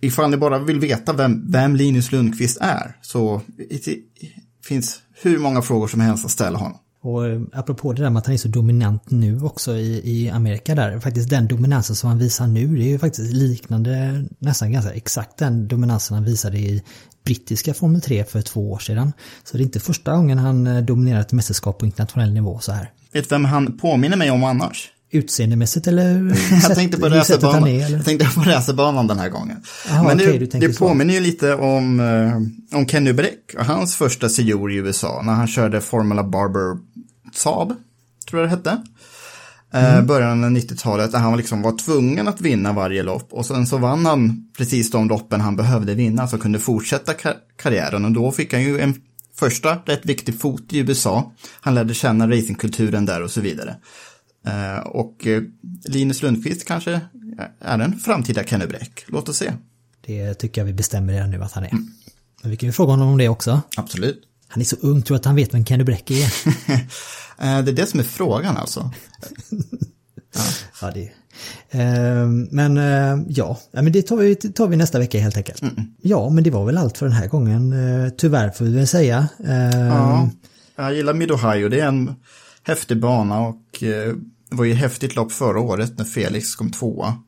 ifall 0.00 0.30
ni 0.30 0.36
bara 0.36 0.58
vill 0.58 0.80
veta 0.80 1.12
vem, 1.12 1.50
vem 1.50 1.76
Linus 1.76 2.12
Lundqvist 2.12 2.58
är 2.60 2.96
så 3.02 3.40
det 3.56 3.98
finns 4.64 5.02
hur 5.22 5.38
många 5.38 5.62
frågor 5.62 5.88
som 5.88 6.00
helst 6.00 6.24
att 6.24 6.30
ställa 6.30 6.58
honom. 6.58 6.78
Och 7.04 7.26
eh, 7.26 7.40
apropå 7.52 7.92
det 7.92 8.02
där 8.02 8.10
med 8.10 8.20
att 8.20 8.26
han 8.26 8.34
är 8.34 8.38
så 8.38 8.48
dominant 8.48 9.10
nu 9.10 9.40
också 9.40 9.76
i, 9.76 10.00
i 10.04 10.30
Amerika 10.30 10.74
där, 10.74 11.00
faktiskt 11.00 11.30
den 11.30 11.48
dominansen 11.48 11.96
som 11.96 12.08
han 12.08 12.18
visar 12.18 12.46
nu, 12.46 12.76
det 12.76 12.82
är 12.82 12.88
ju 12.88 12.98
faktiskt 12.98 13.32
liknande, 13.32 14.24
nästan 14.38 14.72
ganska 14.72 14.92
exakt 14.92 15.38
den 15.38 15.68
dominansen 15.68 16.14
han 16.14 16.24
visade 16.24 16.58
i 16.58 16.82
brittiska 17.24 17.74
Formel 17.74 18.00
3 18.00 18.24
för 18.24 18.42
två 18.42 18.72
år 18.72 18.78
sedan. 18.78 19.12
Så 19.44 19.56
det 19.56 19.62
är 19.62 19.64
inte 19.64 19.80
första 19.80 20.16
gången 20.16 20.38
han 20.38 20.66
eh, 20.66 20.82
dominerar 20.82 21.20
ett 21.20 21.32
mästerskap 21.32 21.78
på 21.78 21.86
internationell 21.86 22.32
nivå 22.32 22.58
så 22.58 22.72
här. 22.72 22.90
Vet 23.12 23.32
vem 23.32 23.44
han 23.44 23.78
påminner 23.78 24.16
mig 24.16 24.30
om 24.30 24.44
annars? 24.44 24.90
Utseendemässigt 25.14 25.86
eller? 25.86 26.36
jag 26.62 26.74
tänkte 26.74 27.00
på 27.00 27.08
racerbanan. 27.08 27.78
Jag 27.78 28.04
tänkte 28.04 28.26
på 28.34 28.40
racerbanan 28.40 29.06
den 29.06 29.18
här 29.18 29.28
gången. 29.28 29.56
Aha, 29.90 30.04
Men 30.04 30.18
det, 30.18 30.44
okay, 30.44 30.60
det 30.60 30.78
påminner 30.78 31.14
ju 31.14 31.20
lite 31.20 31.54
om, 31.54 32.00
eh, 32.00 32.78
om 32.78 32.86
Kenny 32.86 33.12
Breck 33.12 33.54
och 33.58 33.64
hans 33.64 33.96
första 33.96 34.28
sejour 34.28 34.72
i 34.72 34.76
USA 34.76 35.22
när 35.24 35.32
han 35.32 35.46
körde 35.46 35.80
Formula 35.80 36.24
Barber 36.24 36.78
Saab, 37.32 37.74
tror 38.30 38.42
jag 38.42 38.50
det 38.50 38.56
hette. 38.56 38.82
Eh, 39.74 39.94
mm. 39.94 40.06
Början 40.06 40.44
av 40.44 40.50
90-talet 40.50 41.12
där 41.12 41.18
han 41.18 41.36
liksom 41.36 41.62
var 41.62 41.78
tvungen 41.78 42.28
att 42.28 42.40
vinna 42.40 42.72
varje 42.72 43.02
lopp 43.02 43.32
och 43.32 43.46
sen 43.46 43.66
så 43.66 43.78
vann 43.78 44.06
han 44.06 44.48
precis 44.58 44.90
de 44.90 45.08
loppen 45.08 45.40
han 45.40 45.56
behövde 45.56 45.94
vinna 45.94 46.28
så 46.28 46.38
kunde 46.38 46.58
fortsätta 46.58 47.12
kar 47.12 47.34
karriären 47.56 48.04
och 48.04 48.12
då 48.12 48.32
fick 48.32 48.52
han 48.52 48.62
ju 48.62 48.80
en 48.80 48.94
första 49.36 49.78
rätt 49.84 50.06
viktig 50.06 50.40
fot 50.40 50.72
i 50.72 50.78
USA. 50.78 51.32
Han 51.60 51.74
lärde 51.74 51.94
känna 51.94 52.30
racingkulturen 52.30 53.06
där 53.06 53.22
och 53.22 53.30
så 53.30 53.40
vidare. 53.40 53.76
Eh, 54.46 54.78
och 54.78 55.26
eh, 55.26 55.42
Linus 55.84 56.22
Lundqvist 56.22 56.64
kanske 56.64 57.00
är 57.60 57.78
en 57.78 57.98
framtida 57.98 58.44
Kenny 58.44 58.66
Bräck. 58.66 59.04
Låt 59.06 59.28
oss 59.28 59.36
se. 59.36 59.52
Det 60.06 60.34
tycker 60.34 60.60
jag 60.60 60.66
vi 60.66 60.72
bestämmer 60.72 61.12
redan 61.12 61.30
nu 61.30 61.42
att 61.42 61.52
han 61.52 61.64
är. 61.64 61.72
Mm. 61.72 61.90
Men 62.42 62.50
vi 62.50 62.56
kan 62.56 62.68
ju 62.68 62.72
fråga 62.72 62.90
honom 62.90 63.08
om 63.08 63.18
det 63.18 63.28
också. 63.28 63.62
Absolut. 63.76 64.22
Han 64.48 64.60
är 64.60 64.64
så 64.64 64.76
ung, 64.80 65.02
tror 65.02 65.16
att 65.16 65.24
han 65.24 65.36
vet 65.36 65.54
vem 65.54 65.64
Kenny 65.64 65.84
Bräck 65.84 66.10
är. 66.10 66.32
Eh, 67.38 67.62
det 67.62 67.70
är 67.70 67.74
det 67.74 67.86
som 67.86 68.00
är 68.00 68.04
frågan 68.04 68.56
alltså. 68.56 68.90
ja. 70.34 70.40
ja, 70.80 70.90
det 70.90 71.10
men 72.50 72.76
ja, 73.28 73.58
men 73.72 73.92
det 73.92 74.02
tar 74.02 74.16
vi, 74.16 74.36
tar 74.36 74.68
vi 74.68 74.76
nästa 74.76 74.98
vecka 74.98 75.18
helt 75.18 75.36
enkelt. 75.36 75.62
Mm. 75.62 75.74
Ja, 76.02 76.30
men 76.30 76.44
det 76.44 76.50
var 76.50 76.64
väl 76.64 76.78
allt 76.78 76.98
för 76.98 77.06
den 77.06 77.14
här 77.14 77.28
gången. 77.28 77.74
Tyvärr 78.16 78.50
får 78.50 78.64
vi 78.64 78.70
väl 78.70 78.86
säga. 78.86 79.28
Ja, 79.88 80.30
jag 80.76 80.94
gillar 80.94 81.14
Mid-Ohio. 81.14 81.68
Det 81.68 81.80
är 81.80 81.88
en 81.88 82.14
häftig 82.62 83.00
bana 83.00 83.40
och 83.40 83.82
det 84.54 84.58
var 84.58 84.64
ju 84.64 84.72
ett 84.72 84.78
häftigt 84.78 85.16
lopp 85.16 85.32
förra 85.32 85.60
året 85.60 85.98
när 85.98 86.04
Felix 86.04 86.54
kom 86.54 86.70
tvåa. 86.70 87.18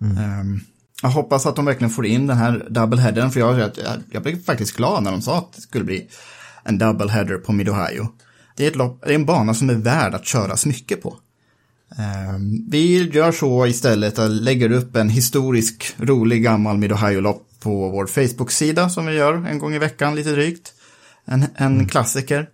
Mm. 0.00 0.40
Um, 0.40 0.60
jag 1.02 1.08
hoppas 1.08 1.46
att 1.46 1.56
de 1.56 1.64
verkligen 1.64 1.90
får 1.90 2.06
in 2.06 2.26
den 2.26 2.36
här 2.36 2.66
doubleheadern, 2.70 3.30
för 3.30 3.40
jag, 3.40 3.58
jag, 3.58 3.72
jag 4.10 4.22
blev 4.22 4.42
faktiskt 4.42 4.76
glad 4.76 5.02
när 5.02 5.10
de 5.10 5.22
sa 5.22 5.38
att 5.38 5.52
det 5.52 5.60
skulle 5.60 5.84
bli 5.84 6.08
en 6.64 6.78
doubleheader 6.78 7.36
på 7.36 7.52
Mid-Ohio. 7.52 8.08
Det 8.56 8.64
är, 8.64 8.68
ett 8.68 8.76
lopp, 8.76 9.02
det 9.06 9.10
är 9.10 9.14
en 9.14 9.26
bana 9.26 9.54
som 9.54 9.70
är 9.70 9.74
värd 9.74 10.14
att 10.14 10.26
köras 10.26 10.66
mycket 10.66 11.02
på. 11.02 11.16
Um, 12.34 12.66
vi 12.70 13.10
gör 13.10 13.32
så 13.32 13.66
istället, 13.66 14.18
att 14.18 14.30
lägger 14.30 14.72
upp 14.72 14.96
en 14.96 15.08
historisk, 15.08 15.94
rolig 15.96 16.42
gammal 16.42 16.78
Mid-Ohio-lopp 16.78 17.46
på 17.60 17.88
vår 17.88 18.06
Facebook-sida 18.06 18.90
som 18.90 19.06
vi 19.06 19.14
gör 19.14 19.46
en 19.46 19.58
gång 19.58 19.74
i 19.74 19.78
veckan 19.78 20.14
lite 20.14 20.30
drygt. 20.30 20.72
En, 21.24 21.42
en 21.54 21.74
mm. 21.74 21.88
klassiker. 21.88 22.48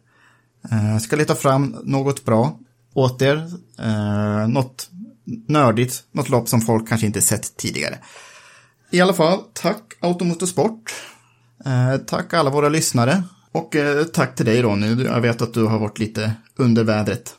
Uh, 0.72 0.98
ska 0.98 1.16
leta 1.16 1.34
fram 1.34 1.76
något 1.84 2.24
bra 2.24 2.58
åt 2.96 3.22
er. 3.22 3.36
Uh, 3.80 4.48
något 4.48 4.90
nördigt, 5.48 6.04
något 6.12 6.28
lopp 6.28 6.48
som 6.48 6.60
folk 6.60 6.88
kanske 6.88 7.06
inte 7.06 7.20
sett 7.20 7.56
tidigare. 7.56 7.98
I 8.90 9.00
alla 9.00 9.14
fall, 9.14 9.38
tack 9.52 9.82
Automotorsport. 10.00 10.94
Uh, 11.66 11.96
tack 11.96 12.34
alla 12.34 12.50
våra 12.50 12.68
lyssnare. 12.68 13.22
Och 13.52 13.74
uh, 13.74 14.04
tack 14.04 14.34
till 14.34 14.46
dig 14.46 14.62
Ronny, 14.62 15.04
jag 15.04 15.20
vet 15.20 15.42
att 15.42 15.54
du 15.54 15.64
har 15.64 15.78
varit 15.78 15.98
lite 15.98 16.32
under 16.56 16.84
vädret. 16.84 17.34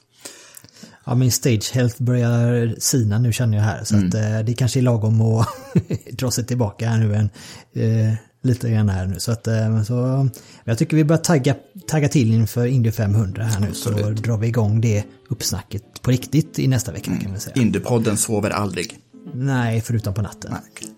Ja, 1.07 1.15
min 1.15 1.31
stage 1.31 1.71
health 1.73 2.03
börjar 2.03 2.75
sina 2.79 3.19
nu 3.19 3.33
känner 3.33 3.57
jag 3.57 3.63
här. 3.63 3.83
Så 3.83 3.95
mm. 3.95 4.07
att, 4.07 4.13
eh, 4.13 4.39
det 4.39 4.53
kanske 4.53 4.79
är 4.79 4.81
lagom 4.81 5.21
att 5.21 5.47
dra 6.11 6.31
sig 6.31 6.45
tillbaka 6.45 6.89
här 6.89 6.97
nu 6.97 7.15
en, 7.15 7.29
eh, 7.73 8.13
lite 8.43 8.69
grann 8.71 8.89
här 8.89 9.05
nu. 9.05 9.19
Så 9.19 9.31
att, 9.31 9.47
eh, 9.47 9.83
så, 9.83 10.29
jag 10.63 10.77
tycker 10.77 10.97
vi 10.97 11.03
börjar 11.03 11.21
tagga, 11.21 11.55
tagga 11.87 12.09
till 12.09 12.33
inför 12.33 12.65
Indy 12.65 12.91
500 12.91 13.43
här 13.43 13.59
nu. 13.59 13.67
Absolut. 13.67 13.99
Så 13.99 14.09
drar 14.09 14.37
vi 14.37 14.47
igång 14.47 14.81
det 14.81 15.03
uppsnacket 15.29 16.01
på 16.01 16.11
riktigt 16.11 16.59
i 16.59 16.67
nästa 16.67 16.91
vecka 16.91 17.11
mm. 17.11 17.23
kan 17.23 17.33
vi 17.33 17.39
säga. 17.39 17.55
Indypodden 17.55 18.17
sover 18.17 18.49
aldrig. 18.49 18.97
Nej, 19.33 19.81
förutom 19.81 20.13
på 20.13 20.21
natten. 20.21 20.51
Nej. 20.51 20.91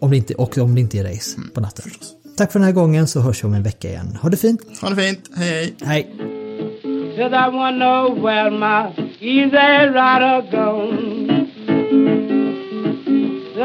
Om 0.00 0.10
det 0.10 0.16
inte, 0.16 0.34
och 0.34 0.58
om 0.58 0.74
det 0.74 0.80
inte 0.80 0.98
är 0.98 1.04
race 1.04 1.36
mm, 1.36 1.50
på 1.50 1.60
natten. 1.60 1.82
Förstås. 1.82 2.14
Tack 2.36 2.52
för 2.52 2.58
den 2.58 2.66
här 2.66 2.72
gången 2.72 3.08
så 3.08 3.20
hörs 3.20 3.44
vi 3.44 3.48
om 3.48 3.54
en 3.54 3.62
vecka 3.62 3.88
igen. 3.88 4.18
Ha 4.22 4.28
det 4.28 4.36
fint! 4.36 4.60
Ha 4.80 4.90
det 4.90 5.02
fint! 5.02 5.30
Hej 5.36 5.48
hej! 5.48 5.74
Hej! 5.80 6.14